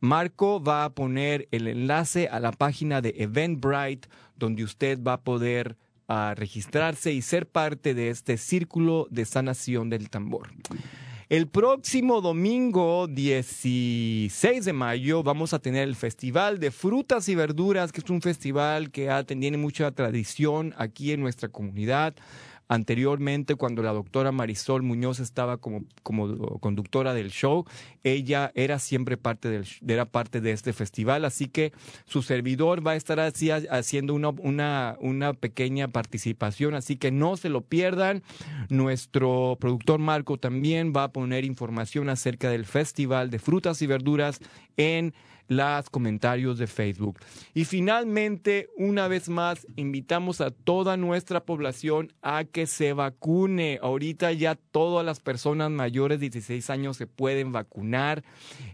Marco 0.00 0.62
va 0.62 0.84
a 0.84 0.90
poner 0.90 1.48
el 1.52 1.68
enlace 1.68 2.28
a 2.28 2.38
la 2.38 2.52
página 2.52 3.00
de 3.00 3.14
Eventbrite 3.16 4.10
donde 4.36 4.62
usted 4.62 5.02
va 5.02 5.14
a 5.14 5.20
poder 5.22 5.78
a 6.08 6.34
registrarse 6.34 7.12
y 7.12 7.22
ser 7.22 7.46
parte 7.46 7.94
de 7.94 8.08
este 8.08 8.38
círculo 8.38 9.06
de 9.10 9.24
sanación 9.24 9.90
del 9.90 10.10
tambor. 10.10 10.50
El 11.28 11.46
próximo 11.46 12.22
domingo 12.22 13.06
16 13.06 14.64
de 14.64 14.72
mayo 14.72 15.22
vamos 15.22 15.52
a 15.52 15.58
tener 15.58 15.86
el 15.86 15.94
Festival 15.94 16.58
de 16.58 16.70
Frutas 16.70 17.28
y 17.28 17.34
Verduras, 17.34 17.92
que 17.92 18.00
es 18.00 18.08
un 18.08 18.22
festival 18.22 18.90
que 18.90 19.10
tiene 19.26 19.58
mucha 19.58 19.90
tradición 19.90 20.74
aquí 20.78 21.12
en 21.12 21.20
nuestra 21.20 21.50
comunidad 21.50 22.14
anteriormente 22.68 23.54
cuando 23.54 23.82
la 23.82 23.92
doctora 23.92 24.30
Marisol 24.30 24.82
Muñoz 24.82 25.20
estaba 25.20 25.56
como, 25.56 25.84
como 26.02 26.58
conductora 26.60 27.14
del 27.14 27.30
show, 27.30 27.64
ella 28.04 28.52
era 28.54 28.78
siempre 28.78 29.16
parte, 29.16 29.48
del, 29.48 29.66
era 29.86 30.04
parte 30.04 30.40
de 30.40 30.52
este 30.52 30.72
festival, 30.72 31.24
así 31.24 31.48
que 31.48 31.72
su 32.04 32.22
servidor 32.22 32.86
va 32.86 32.92
a 32.92 32.96
estar 32.96 33.20
así, 33.20 33.50
haciendo 33.50 34.14
una, 34.14 34.28
una, 34.28 34.96
una 35.00 35.32
pequeña 35.32 35.88
participación, 35.88 36.74
así 36.74 36.96
que 36.96 37.10
no 37.10 37.36
se 37.36 37.48
lo 37.48 37.62
pierdan. 37.62 38.22
Nuestro 38.68 39.56
productor 39.58 39.98
Marco 39.98 40.36
también 40.36 40.92
va 40.94 41.04
a 41.04 41.12
poner 41.12 41.44
información 41.44 42.08
acerca 42.08 42.50
del 42.50 42.66
Festival 42.66 43.30
de 43.30 43.38
Frutas 43.38 43.80
y 43.82 43.86
Verduras 43.86 44.40
en 44.76 45.14
los 45.48 45.90
comentarios 45.90 46.58
de 46.58 46.66
Facebook. 46.66 47.18
Y 47.54 47.64
finalmente, 47.64 48.68
una 48.76 49.08
vez 49.08 49.28
más, 49.28 49.66
invitamos 49.76 50.40
a 50.40 50.50
toda 50.50 50.96
nuestra 50.96 51.44
población 51.44 52.12
a 52.22 52.44
que 52.44 52.66
se 52.66 52.92
vacune. 52.92 53.80
Ahorita 53.82 54.30
ya 54.32 54.54
todas 54.54 55.04
las 55.04 55.20
personas 55.20 55.70
mayores 55.70 56.20
de 56.20 56.28
16 56.28 56.70
años 56.70 56.96
se 56.96 57.06
pueden 57.06 57.50
vacunar. 57.50 58.22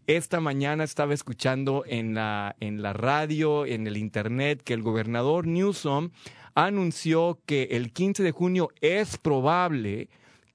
Esta 0.06 0.40
mañana 0.40 0.84
estaba 0.84 1.14
escuchando 1.14 1.84
en 1.86 2.14
la, 2.14 2.56
en 2.60 2.82
la 2.82 2.92
radio, 2.92 3.64
en 3.64 3.86
el 3.86 3.96
internet, 3.96 4.62
que 4.62 4.74
el 4.74 4.82
gobernador 4.82 5.46
Newsom 5.46 6.10
anunció 6.54 7.40
que 7.46 7.64
el 7.72 7.92
15 7.92 8.22
de 8.22 8.32
junio 8.32 8.68
es 8.80 9.16
probable 9.18 10.08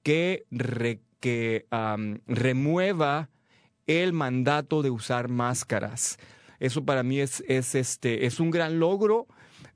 que, 0.03 0.45
que 1.19 1.65
remueva 2.27 3.29
el 3.89 4.13
mandato 4.13 4.83
de 4.83 4.91
usar 4.91 5.29
máscaras. 5.29 6.19
Eso 6.59 6.85
para 6.85 7.01
mí 7.01 7.19
es, 7.19 7.43
es, 7.47 7.73
este, 7.73 8.27
es 8.27 8.39
un 8.39 8.51
gran 8.51 8.79
logro. 8.79 9.25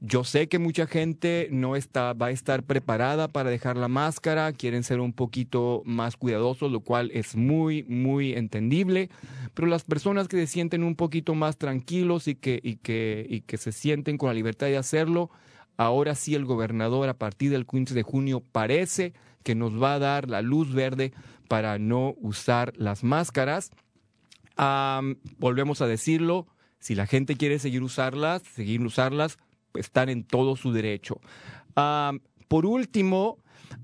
Yo 0.01 0.23
sé 0.23 0.47
que 0.47 0.59
mucha 0.59 0.85
gente 0.85 1.47
no 1.51 1.75
está, 1.75 2.13
va 2.13 2.27
a 2.27 2.31
estar 2.31 2.61
preparada 2.61 3.27
para 3.27 3.49
dejar 3.49 3.75
la 3.75 3.87
máscara, 3.87 4.51
quieren 4.51 4.83
ser 4.83 4.99
un 4.99 5.13
poquito 5.13 5.81
más 5.85 6.15
cuidadosos, 6.15 6.71
lo 6.71 6.81
cual 6.81 7.09
es 7.13 7.35
muy, 7.35 7.83
muy 7.83 8.33
entendible. 8.33 9.09
Pero 9.55 9.67
las 9.67 9.83
personas 9.83 10.27
que 10.27 10.37
se 10.37 10.45
sienten 10.45 10.83
un 10.83 10.95
poquito 10.95 11.33
más 11.33 11.57
tranquilos 11.57 12.27
y 12.27 12.35
que, 12.35 12.77
que, 12.83 13.25
y 13.27 13.41
que 13.41 13.57
se 13.57 13.71
sienten 13.71 14.19
con 14.19 14.27
la 14.27 14.35
libertad 14.35 14.67
de 14.67 14.77
hacerlo, 14.77 15.31
ahora 15.75 16.13
sí 16.13 16.35
el 16.35 16.45
gobernador 16.45 17.09
a 17.09 17.17
partir 17.17 17.49
del 17.49 17.65
15 17.65 17.95
de 17.95 18.03
junio 18.03 18.43
parece 18.51 19.13
que 19.41 19.55
nos 19.55 19.81
va 19.81 19.95
a 19.95 19.99
dar 19.99 20.29
la 20.29 20.43
luz 20.43 20.71
verde 20.71 21.13
para 21.47 21.79
no 21.79 22.13
usar 22.19 22.73
las 22.77 23.03
máscaras 23.03 23.71
volvemos 24.57 25.81
a 25.81 25.87
decirlo, 25.87 26.47
si 26.79 26.95
la 26.95 27.07
gente 27.07 27.35
quiere 27.35 27.59
seguir 27.59 27.83
usarlas, 27.83 28.41
seguir 28.43 28.81
usarlas, 28.81 29.37
pues 29.71 29.85
están 29.85 30.09
en 30.09 30.23
todo 30.23 30.55
su 30.55 30.71
derecho. 30.71 31.19
por 31.73 32.65
último, 32.65 33.39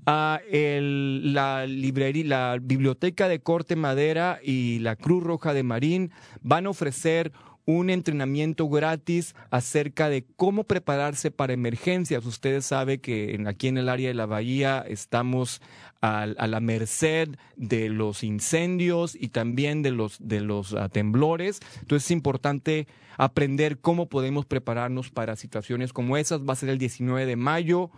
la 0.06 1.66
librería, 1.66 2.24
la 2.26 2.58
Biblioteca 2.60 3.28
de 3.28 3.40
Corte 3.40 3.76
Madera 3.76 4.38
y 4.42 4.78
la 4.80 4.96
Cruz 4.96 5.22
Roja 5.22 5.54
de 5.54 5.62
Marín 5.62 6.10
van 6.42 6.66
a 6.66 6.70
ofrecer 6.70 7.32
un 7.66 7.90
entrenamiento 7.90 8.68
gratis 8.68 9.34
acerca 9.50 10.08
de 10.08 10.24
cómo 10.36 10.64
prepararse 10.64 11.30
para 11.30 11.52
emergencias. 11.52 12.24
Ustedes 12.26 12.66
saben 12.66 13.00
que 13.00 13.42
aquí 13.46 13.68
en 13.68 13.78
el 13.78 13.88
área 13.88 14.08
de 14.08 14.14
la 14.14 14.26
bahía 14.26 14.84
estamos 14.86 15.60
a, 16.00 16.26
la 16.26 16.60
merced 16.60 17.36
de 17.56 17.88
los 17.88 18.24
incendios 18.24 19.14
y 19.14 19.28
también 19.28 19.82
de 19.82 19.90
los, 19.90 20.16
de 20.20 20.40
los 20.40 20.74
ah, 20.74 20.88
temblores. 20.88 21.60
Entonces 21.80 22.06
es 22.06 22.10
importante 22.10 22.86
aprender 23.18 23.78
cómo 23.78 24.08
podemos 24.08 24.46
prepararnos 24.46 25.10
para 25.10 25.36
situaciones 25.36 25.92
como 25.92 26.16
esas. 26.16 26.40
Va 26.40 26.54
a 26.54 26.56
ser 26.56 26.70
el 26.70 26.78
19 26.78 27.26
de 27.26 27.36
mayo 27.36 27.90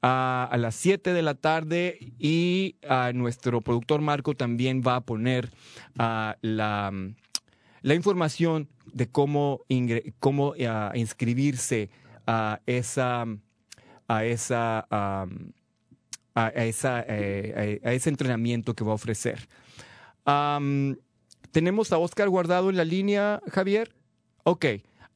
a 0.00 0.56
las 0.58 0.74
7 0.76 1.12
de 1.12 1.22
la 1.22 1.34
tarde 1.34 1.98
y 2.18 2.76
nuestro 3.12 3.60
productor 3.60 4.00
Marco 4.00 4.34
también 4.34 4.82
va 4.86 4.96
a 4.96 5.00
poner 5.02 5.50
la, 5.96 6.92
la 7.82 7.94
información 7.94 8.68
de 8.92 9.08
cómo, 9.08 9.62
cómo 10.18 10.50
uh, 10.50 10.96
inscribirse 10.96 11.90
a 12.26 12.60
esa, 12.66 13.26
a 14.08 14.24
esa, 14.24 14.86
a, 14.90 16.48
esa, 16.54 17.04
eh, 17.08 17.80
a, 17.84 17.92
ese 17.92 18.10
entrenamiento 18.10 18.74
que 18.74 18.84
va 18.84 18.92
a 18.92 18.94
ofrecer. 18.94 19.48
Tenemos 21.52 21.92
a 21.92 21.98
Oscar 21.98 22.28
Guardado 22.28 22.70
en 22.70 22.76
la 22.76 22.84
línea, 22.84 23.40
Javier. 23.48 23.94
Ok. 24.44 24.66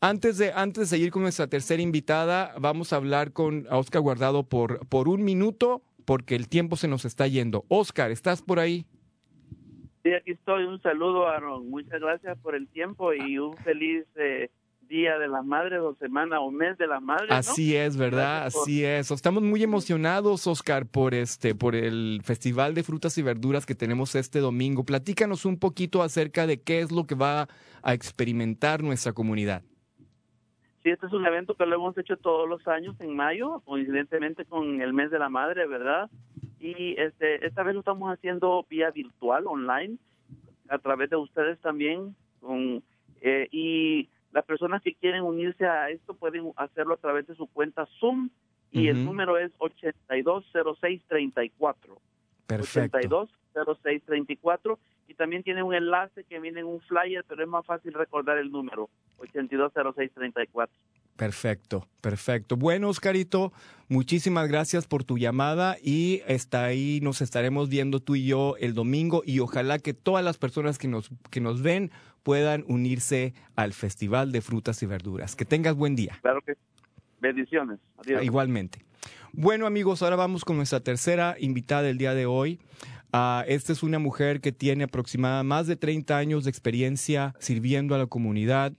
Antes 0.01 0.37
de, 0.37 0.53
antes 0.53 0.91
de 0.91 1.11
con 1.11 1.23
nuestra 1.23 1.47
tercera 1.47 1.81
invitada, 1.81 2.55
vamos 2.59 2.93
a 2.93 2.97
hablar 2.97 3.33
con 3.33 3.67
Oscar 3.71 4.03
Guardado 4.03 4.43
por, 4.49 4.87
por 4.89 5.09
un 5.09 5.25
minuto 5.25 5.83
porque 6.05 6.35
el 6.35 6.49
tiempo 6.49 6.77
se 6.77 6.89
nos 6.89 7.05
está 7.05 7.27
yendo. 7.27 7.65
Oscar, 7.69 8.11
¿estás 8.11 8.43
por 8.43 8.59
ahí? 8.59 8.85
Sí, 10.05 10.13
aquí 10.13 10.33
estoy. 10.33 10.65
Un 10.65 10.81
saludo, 10.83 11.27
Aaron. 11.27 11.71
Muchas 11.71 11.99
gracias 11.99 12.39
por 12.41 12.55
el 12.55 12.69
tiempo 12.69 13.15
y 13.15 13.39
un 13.39 13.57
feliz 13.57 14.05
eh, 14.17 14.51
Día 14.83 15.19
de 15.19 15.29
las 15.29 15.47
Madres 15.47 15.81
o 15.81 15.95
semana 15.95 16.41
o 16.41 16.51
mes 16.51 16.77
de 16.77 16.87
las 16.87 17.01
Madres. 17.01 17.31
Así 17.31 17.75
es, 17.75 17.97
¿verdad? 17.97 18.45
Así 18.45 18.85
es. 18.85 19.11
Estamos 19.11 19.43
muy 19.43 19.63
emocionados, 19.63 20.47
Oscar, 20.47 20.87
por 20.87 21.15
este, 21.15 21.55
por 21.55 21.75
el 21.75 22.21
Festival 22.23 22.75
de 22.75 22.83
Frutas 22.83 23.17
y 23.17 23.23
Verduras 23.23 23.65
que 23.65 23.75
tenemos 23.75 24.15
este 24.15 24.41
domingo. 24.41 24.85
Platícanos 24.85 25.47
un 25.47 25.59
poquito 25.59 26.03
acerca 26.03 26.47
de 26.47 26.61
qué 26.61 26.81
es 26.81 26.93
lo 26.93 27.07
que 27.07 27.15
va 27.15 27.49
a 27.83 27.95
experimentar 27.95 28.83
nuestra 28.83 29.15
comunidad. 29.15 29.63
Sí, 30.83 30.91
este 30.91 31.07
es 31.07 31.13
un 31.15 31.25
evento 31.25 31.55
que 31.55 31.65
lo 31.65 31.77
hemos 31.77 31.97
hecho 31.97 32.19
todos 32.19 32.47
los 32.47 32.69
años 32.69 32.95
en 33.01 33.17
mayo, 33.17 33.63
coincidentemente 33.65 34.45
con 34.45 34.83
el 34.83 34.93
mes 34.93 35.11
de 35.11 35.19
la 35.19 35.31
madre, 35.31 35.67
¿verdad? 35.67 36.11
Y 36.65 36.97
este, 36.99 37.47
esta 37.47 37.63
vez 37.63 37.75
lo 37.75 37.81
estamos 37.81 38.11
haciendo 38.11 38.65
vía 38.71 38.91
virtual, 38.91 39.47
online, 39.47 39.99
a 40.71 40.79
través 40.79 41.11
de 41.11 41.17
ustedes 41.17 41.61
también. 41.61 42.17
Con, 42.41 42.83
eh, 43.21 43.49
y 43.53 44.09
las 44.33 44.47
personas 44.47 44.81
que 44.81 44.95
quieren 44.95 45.25
unirse 45.25 45.67
a 45.67 45.91
esto 45.91 46.15
pueden 46.15 46.53
hacerlo 46.57 46.95
a 46.95 46.97
través 46.97 47.27
de 47.27 47.35
su 47.35 47.49
cuenta 47.49 47.87
Zoom 48.01 48.31
y 48.71 48.89
el 48.89 49.05
número 49.05 49.37
es 49.37 49.53
820634. 49.59 52.01
Perfecto. 52.47 52.97
820634 52.97 54.79
y 55.09 55.15
también 55.15 55.43
tiene 55.43 55.63
un 55.63 55.75
enlace 55.75 56.25
que 56.25 56.41
viene 56.41 56.61
en 56.61 56.67
un 56.67 56.81
flyer, 56.81 57.27
pero 57.29 57.43
es 57.43 57.49
más 57.49 57.67
fácil 57.67 57.93
recordar 57.93 58.39
el 58.39 58.51
número 58.51 58.89
820634. 59.19 60.75
Perfecto, 61.17 61.87
perfecto. 62.01 62.57
Bueno, 62.57 62.89
Oscarito, 62.89 63.53
muchísimas 63.89 64.49
gracias 64.49 64.87
por 64.89 65.05
tu 65.05 65.17
llamada 65.17 65.77
y 65.81 66.23
está 66.27 66.65
ahí, 66.65 66.99
nos 67.03 67.21
estaremos 67.21 67.69
viendo 67.69 68.01
tú 68.01 68.17
y 68.17 68.27
yo 68.27 68.57
el 68.59 68.75
domingo 68.75 69.23
y 69.25 69.39
ojalá 69.39 69.79
que 69.79 69.95
todas 69.95 70.25
las 70.25 70.39
personas 70.39 70.77
que 70.77 70.89
nos, 70.89 71.11
que 71.31 71.41
nos 71.41 71.63
ven 71.63 71.93
puedan 72.25 72.65
unirse 72.67 73.33
al 73.55 73.75
Festival 73.75 74.33
de 74.33 74.41
Frutas 74.41 74.83
y 74.83 74.87
Verduras. 74.87 75.37
Que 75.37 75.45
tengas 75.45 75.77
buen 75.77 75.95
día. 75.95 76.19
Claro 76.21 76.41
que 76.43 76.55
bendiciones. 77.21 77.79
Igualmente. 78.23 78.85
Bueno 79.33 79.67
amigos, 79.67 80.03
ahora 80.03 80.17
vamos 80.17 80.45
con 80.45 80.57
nuestra 80.57 80.81
tercera 80.81 81.37
invitada 81.39 81.83
del 81.83 81.99
día 81.99 82.15
de 82.15 82.27
hoy. 82.27 82.59
Ah, 83.13 83.45
esta 83.47 83.73
es 83.73 83.85
una 83.85 84.01
mujer 84.01 84.41
que 84.41 84.51
tiene 84.51 84.85
aproximadamente 84.85 85.49
más 85.49 85.67
de 85.69 85.77
30 85.77 86.17
años 86.17 86.45
de 86.45 86.51
experiencia 86.51 87.35
sirviendo 87.39 87.95
a 87.95 87.99
la 87.99 88.07
comunidad. 88.07 88.73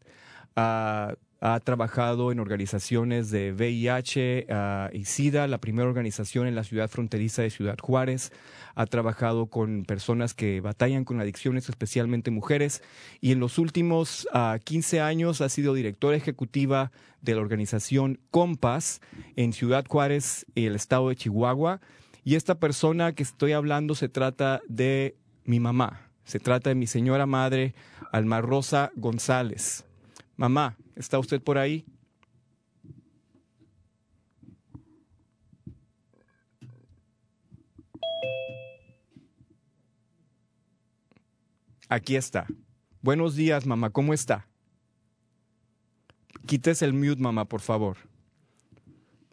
Ah, 0.57 1.15
ha 1.41 1.59
trabajado 1.59 2.31
en 2.31 2.39
organizaciones 2.39 3.29
de 3.29 3.51
VIH 3.51 4.47
ah, 4.49 4.89
y 4.93 5.05
SIDA, 5.05 5.47
la 5.47 5.59
primera 5.59 5.87
organización 5.87 6.47
en 6.47 6.55
la 6.55 6.63
ciudad 6.63 6.89
fronteriza 6.89 7.41
de 7.41 7.49
Ciudad 7.49 7.77
Juárez. 7.79 8.31
Ha 8.75 8.85
trabajado 8.85 9.47
con 9.47 9.85
personas 9.85 10.33
que 10.33 10.61
batallan 10.61 11.05
con 11.05 11.19
adicciones, 11.19 11.69
especialmente 11.69 12.31
mujeres. 12.31 12.81
Y 13.21 13.31
en 13.31 13.39
los 13.39 13.57
últimos 13.57 14.27
15 14.63 15.01
años 15.01 15.41
ha 15.41 15.49
sido 15.49 15.73
directora 15.73 16.17
ejecutiva 16.17 16.91
de 17.21 17.35
la 17.35 17.41
organización 17.41 18.19
Compas 18.31 19.01
en 19.35 19.53
Ciudad 19.53 19.85
Juárez 19.87 20.45
y 20.55 20.65
el 20.65 20.75
estado 20.75 21.09
de 21.09 21.15
Chihuahua. 21.15 21.79
Y 22.23 22.35
esta 22.35 22.59
persona 22.59 23.13
que 23.13 23.23
estoy 23.23 23.53
hablando 23.53 23.95
se 23.95 24.09
trata 24.09 24.61
de 24.67 25.15
mi 25.45 25.59
mamá, 25.59 26.09
se 26.23 26.39
trata 26.39 26.69
de 26.69 26.75
mi 26.75 26.87
señora 26.87 27.25
madre, 27.25 27.75
Alma 28.11 28.41
Rosa 28.41 28.91
González. 28.95 29.84
Mamá, 30.37 30.77
¿está 30.95 31.17
usted 31.17 31.41
por 31.41 31.57
ahí? 31.57 31.85
Aquí 41.87 42.15
está. 42.15 42.47
Buenos 43.01 43.35
días, 43.35 43.65
mamá, 43.65 43.91
¿cómo 43.91 44.13
está? 44.13 44.47
Quítese 46.45 46.83
el 46.85 46.93
mute, 46.93 47.21
mamá, 47.21 47.45
por 47.45 47.61
favor. 47.61 47.97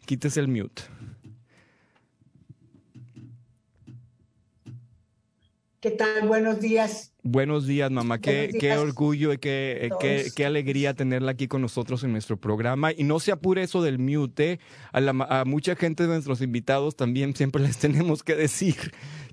Quítese 0.06 0.38
el 0.40 0.48
mute. 0.48 0.82
¿Qué 5.82 5.90
tal? 5.90 6.28
Buenos 6.28 6.60
días. 6.60 7.12
Buenos 7.24 7.66
días, 7.66 7.90
mamá. 7.90 8.20
Qué, 8.20 8.52
qué 8.60 8.76
orgullo 8.76 9.32
y 9.32 9.38
qué, 9.38 9.90
qué, 9.98 10.30
qué, 10.32 10.46
alegría 10.46 10.94
tenerla 10.94 11.32
aquí 11.32 11.48
con 11.48 11.60
nosotros 11.60 12.04
en 12.04 12.12
nuestro 12.12 12.36
programa. 12.36 12.92
Y 12.92 13.02
no 13.02 13.18
se 13.18 13.32
apure 13.32 13.64
eso 13.64 13.82
del 13.82 13.98
mute. 13.98 14.60
A, 14.92 15.00
a 15.40 15.44
mucha 15.44 15.74
gente 15.74 16.04
de 16.04 16.10
nuestros 16.10 16.40
invitados 16.40 16.94
también 16.94 17.34
siempre 17.34 17.60
les 17.60 17.78
tenemos 17.78 18.22
que 18.22 18.36
decir, 18.36 18.76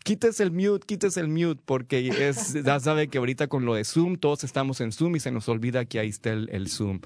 quites 0.03 0.39
el 0.39 0.51
mute, 0.51 0.87
quites 0.87 1.17
el 1.17 1.27
mute, 1.27 1.61
porque 1.63 2.07
es, 2.07 2.53
ya 2.53 2.79
sabe 2.79 3.09
que 3.09 3.19
ahorita 3.19 3.45
con 3.45 3.65
lo 3.65 3.75
de 3.75 3.85
Zoom, 3.85 4.15
todos 4.15 4.43
estamos 4.43 4.81
en 4.81 4.91
Zoom 4.91 5.17
y 5.17 5.19
se 5.19 5.29
nos 5.29 5.47
olvida 5.49 5.85
que 5.85 5.99
ahí 5.99 6.09
está 6.09 6.31
el, 6.31 6.67
Zoom. 6.67 6.99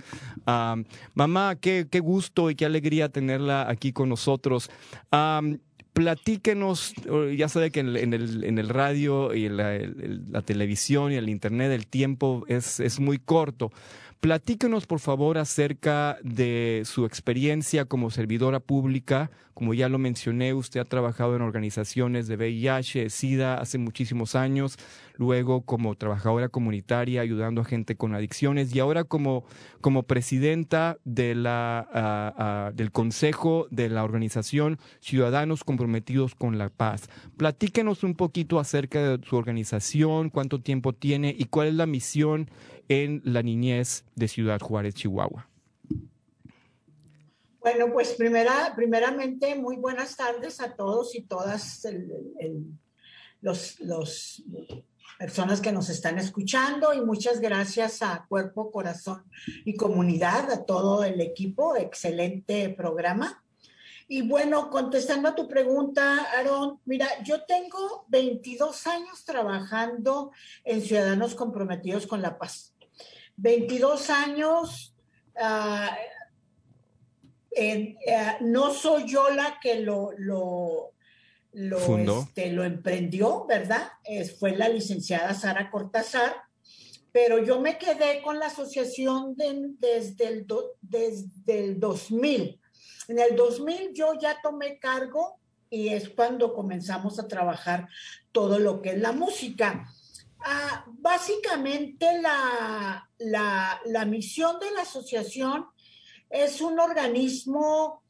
mamá, 1.15 1.57
qué, 1.59 1.85
qué 1.91 1.99
gusto 1.99 2.49
y 2.49 2.55
qué 2.55 2.65
alegría 2.65 3.09
tenerla 3.09 3.69
aquí 3.69 3.91
con 3.91 4.07
nosotros 4.07 4.69
platíquenos, 5.93 6.93
ya 7.37 7.47
sabe 7.47 7.71
que 7.71 7.79
en, 7.79 8.13
el, 8.13 8.69
radio 8.69 9.33
y 9.33 9.45
en 9.45 9.57
la, 9.57 10.41
televisión 10.41 11.11
y 11.11 11.15
el 11.15 11.29
internet 11.29 11.71
el 11.71 11.87
tiempo 11.87 12.45
es, 12.47 12.79
es 12.79 12.99
muy 12.99 13.19
corto. 13.19 13.71
Platíquenos, 14.23 14.87
por 14.87 15.01
favor, 15.01 15.37
acerca 15.37 16.17
de 16.23 16.83
su 16.85 17.05
experiencia 17.05 17.83
como 17.83 18.09
servidora 18.09 18.61
pública. 18.61 19.29
Como 19.53 19.73
ya 19.73 19.89
lo 19.89 19.99
mencioné, 19.99 20.53
usted 20.53 20.79
ha 20.79 20.85
trabajado 20.85 21.35
en 21.35 21.41
organizaciones 21.41 22.27
de 22.27 22.37
VIH, 22.37 23.09
SIDA 23.09 23.59
hace 23.59 23.77
muchísimos 23.77 24.35
años, 24.35 24.77
luego 25.15 25.61
como 25.61 25.95
trabajadora 25.95 26.49
comunitaria 26.49 27.21
ayudando 27.21 27.61
a 27.61 27.65
gente 27.65 27.95
con 27.95 28.15
adicciones 28.15 28.73
y 28.73 28.79
ahora 28.79 29.03
como, 29.03 29.45
como 29.81 30.03
presidenta 30.03 30.97
de 31.05 31.35
la, 31.35 31.87
ah, 31.93 32.33
ah, 32.37 32.71
del 32.73 32.91
Consejo 32.91 33.67
de 33.69 33.89
la 33.89 34.03
organización 34.03 34.79
Ciudadanos 34.99 35.63
Comprometidos 35.63 36.35
con 36.35 36.57
la 36.57 36.69
Paz. 36.69 37.09
Platíquenos 37.37 38.03
un 38.03 38.15
poquito 38.15 38.59
acerca 38.59 39.17
de 39.17 39.25
su 39.25 39.35
organización, 39.35 40.29
cuánto 40.29 40.61
tiempo 40.61 40.93
tiene 40.93 41.35
y 41.37 41.45
cuál 41.45 41.67
es 41.67 41.75
la 41.75 41.85
misión 41.85 42.49
en 42.89 43.21
la 43.23 43.43
niñez 43.43 44.05
de 44.15 44.27
Ciudad 44.27 44.59
Juárez, 44.59 44.95
Chihuahua. 44.95 45.52
Bueno, 47.63 47.93
pues 47.93 48.11
primera, 48.15 48.73
primeramente, 48.75 49.55
muy 49.55 49.77
buenas 49.77 50.17
tardes 50.17 50.59
a 50.59 50.75
todos 50.75 51.15
y 51.15 51.21
todas 51.21 51.87
los, 53.39 53.79
los 53.79 54.43
personas 55.17 55.61
que 55.61 55.71
nos 55.71 55.87
están 55.87 56.19
escuchando 56.19 56.93
y 56.93 56.99
muchas 56.99 57.39
gracias 57.39 58.01
a 58.01 58.25
Cuerpo, 58.27 58.69
Corazón 58.69 59.23
y 59.63 59.77
Comunidad, 59.77 60.51
a 60.51 60.65
todo 60.65 61.05
el 61.05 61.21
equipo, 61.21 61.77
excelente 61.77 62.67
programa. 62.67 63.41
Y 64.09 64.23
bueno, 64.23 64.69
contestando 64.69 65.29
a 65.29 65.35
tu 65.35 65.47
pregunta, 65.47 66.27
Aaron, 66.37 66.81
mira, 66.83 67.07
yo 67.23 67.45
tengo 67.45 68.03
22 68.09 68.87
años 68.87 69.23
trabajando 69.23 70.33
en 70.65 70.81
Ciudadanos 70.81 71.33
Comprometidos 71.33 72.07
con 72.07 72.21
la 72.21 72.37
Paz. 72.37 72.75
22 73.37 74.09
años, 74.09 74.93
ah, 75.39 75.95
eh, 77.55 77.97
no 78.41 78.73
soy 78.73 79.05
yo 79.07 79.29
la 79.29 79.59
que 79.61 79.79
lo, 79.79 80.11
lo, 80.17 80.91
lo, 81.53 82.21
este, 82.21 82.51
lo 82.51 82.63
emprendió, 82.63 83.45
¿verdad? 83.45 83.91
fue 84.39 84.55
la 84.55 84.69
licenciada 84.69 85.33
Sara 85.33 85.69
Cortázar, 85.69 86.33
pero 87.11 87.43
yo 87.43 87.59
me 87.59 87.77
quedé 87.77 88.21
con 88.23 88.39
la 88.39 88.47
asociación 88.47 89.35
desde, 89.35 90.27
el 90.27 90.47
desde 90.81 91.59
el 91.63 91.79
2000. 91.79 92.59
En 93.07 93.19
el 93.19 93.35
2000 93.35 93.93
yo 93.93 94.13
ya 94.19 94.39
tomé 94.41 94.79
cargo 94.79 95.37
y 95.69 95.89
es 95.89 96.09
cuando 96.09 96.53
comenzamos 96.53 97.19
a 97.19 97.27
trabajar 97.27 97.87
todo 98.31 98.59
lo 98.59 98.81
que 98.81 98.91
es 98.91 98.99
la 98.99 99.11
música. 99.11 99.87
Ah, 100.39 100.85
básicamente 100.87 102.05
la, 102.21 103.09
la, 103.17 104.05
misión 104.05 104.59
de 104.59 104.71
la 104.71 104.81
asociación 104.81 105.65
es 106.33 106.61
un 106.61 106.79
organismo 106.79 108.01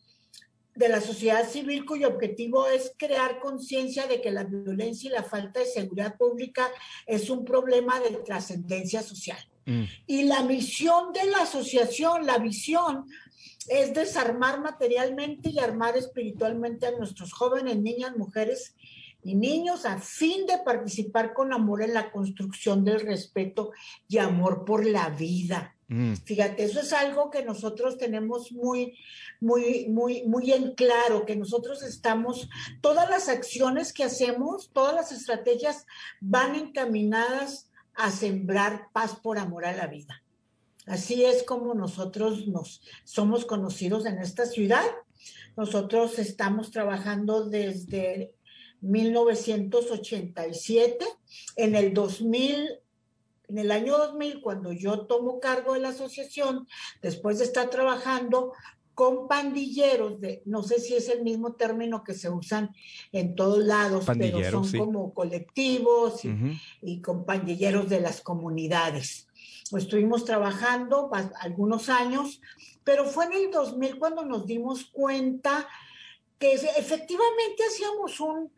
de 0.76 0.90
la 0.90 1.02
sociedad 1.02 1.48
civil 1.48 1.86
cuyo 1.86 2.08
objetivo 2.08 2.68
es 2.68 2.94
crear 2.98 3.40
conciencia 3.40 4.08
de 4.08 4.22
que 4.22 4.32
la 4.32 4.46
violencia 4.46 5.10
y 5.10 5.14
la 5.14 5.24
falta 5.24 5.60
de 5.60 5.66
seguridad 5.68 6.18
pública 6.18 6.68
es 7.06 7.30
un 7.30 7.46
problema 7.46 8.00
de 8.00 8.12
trascendencia 8.26 9.04
social. 9.04 9.38
Mm. 9.66 9.84
Y 10.08 10.24
la 10.24 10.42
misión 10.44 11.14
de 11.14 11.26
la 11.30 11.44
asociación, 11.44 12.26
la 12.26 12.40
visión, 12.40 13.06
es 13.68 13.94
desarmar 13.94 14.62
materialmente 14.62 15.50
y 15.50 15.60
armar 15.60 15.96
espiritualmente 15.96 16.88
a 16.88 16.98
nuestros 16.98 17.34
jóvenes, 17.34 17.78
niñas, 17.78 18.16
mujeres 18.18 18.76
y 19.22 19.36
niños 19.36 19.86
a 19.86 20.00
fin 20.00 20.46
de 20.46 20.58
participar 20.66 21.34
con 21.34 21.54
amor 21.54 21.84
en 21.84 21.94
la 21.94 22.12
construcción 22.12 22.84
del 22.84 23.02
respeto 23.02 23.72
y 24.08 24.18
amor 24.18 24.66
por 24.66 24.86
la 24.86 25.10
vida. 25.10 25.76
Mm. 25.94 26.16
Fíjate, 26.16 26.64
eso 26.64 26.80
es 26.80 26.92
algo 26.92 27.30
que 27.30 27.46
nosotros 27.46 28.00
tenemos 28.00 28.52
muy, 28.52 28.98
muy, 29.40 29.90
muy, 29.90 30.24
muy 30.24 30.52
en 30.52 30.74
claro, 30.74 31.24
que 31.24 31.36
nosotros 31.36 31.84
estamos, 31.84 32.50
todas 32.82 33.08
las 33.12 33.30
acciones 33.30 33.94
que 33.94 34.04
hacemos, 34.04 34.72
todas 34.74 34.96
las 34.96 35.12
estrategias 35.12 35.86
van 36.20 36.56
encaminadas 36.56 37.70
a 37.94 38.10
sembrar 38.10 38.88
paz 38.92 39.18
por 39.22 39.38
amor 39.38 39.66
a 39.66 39.74
la 39.74 39.86
vida. 39.86 40.24
Así 40.88 41.26
es 41.26 41.44
como 41.44 41.76
nosotros 41.76 42.48
nos 42.48 42.82
somos 43.04 43.46
conocidos 43.46 44.08
en 44.08 44.18
esta 44.18 44.48
ciudad. 44.48 44.88
Nosotros 45.56 46.18
estamos 46.18 46.72
trabajando 46.72 47.46
desde 47.46 48.34
1987. 48.82 51.06
En 51.56 51.76
el 51.76 51.94
2000, 51.94 52.83
en 53.48 53.58
el 53.58 53.72
año 53.72 53.98
2000, 53.98 54.42
cuando 54.42 54.72
yo 54.72 55.06
tomo 55.06 55.40
cargo 55.40 55.74
de 55.74 55.80
la 55.80 55.90
asociación, 55.90 56.68
después 57.02 57.40
de 57.40 57.46
estar 57.46 57.70
trabajando 57.70 58.54
con 58.94 59.28
pandilleros, 59.28 60.22
de, 60.22 60.44
no 60.46 60.62
sé 60.62 60.80
si 60.80 60.94
es 60.94 61.10
el 61.10 61.24
mismo 61.24 61.54
término 61.54 62.04
que 62.04 62.14
se 62.14 62.30
usan 62.30 62.76
en 63.12 63.36
todos 63.36 63.60
lados, 63.60 64.06
pero 64.18 64.40
son 64.52 64.72
como 64.78 65.14
colectivos 65.14 66.22
y, 66.82 67.02
con 67.02 67.26
pandilleros 67.26 67.90
de 67.90 68.02
las 68.02 68.22
comunidades. 68.22 69.28
estuvimos 69.76 70.26
trabajando 70.26 71.10
algunos 71.40 71.90
años, 71.90 72.40
pero 72.84 73.06
fue 73.06 73.26
en 73.26 73.34
el 73.34 73.52
2000 73.52 73.98
cuando 73.98 74.26
nos 74.26 74.46
dimos 74.46 74.86
cuenta 74.86 75.68
que 76.44 76.56
efectivamente 76.56 77.64
hacíamos 77.66 78.20
un, 78.20 78.52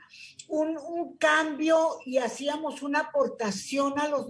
un, 0.48 1.18
cambio 1.18 2.00
y 2.04 2.18
hacíamos 2.18 2.82
una 2.82 3.02
aportación 3.02 4.00
a 4.00 4.08
los, 4.08 4.26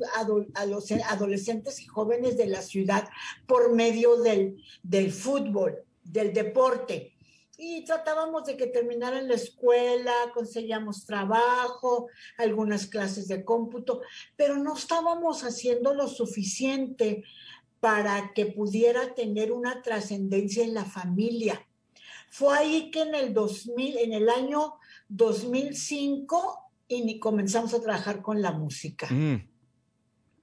a 0.55 0.65
los 0.65 0.91
adolescentes 0.91 1.79
y 1.79 1.85
jóvenes 1.85 2.35
de 2.35 2.47
la 2.47 2.61
ciudad 2.61 3.07
por 3.47 3.73
medio 3.73 4.17
del, 4.17 4.61
del 4.83 5.09
fútbol, 5.13 5.77
del 6.03 6.33
deporte. 6.33 7.13
Y 7.57 7.85
tratábamos 7.85 8.43
de 8.43 8.57
que 8.57 8.67
terminaran 8.67 9.29
la 9.29 9.35
escuela, 9.35 10.13
conseguíamos 10.33 11.05
trabajo, 11.05 12.09
algunas 12.37 12.87
clases 12.87 13.29
de 13.29 13.45
cómputo, 13.45 14.01
pero 14.35 14.57
no 14.57 14.75
estábamos 14.75 15.45
haciendo 15.45 15.93
lo 15.93 16.09
suficiente 16.09 17.23
para 17.79 18.33
que 18.33 18.47
pudiera 18.47 19.15
tener 19.15 19.53
una 19.53 19.81
trascendencia 19.81 20.65
en 20.65 20.73
la 20.73 20.83
familia 20.83 21.65
fue 22.35 22.57
ahí 22.57 22.91
que 22.91 23.03
en 23.03 23.15
el 23.15 23.33
2000, 23.33 23.97
en 23.97 24.11
el 24.11 24.29
año 24.29 24.75
2005, 25.07 26.69
y 26.89 27.17
comenzamos 27.17 27.73
a 27.73 27.79
trabajar 27.79 28.21
con 28.21 28.41
la 28.41 28.51
música. 28.51 29.07
Mm. 29.09 29.47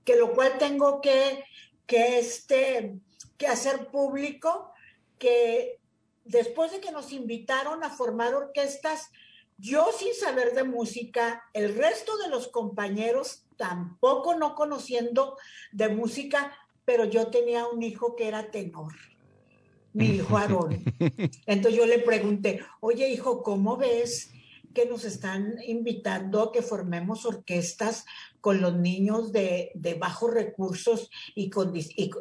Que 0.03 0.16
lo 0.16 0.32
cual 0.32 0.57
tengo 0.59 1.03
que, 1.03 1.45
que, 1.86 2.18
este, 2.18 2.99
que 3.36 3.47
hacer 3.47 3.88
público, 3.88 4.72
que 5.18 5.80
después 6.24 6.72
de 6.72 6.80
que 6.80 6.93
nos 6.93 7.12
invitaron 7.12 7.84
a 7.84 7.90
formar 7.90 8.34
orquestas, 8.34 9.11
yo 9.59 9.90
sin 9.93 10.14
saber 10.14 10.55
de 10.55 10.64
música, 10.64 11.45
el 11.53 11.76
resto 11.76 12.16
de 12.16 12.30
los 12.30 12.49
compañeros 12.49 13.45
tampoco 13.59 14.34
no 14.34 14.55
conociendo 14.55 15.36
de 15.72 15.90
música, 15.90 16.57
pero 16.86 17.05
yo 17.05 17.26
tenía 17.26 17.66
un 17.66 17.82
hijo 17.82 18.16
que 18.16 18.28
era 18.28 18.51
tenor, 18.51 18.95
mi 19.93 20.07
hijo 20.16 20.36
Aarón. 20.36 20.82
Entonces 21.47 21.78
yo 21.78 21.86
le 21.86 21.99
pregunté, 21.99 22.61
oye 22.80 23.09
hijo, 23.09 23.43
¿cómo 23.43 23.76
ves 23.76 24.30
que 24.74 24.86
nos 24.86 25.05
están 25.05 25.57
invitando 25.66 26.43
a 26.43 26.53
que 26.53 26.62
formemos 26.62 27.26
orquestas 27.26 28.05
con 28.40 28.61
los 28.61 28.74
niños 28.76 29.32
de, 29.32 29.72
bajos 30.01 30.32
recursos 30.32 31.11
y, 31.34 31.51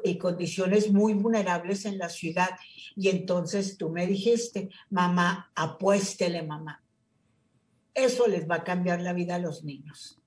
y, 0.03 0.17
condiciones 0.17 0.91
muy 0.91 1.13
vulnerables 1.13 1.85
en 1.85 1.97
la 1.97 2.09
ciudad? 2.09 2.49
Y 2.95 3.09
entonces 3.09 3.77
tú 3.77 3.89
me 3.89 4.05
dijiste, 4.05 4.69
mamá, 4.89 5.51
apuéstele, 5.55 6.43
mamá. 6.43 6.83
Eso 7.93 8.27
les 8.27 8.49
va 8.49 8.55
a 8.55 8.63
cambiar 8.63 9.01
la 9.01 9.13
vida 9.13 9.35
a 9.35 9.39
los 9.39 9.63
niños. 9.63 10.19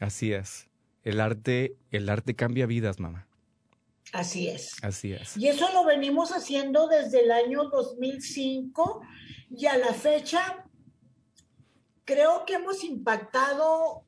Así 0.00 0.32
es. 0.32 0.68
El 1.02 1.20
arte, 1.20 1.76
el 1.90 2.08
arte 2.08 2.34
cambia 2.34 2.66
vidas, 2.66 2.98
mamá. 2.98 3.26
Así 4.12 4.48
es. 4.48 4.76
Así 4.82 5.12
es. 5.12 5.36
Y 5.36 5.48
eso 5.48 5.72
lo 5.72 5.84
venimos 5.84 6.30
haciendo 6.30 6.86
desde 6.88 7.24
el 7.24 7.30
año 7.30 7.64
2005 7.64 9.02
y 9.50 9.66
a 9.66 9.76
la 9.76 9.92
fecha 9.92 10.64
creo 12.04 12.44
que 12.44 12.54
hemos 12.54 12.84
impactado 12.84 14.04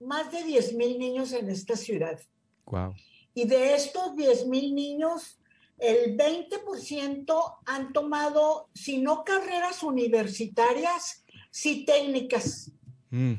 más 0.00 0.30
de 0.32 0.42
10 0.42 0.74
mil 0.74 0.98
niños 0.98 1.32
en 1.32 1.48
esta 1.48 1.76
ciudad. 1.76 2.20
Wow. 2.66 2.94
Y 3.34 3.46
de 3.46 3.74
estos 3.74 4.16
10 4.16 4.46
mil 4.46 4.74
niños, 4.74 5.38
el 5.78 6.16
20% 6.16 7.58
han 7.66 7.92
tomado, 7.92 8.70
si 8.74 8.98
no 8.98 9.24
carreras 9.24 9.82
universitarias, 9.82 11.24
sí 11.50 11.84
técnicas. 11.84 12.72
Mm. 13.10 13.34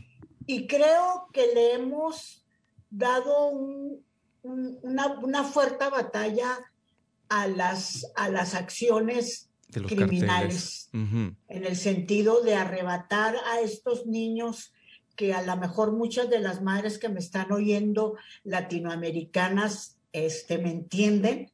Y 0.45 0.67
creo 0.67 1.27
que 1.33 1.47
le 1.53 1.73
hemos 1.73 2.45
dado 2.89 3.51
una, 4.43 5.43
fuerte 5.43 5.89
batalla 5.89 6.57
a 7.29 7.47
las, 7.47 8.11
a 8.15 8.29
las 8.29 8.55
acciones 8.55 9.49
criminales, 9.71 10.89
en 10.93 11.35
el 11.49 11.75
sentido 11.75 12.41
de 12.41 12.55
arrebatar 12.55 13.35
a 13.51 13.59
estos 13.59 14.05
niños 14.05 14.73
que 15.15 15.33
a 15.33 15.41
lo 15.41 15.57
mejor 15.57 15.91
muchas 15.91 16.29
de 16.29 16.39
las 16.39 16.61
madres 16.61 16.99
que 16.99 17.09
me 17.09 17.19
están 17.19 17.51
oyendo 17.51 18.15
latinoamericanas 18.43 19.97
este, 20.13 20.57
me 20.57 20.71
entienden, 20.71 21.51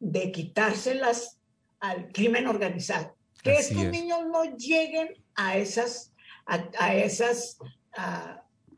de 0.00 0.32
quitárselas 0.32 1.38
al 1.78 2.10
crimen 2.10 2.48
organizado. 2.48 3.14
Que 3.42 3.54
estos 3.54 3.84
niños 3.84 4.20
no 4.30 4.56
lleguen 4.56 5.08
a 5.34 5.56
esas, 5.56 6.12
a, 6.46 6.94
esas 6.94 7.58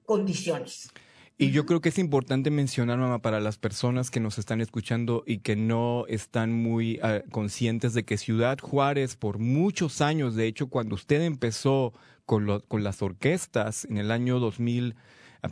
condiciones. 0.04 0.90
Y 1.36 1.50
yo 1.50 1.66
creo 1.66 1.80
que 1.80 1.88
es 1.88 1.98
importante 1.98 2.50
mencionar, 2.50 2.98
mamá, 2.98 3.20
para 3.20 3.40
las 3.40 3.58
personas 3.58 4.12
que 4.12 4.20
nos 4.20 4.38
están 4.38 4.60
escuchando 4.60 5.24
y 5.26 5.38
que 5.38 5.56
no 5.56 6.04
están 6.06 6.52
muy 6.52 7.00
ah, 7.02 7.22
conscientes 7.32 7.92
de 7.92 8.04
que 8.04 8.18
Ciudad 8.18 8.58
Juárez, 8.60 9.16
por 9.16 9.38
muchos 9.38 10.00
años, 10.00 10.36
de 10.36 10.46
hecho, 10.46 10.68
cuando 10.68 10.94
usted 10.94 11.22
empezó 11.22 11.92
con, 12.24 12.60
con 12.68 12.84
las 12.84 13.02
orquestas 13.02 13.84
en 13.86 13.98
el 13.98 14.12
año 14.12 14.38
2000, 14.38 14.94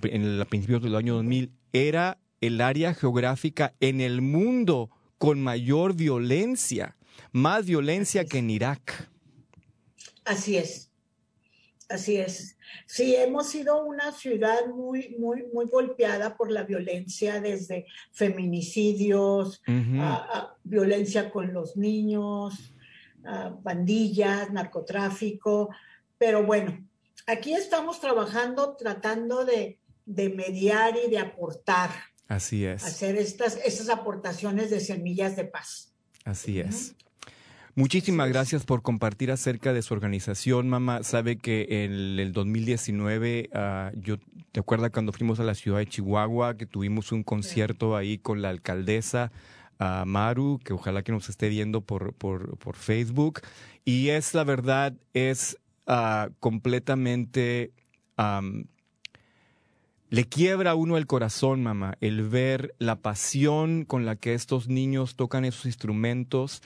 en 0.04 0.22
el, 0.22 0.40
a 0.40 0.44
principios 0.44 0.82
del 0.82 0.94
año 0.94 1.14
2000, 1.14 1.50
era 1.72 2.18
el 2.40 2.60
área 2.60 2.94
geográfica 2.94 3.74
en 3.80 4.00
el 4.00 4.22
mundo 4.22 4.88
con 5.18 5.42
mayor 5.42 5.94
violencia, 5.94 6.96
más 7.32 7.66
violencia 7.66 8.24
que 8.24 8.38
en 8.38 8.50
Irak. 8.50 9.10
Así 10.24 10.56
es. 10.56 10.91
Así 11.92 12.16
es. 12.16 12.56
Sí, 12.86 13.14
hemos 13.16 13.50
sido 13.50 13.84
una 13.84 14.12
ciudad 14.12 14.66
muy, 14.66 15.14
muy, 15.18 15.44
muy 15.52 15.66
golpeada 15.66 16.36
por 16.36 16.50
la 16.50 16.62
violencia, 16.62 17.38
desde 17.40 17.86
feminicidios, 18.12 19.62
a, 19.98 20.54
violencia 20.64 21.30
con 21.30 21.52
los 21.52 21.76
niños, 21.76 22.72
bandillas, 23.62 24.50
narcotráfico. 24.50 25.68
Pero 26.16 26.46
bueno, 26.46 26.82
aquí 27.26 27.52
estamos 27.52 28.00
trabajando, 28.00 28.74
tratando 28.76 29.44
de, 29.44 29.78
mediar 30.06 30.94
y 30.96 31.10
de 31.10 31.18
aportar. 31.18 31.90
Así 32.26 32.64
es. 32.64 32.84
Hacer 32.84 33.16
estas, 33.16 33.58
estas 33.64 33.90
aportaciones 33.90 34.70
de 34.70 34.80
semillas 34.80 35.36
de 35.36 35.44
paz. 35.44 35.92
Así 36.24 36.58
es. 36.58 36.94
Muchísimas 37.74 38.28
gracias 38.28 38.66
por 38.66 38.82
compartir 38.82 39.30
acerca 39.30 39.72
de 39.72 39.80
su 39.80 39.94
organización, 39.94 40.68
mamá. 40.68 41.02
Sabe 41.04 41.38
que 41.38 41.84
en 41.84 42.18
el 42.18 42.34
2019, 42.34 43.48
ah, 43.54 43.90
yo 43.94 44.18
te 44.52 44.60
acuerdas 44.60 44.90
cuando 44.90 45.10
fuimos 45.10 45.40
a 45.40 45.44
la 45.44 45.54
ciudad 45.54 45.78
de 45.78 45.86
Chihuahua, 45.86 46.58
que 46.58 46.66
tuvimos 46.66 47.12
un 47.12 47.22
concierto 47.22 47.96
ahí 47.96 48.18
con 48.18 48.42
la 48.42 48.50
alcaldesa 48.50 49.32
uh, 49.80 50.04
Maru, 50.04 50.60
que 50.62 50.74
ojalá 50.74 51.02
que 51.02 51.12
nos 51.12 51.30
esté 51.30 51.48
viendo 51.48 51.80
por, 51.80 52.12
por, 52.12 52.58
por 52.58 52.76
Facebook. 52.76 53.40
Y 53.86 54.10
es 54.10 54.34
la 54.34 54.44
verdad, 54.44 54.92
es 55.14 55.56
ah, 55.86 56.28
completamente... 56.40 57.72
le 60.10 60.24
quiebra 60.26 60.72
a 60.72 60.74
uno 60.74 60.98
el 60.98 61.06
corazón, 61.06 61.62
mamá, 61.62 61.96
el 62.02 62.28
ver 62.28 62.74
la 62.78 62.96
pasión 62.96 63.86
con 63.86 64.04
la 64.04 64.16
que 64.16 64.34
estos 64.34 64.68
niños 64.68 65.16
tocan 65.16 65.46
esos 65.46 65.64
instrumentos 65.64 66.60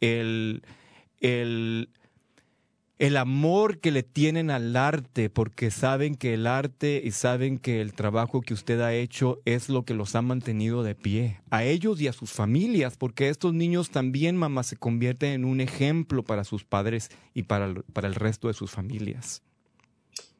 el, 0.00 0.62
el, 1.20 1.88
el 2.98 3.16
amor 3.16 3.78
que 3.78 3.92
le 3.92 4.02
tienen 4.02 4.50
al 4.50 4.74
arte, 4.76 5.30
porque 5.30 5.70
saben 5.70 6.16
que 6.16 6.34
el 6.34 6.46
arte 6.46 7.00
y 7.04 7.12
saben 7.12 7.58
que 7.58 7.80
el 7.80 7.94
trabajo 7.94 8.40
que 8.40 8.54
usted 8.54 8.80
ha 8.80 8.94
hecho 8.94 9.40
es 9.44 9.68
lo 9.68 9.84
que 9.84 9.94
los 9.94 10.16
ha 10.16 10.22
mantenido 10.22 10.82
de 10.82 10.94
pie, 10.94 11.40
a 11.50 11.64
ellos 11.64 12.00
y 12.00 12.08
a 12.08 12.12
sus 12.12 12.32
familias, 12.32 12.96
porque 12.96 13.28
estos 13.28 13.54
niños 13.54 13.90
también, 13.90 14.36
mamá, 14.36 14.64
se 14.64 14.76
convierten 14.76 15.30
en 15.30 15.44
un 15.44 15.60
ejemplo 15.60 16.24
para 16.24 16.44
sus 16.44 16.64
padres 16.64 17.10
y 17.34 17.44
para, 17.44 17.72
para 17.92 18.08
el 18.08 18.14
resto 18.14 18.48
de 18.48 18.54
sus 18.54 18.70
familias. 18.70 19.42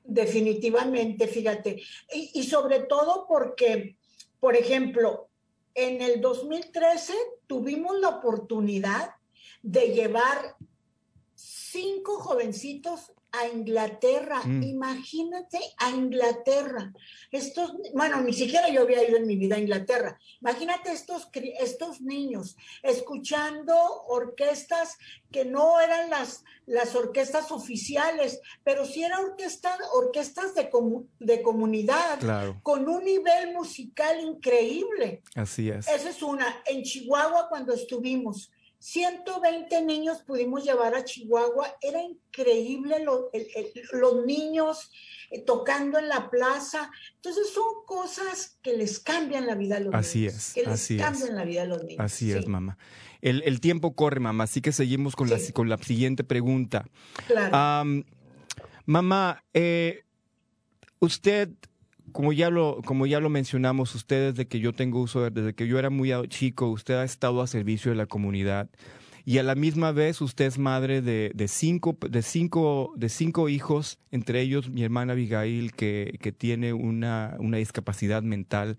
Definitivamente, 0.05 1.29
fíjate. 1.29 1.83
Y 2.33 2.43
sobre 2.45 2.81
todo 2.81 3.27
porque, 3.29 3.97
por 4.41 4.57
ejemplo, 4.57 5.29
en 5.75 6.03
el 6.03 6.21
2013 6.21 7.13
tuvimos 7.47 8.01
la 8.01 8.09
oportunidad 8.09 9.11
de 9.71 9.89
llevar 9.89 10.57
cinco 11.35 12.19
jovencitos 12.21 13.13
a 13.33 13.47
Inglaterra. 13.47 14.41
Mm. 14.43 14.63
Imagínate 14.63 15.61
a 15.77 15.91
Inglaterra. 15.91 16.91
Estos, 17.31 17.75
bueno, 17.93 18.23
ni 18.23 18.33
siquiera 18.33 18.71
yo 18.71 18.81
había 18.81 19.07
ido 19.07 19.19
en 19.19 19.27
mi 19.27 19.37
vida 19.37 19.57
a 19.57 19.59
Inglaterra. 19.59 20.19
Imagínate 20.41 20.91
estos, 20.91 21.29
estos 21.61 22.01
niños 22.01 22.57
escuchando 22.83 23.77
orquestas 24.07 24.97
que 25.31 25.45
no 25.45 25.79
eran 25.79 26.09
las, 26.09 26.43
las 26.65 26.95
orquestas 26.95 27.53
oficiales, 27.53 28.41
pero 28.65 28.87
sí 28.87 29.05
eran 29.05 29.23
orquestas, 29.23 29.79
orquestas 29.93 30.55
de, 30.55 30.71
de 31.21 31.43
comunidad, 31.43 32.19
con 32.63 32.89
un 32.89 33.05
nivel 33.05 33.53
musical 33.53 34.19
increíble. 34.19 35.23
Así 35.35 35.69
es. 35.69 35.87
Esa 35.87 36.09
es 36.09 36.23
una. 36.23 36.63
En 36.65 36.83
Chihuahua, 36.83 37.51
cuando 37.51 37.75
estuvimos, 37.75 38.51
120 38.79 39.83
niños 39.83 40.23
pudimos 40.23 40.65
llevar 40.65 40.95
a 40.95 41.05
Chihuahua. 41.05 41.77
Era 41.81 42.01
increíble 42.03 43.05
los 43.05 44.25
niños 44.25 44.91
eh, 45.31 45.43
tocando 45.43 45.99
en 45.99 46.09
la 46.09 46.31
plaza. 46.31 46.91
Entonces 47.17 47.51
son 47.53 47.85
cosas 47.87 48.59
que 48.63 48.77
les 48.77 49.01
cambian 49.01 49.47
la 49.47 49.57
vida 49.57 49.77
a 49.77 49.81
los 49.81 49.95
así 49.95 50.21
niños. 50.21 50.35
Es, 50.35 50.55
que 50.55 50.61
les 50.63 50.71
así 50.71 50.97
cambian 50.97 51.35
la 51.35 51.45
vida 51.45 51.63
a 51.63 51.67
los 51.67 51.83
niños. 51.83 52.01
Así 52.01 52.33
es, 52.33 52.47
mamá. 52.47 52.79
El, 53.21 53.61
tiempo 53.61 53.97
corre, 53.97 54.21
mamá, 54.21 54.45
así 54.45 54.61
que 54.61 54.71
seguimos 54.71 55.17
con, 55.17 55.29
la, 55.29 55.39
con 55.53 55.69
la 55.69 55.77
siguiente 55.79 56.23
pregunta. 56.23 56.87
Claro. 57.27 58.05
mamá, 58.87 59.45
eh, 59.55 60.05
usted 61.01 61.51
como 62.13 62.33
ya 62.33 62.51
lo, 62.51 62.81
como 62.85 63.07
ya 63.07 63.21
lo 63.21 63.29
mencionamos, 63.29 63.95
usted 63.95 64.33
desde 64.33 64.49
que 64.49 64.61
yo 64.61 64.73
tengo 64.73 65.01
uso, 65.01 65.31
desde 65.31 65.55
que 65.55 65.67
yo 65.67 65.79
era 65.79 65.91
muy 65.91 66.13
chico, 66.29 66.69
usted 66.69 66.95
ha 66.95 67.05
estado 67.05 67.43
a 67.43 67.47
servicio 67.47 67.91
de 67.91 67.97
la 67.97 68.07
comunidad 68.07 68.69
y 69.29 69.37
a 69.37 69.43
la 69.43 69.55
misma 69.55 69.93
vez 69.93 70.23
usted 70.23 70.47
es 70.47 70.59
madre 70.59 71.03
de, 71.03 71.33
de, 71.35 71.49
cinco, 71.49 71.99
de, 72.01 72.23
cinco, 72.23 72.95
de 72.97 73.11
cinco 73.11 73.51
hijos, 73.51 73.99
entre 74.11 74.41
ellos 74.41 74.71
mi 74.71 74.83
hermana 74.83 75.13
Abigail, 75.13 75.73
que, 75.73 76.17
que 76.23 76.33
tiene 76.33 76.73
una, 76.73 77.37
una 77.39 77.59
discapacidad 77.59 78.23
mental. 78.23 78.79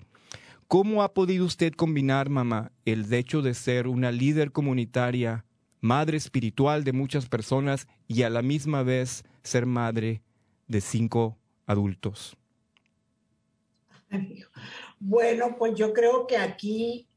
¿Cómo 0.68 1.04
ha 1.04 1.14
podido 1.14 1.46
usted 1.46 1.74
combinar, 1.74 2.30
mamá, 2.30 2.72
el 2.86 3.14
hecho 3.14 3.44
de 3.44 3.54
ser 3.54 3.88
una 3.88 4.12
líder 4.12 4.52
comunitaria, 4.52 5.46
madre 5.82 6.18
espiritual 6.18 6.84
de 6.84 6.94
muchas 6.94 7.30
personas 7.30 7.88
y 8.08 8.24
a 8.24 8.32
la 8.32 8.42
misma 8.42 8.82
vez 8.82 9.24
ser 9.44 9.68
madre 9.68 10.24
de 10.68 10.82
cinco 10.82 11.38
adultos? 11.68 12.38
Bueno, 15.00 15.56
pues 15.58 15.76
yo 15.76 15.94
creo 15.94 16.28
que 16.28 16.38
aquí, 16.38 17.08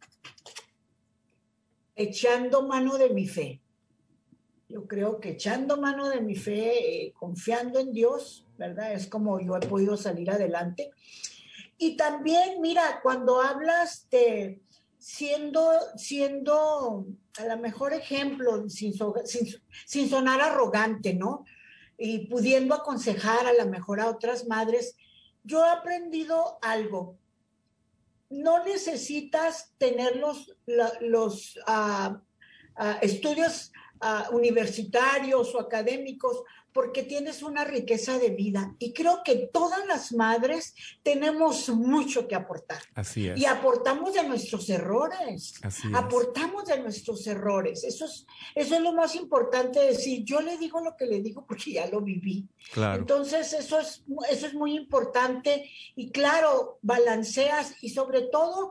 echando 1.96 2.66
mano 2.66 2.96
de 2.96 3.10
mi 3.10 3.26
fe, 3.26 3.60
yo 4.68 4.86
creo 4.86 5.20
que 5.20 5.30
echando 5.30 5.76
mano 5.76 6.08
de 6.08 6.20
mi 6.20 6.34
fe, 6.34 7.04
eh, 7.04 7.12
confiando 7.12 7.78
en 7.78 7.92
Dios, 7.92 8.46
¿verdad? 8.56 8.92
Es 8.92 9.06
como 9.06 9.38
yo 9.40 9.56
he 9.56 9.66
podido 9.66 9.96
salir 9.96 10.30
adelante. 10.30 10.90
Y 11.76 11.96
también, 11.96 12.60
mira, 12.60 13.00
cuando 13.02 13.42
hablas 13.42 14.08
de 14.10 14.62
siendo, 14.98 15.68
siendo 15.96 17.06
a 17.36 17.44
lo 17.44 17.58
mejor 17.58 17.92
ejemplo, 17.92 18.68
sin, 18.68 18.94
sin, 19.86 20.08
sonar 20.08 20.40
arrogante, 20.40 21.12
¿no? 21.12 21.44
Y 21.98 22.28
pudiendo 22.28 22.74
aconsejar 22.74 23.46
a 23.46 23.52
lo 23.52 23.68
mejor 23.68 24.00
a 24.00 24.08
otras 24.08 24.46
madres, 24.46 24.96
yo 25.44 25.64
he 25.64 25.70
aprendido 25.70 26.58
algo. 26.62 27.18
No 28.30 28.64
necesitas 28.64 29.72
tener 29.78 30.16
los, 30.16 30.56
los 31.00 31.58
ah, 31.66 32.20
ah, 32.76 32.98
estudios 33.02 33.72
universitarios 34.32 35.54
o 35.54 35.60
académicos 35.60 36.42
porque 36.72 37.02
tienes 37.02 37.42
una 37.42 37.64
riqueza 37.64 38.18
de 38.18 38.30
vida. 38.30 38.74
Y 38.78 38.92
creo 38.92 39.22
que 39.24 39.50
todas 39.52 39.86
las 39.86 40.12
madres 40.12 40.74
tenemos 41.02 41.68
mucho 41.68 42.26
que 42.26 42.34
aportar. 42.34 42.80
Así 42.94 43.28
es. 43.28 43.38
Y 43.38 43.44
aportamos 43.44 44.14
de 44.14 44.24
nuestros 44.24 44.68
errores. 44.70 45.54
Así 45.62 45.88
es. 45.88 45.94
Aportamos 45.94 46.64
de 46.64 46.80
nuestros 46.80 47.26
errores. 47.26 47.84
Eso 47.84 48.06
es, 48.06 48.26
eso 48.54 48.74
es 48.74 48.80
lo 48.80 48.92
más 48.92 49.14
importante 49.14 49.80
decir. 49.80 50.24
Yo 50.24 50.40
le 50.40 50.56
digo 50.56 50.80
lo 50.80 50.96
que 50.96 51.06
le 51.06 51.20
digo 51.20 51.44
porque 51.46 51.72
ya 51.72 51.86
lo 51.86 52.00
viví. 52.00 52.48
Claro. 52.72 53.00
Entonces, 53.00 53.52
eso 53.52 53.78
es, 53.78 54.02
eso 54.30 54.46
es 54.46 54.54
muy 54.54 54.74
importante. 54.74 55.70
Y 55.94 56.10
claro, 56.10 56.78
balanceas 56.80 57.74
y 57.82 57.90
sobre 57.90 58.22
todo 58.22 58.70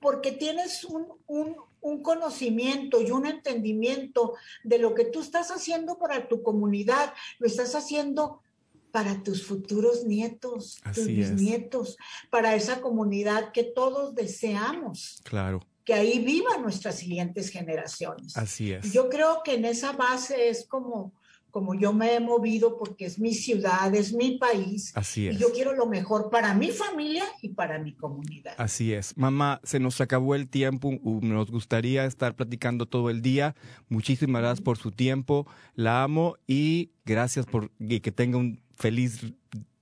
porque 0.00 0.32
tienes 0.32 0.84
un, 0.84 1.08
un, 1.26 1.56
un 1.86 2.02
conocimiento 2.02 3.00
y 3.00 3.12
un 3.12 3.26
entendimiento 3.26 4.34
de 4.64 4.78
lo 4.78 4.94
que 4.94 5.04
tú 5.04 5.20
estás 5.20 5.50
haciendo 5.50 5.98
para 5.98 6.26
tu 6.26 6.42
comunidad, 6.42 7.14
lo 7.38 7.46
estás 7.46 7.76
haciendo 7.76 8.42
para 8.90 9.22
tus 9.22 9.46
futuros 9.46 10.04
nietos, 10.04 10.80
tus 10.94 11.06
bisnietos, 11.06 11.96
para 12.28 12.54
esa 12.54 12.80
comunidad 12.80 13.52
que 13.52 13.62
todos 13.62 14.14
deseamos. 14.14 15.20
Claro. 15.22 15.60
Que 15.84 15.94
ahí 15.94 16.18
vivan 16.18 16.62
nuestras 16.62 16.96
siguientes 16.96 17.50
generaciones. 17.50 18.36
Así 18.36 18.72
es. 18.72 18.92
Yo 18.92 19.08
creo 19.08 19.42
que 19.44 19.54
en 19.54 19.66
esa 19.66 19.92
base 19.92 20.48
es 20.48 20.66
como 20.66 21.12
como 21.56 21.74
yo 21.74 21.94
me 21.94 22.14
he 22.14 22.20
movido 22.20 22.76
porque 22.76 23.06
es 23.06 23.18
mi 23.18 23.32
ciudad, 23.32 23.94
es 23.94 24.12
mi 24.12 24.36
país. 24.36 24.92
Así 24.94 25.26
es. 25.26 25.36
Y 25.36 25.38
yo 25.38 25.52
quiero 25.54 25.74
lo 25.74 25.86
mejor 25.86 26.28
para 26.28 26.52
mi 26.52 26.68
familia 26.68 27.24
y 27.40 27.48
para 27.48 27.78
mi 27.78 27.94
comunidad. 27.94 28.52
Así 28.58 28.92
es. 28.92 29.16
Mamá, 29.16 29.62
se 29.64 29.80
nos 29.80 30.02
acabó 30.02 30.34
el 30.34 30.48
tiempo. 30.48 30.92
Nos 31.02 31.50
gustaría 31.50 32.04
estar 32.04 32.34
platicando 32.34 32.84
todo 32.84 33.08
el 33.08 33.22
día. 33.22 33.54
Muchísimas 33.88 34.42
gracias 34.42 34.60
por 34.60 34.76
su 34.76 34.92
tiempo. 34.92 35.46
La 35.74 36.02
amo 36.02 36.36
y 36.46 36.90
gracias 37.06 37.46
por 37.46 37.70
que 37.70 38.12
tenga 38.12 38.36
un 38.36 38.60
feliz 38.74 39.22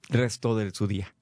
resto 0.08 0.54
de 0.54 0.70
su 0.70 0.86
día. 0.86 1.12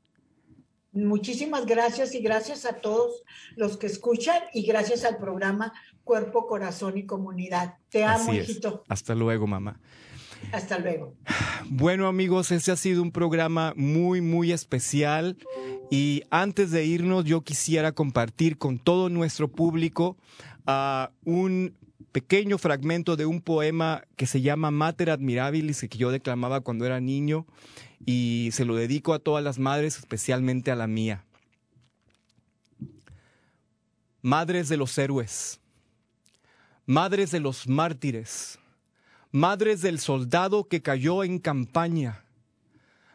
Muchísimas 0.93 1.65
gracias 1.65 2.15
y 2.15 2.21
gracias 2.21 2.67
a 2.67 2.75
todos 2.75 3.23
los 3.57 3.79
que 3.79 3.87
escuchan 3.87 4.43
y 4.53 4.67
gracias 4.67 5.07
al 5.07 5.17
programa 5.17 5.73
Cuerpo, 6.05 6.47
Corazón 6.47 6.99
y 6.99 7.07
Comunidad. 7.07 7.79
Te 7.89 8.05
amo, 8.05 8.35
hijito. 8.35 8.85
Hasta 8.87 9.15
luego, 9.15 9.47
mamá. 9.47 9.81
Hasta 10.53 10.79
luego. 10.79 11.15
Bueno 11.69 12.07
amigos, 12.07 12.51
este 12.53 12.71
ha 12.73 12.77
sido 12.77 13.03
un 13.03 13.11
programa 13.11 13.73
muy, 13.77 14.21
muy 14.21 14.53
especial 14.53 15.39
y 15.91 16.23
antes 16.31 16.71
de 16.71 16.85
irnos 16.85 17.25
yo 17.25 17.41
quisiera 17.41 17.93
compartir 17.93 18.59
con 18.59 18.79
todo 18.79 19.09
nuestro 19.09 19.49
público 19.49 20.17
uh, 20.67 21.07
un 21.25 21.75
pequeño 22.13 22.59
fragmento 22.59 23.17
de 23.17 23.25
un 23.25 23.41
poema 23.41 24.05
que 24.17 24.27
se 24.27 24.43
llama 24.43 24.71
Mater 24.71 25.11
Admirabilis 25.11 25.81
que 25.81 25.99
yo 25.99 26.11
declamaba 26.11 26.61
cuando 26.61 26.85
era 26.85 27.01
niño 27.01 27.47
y 28.05 28.51
se 28.53 28.65
lo 28.65 28.75
dedico 28.75 29.15
a 29.15 29.19
todas 29.19 29.43
las 29.43 29.59
madres, 29.59 29.99
especialmente 29.99 30.71
a 30.71 30.77
la 30.77 30.87
mía. 30.87 31.25
Madres 34.21 34.69
de 34.69 34.77
los 34.77 34.97
héroes, 34.99 35.61
madres 36.87 37.31
de 37.31 37.41
los 37.41 37.67
mártires, 37.67 38.59
madres 39.33 39.81
del 39.81 39.99
soldado 39.99 40.69
que 40.69 40.83
cayó 40.83 41.25
en 41.25 41.39
campaña, 41.39 42.27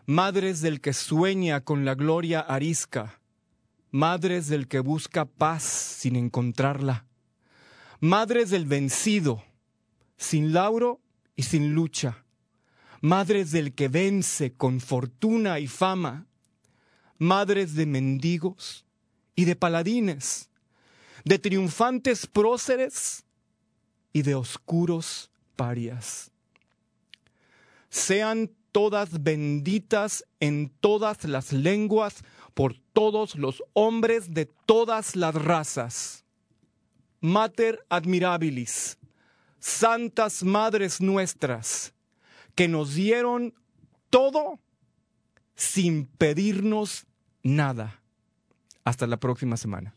madres 0.07 0.61
del 0.61 0.81
que 0.81 0.91
sueña 0.93 1.61
con 1.61 1.85
la 1.85 1.93
gloria 1.93 2.39
arisca, 2.39 3.21
madres 3.91 4.47
del 4.47 4.67
que 4.67 4.79
busca 4.79 5.25
paz 5.25 5.61
sin 5.61 6.15
encontrarla, 6.15 7.05
madres 7.99 8.49
del 8.49 8.65
vencido, 8.65 9.43
sin 10.17 10.53
lauro 10.53 10.99
y 11.35 11.43
sin 11.43 11.75
lucha, 11.75 12.25
madres 12.99 13.51
del 13.51 13.75
que 13.75 13.87
vence 13.87 14.53
con 14.53 14.79
fortuna 14.79 15.59
y 15.59 15.67
fama, 15.67 16.25
madres 17.19 17.75
de 17.75 17.85
mendigos 17.85 18.85
y 19.35 19.45
de 19.45 19.55
paladines, 19.55 20.49
de 21.25 21.37
triunfantes 21.37 22.25
próceres 22.25 23.23
y 24.13 24.23
de 24.23 24.33
oscuros 24.33 25.29
parias. 25.57 26.31
Sean 27.89 28.49
todas 28.71 29.23
benditas 29.23 30.23
en 30.39 30.69
todas 30.79 31.25
las 31.25 31.51
lenguas 31.51 32.23
por 32.53 32.75
todos 32.93 33.35
los 33.35 33.63
hombres 33.73 34.33
de 34.33 34.45
todas 34.45 35.15
las 35.15 35.35
razas. 35.35 36.23
Mater 37.19 37.85
admirabilis, 37.89 38.97
santas 39.59 40.43
madres 40.43 41.01
nuestras, 41.01 41.93
que 42.55 42.67
nos 42.67 42.93
dieron 42.93 43.53
todo 44.09 44.59
sin 45.55 46.05
pedirnos 46.05 47.07
nada. 47.43 47.99
Hasta 48.83 49.07
la 49.07 49.17
próxima 49.17 49.57
semana. 49.57 49.96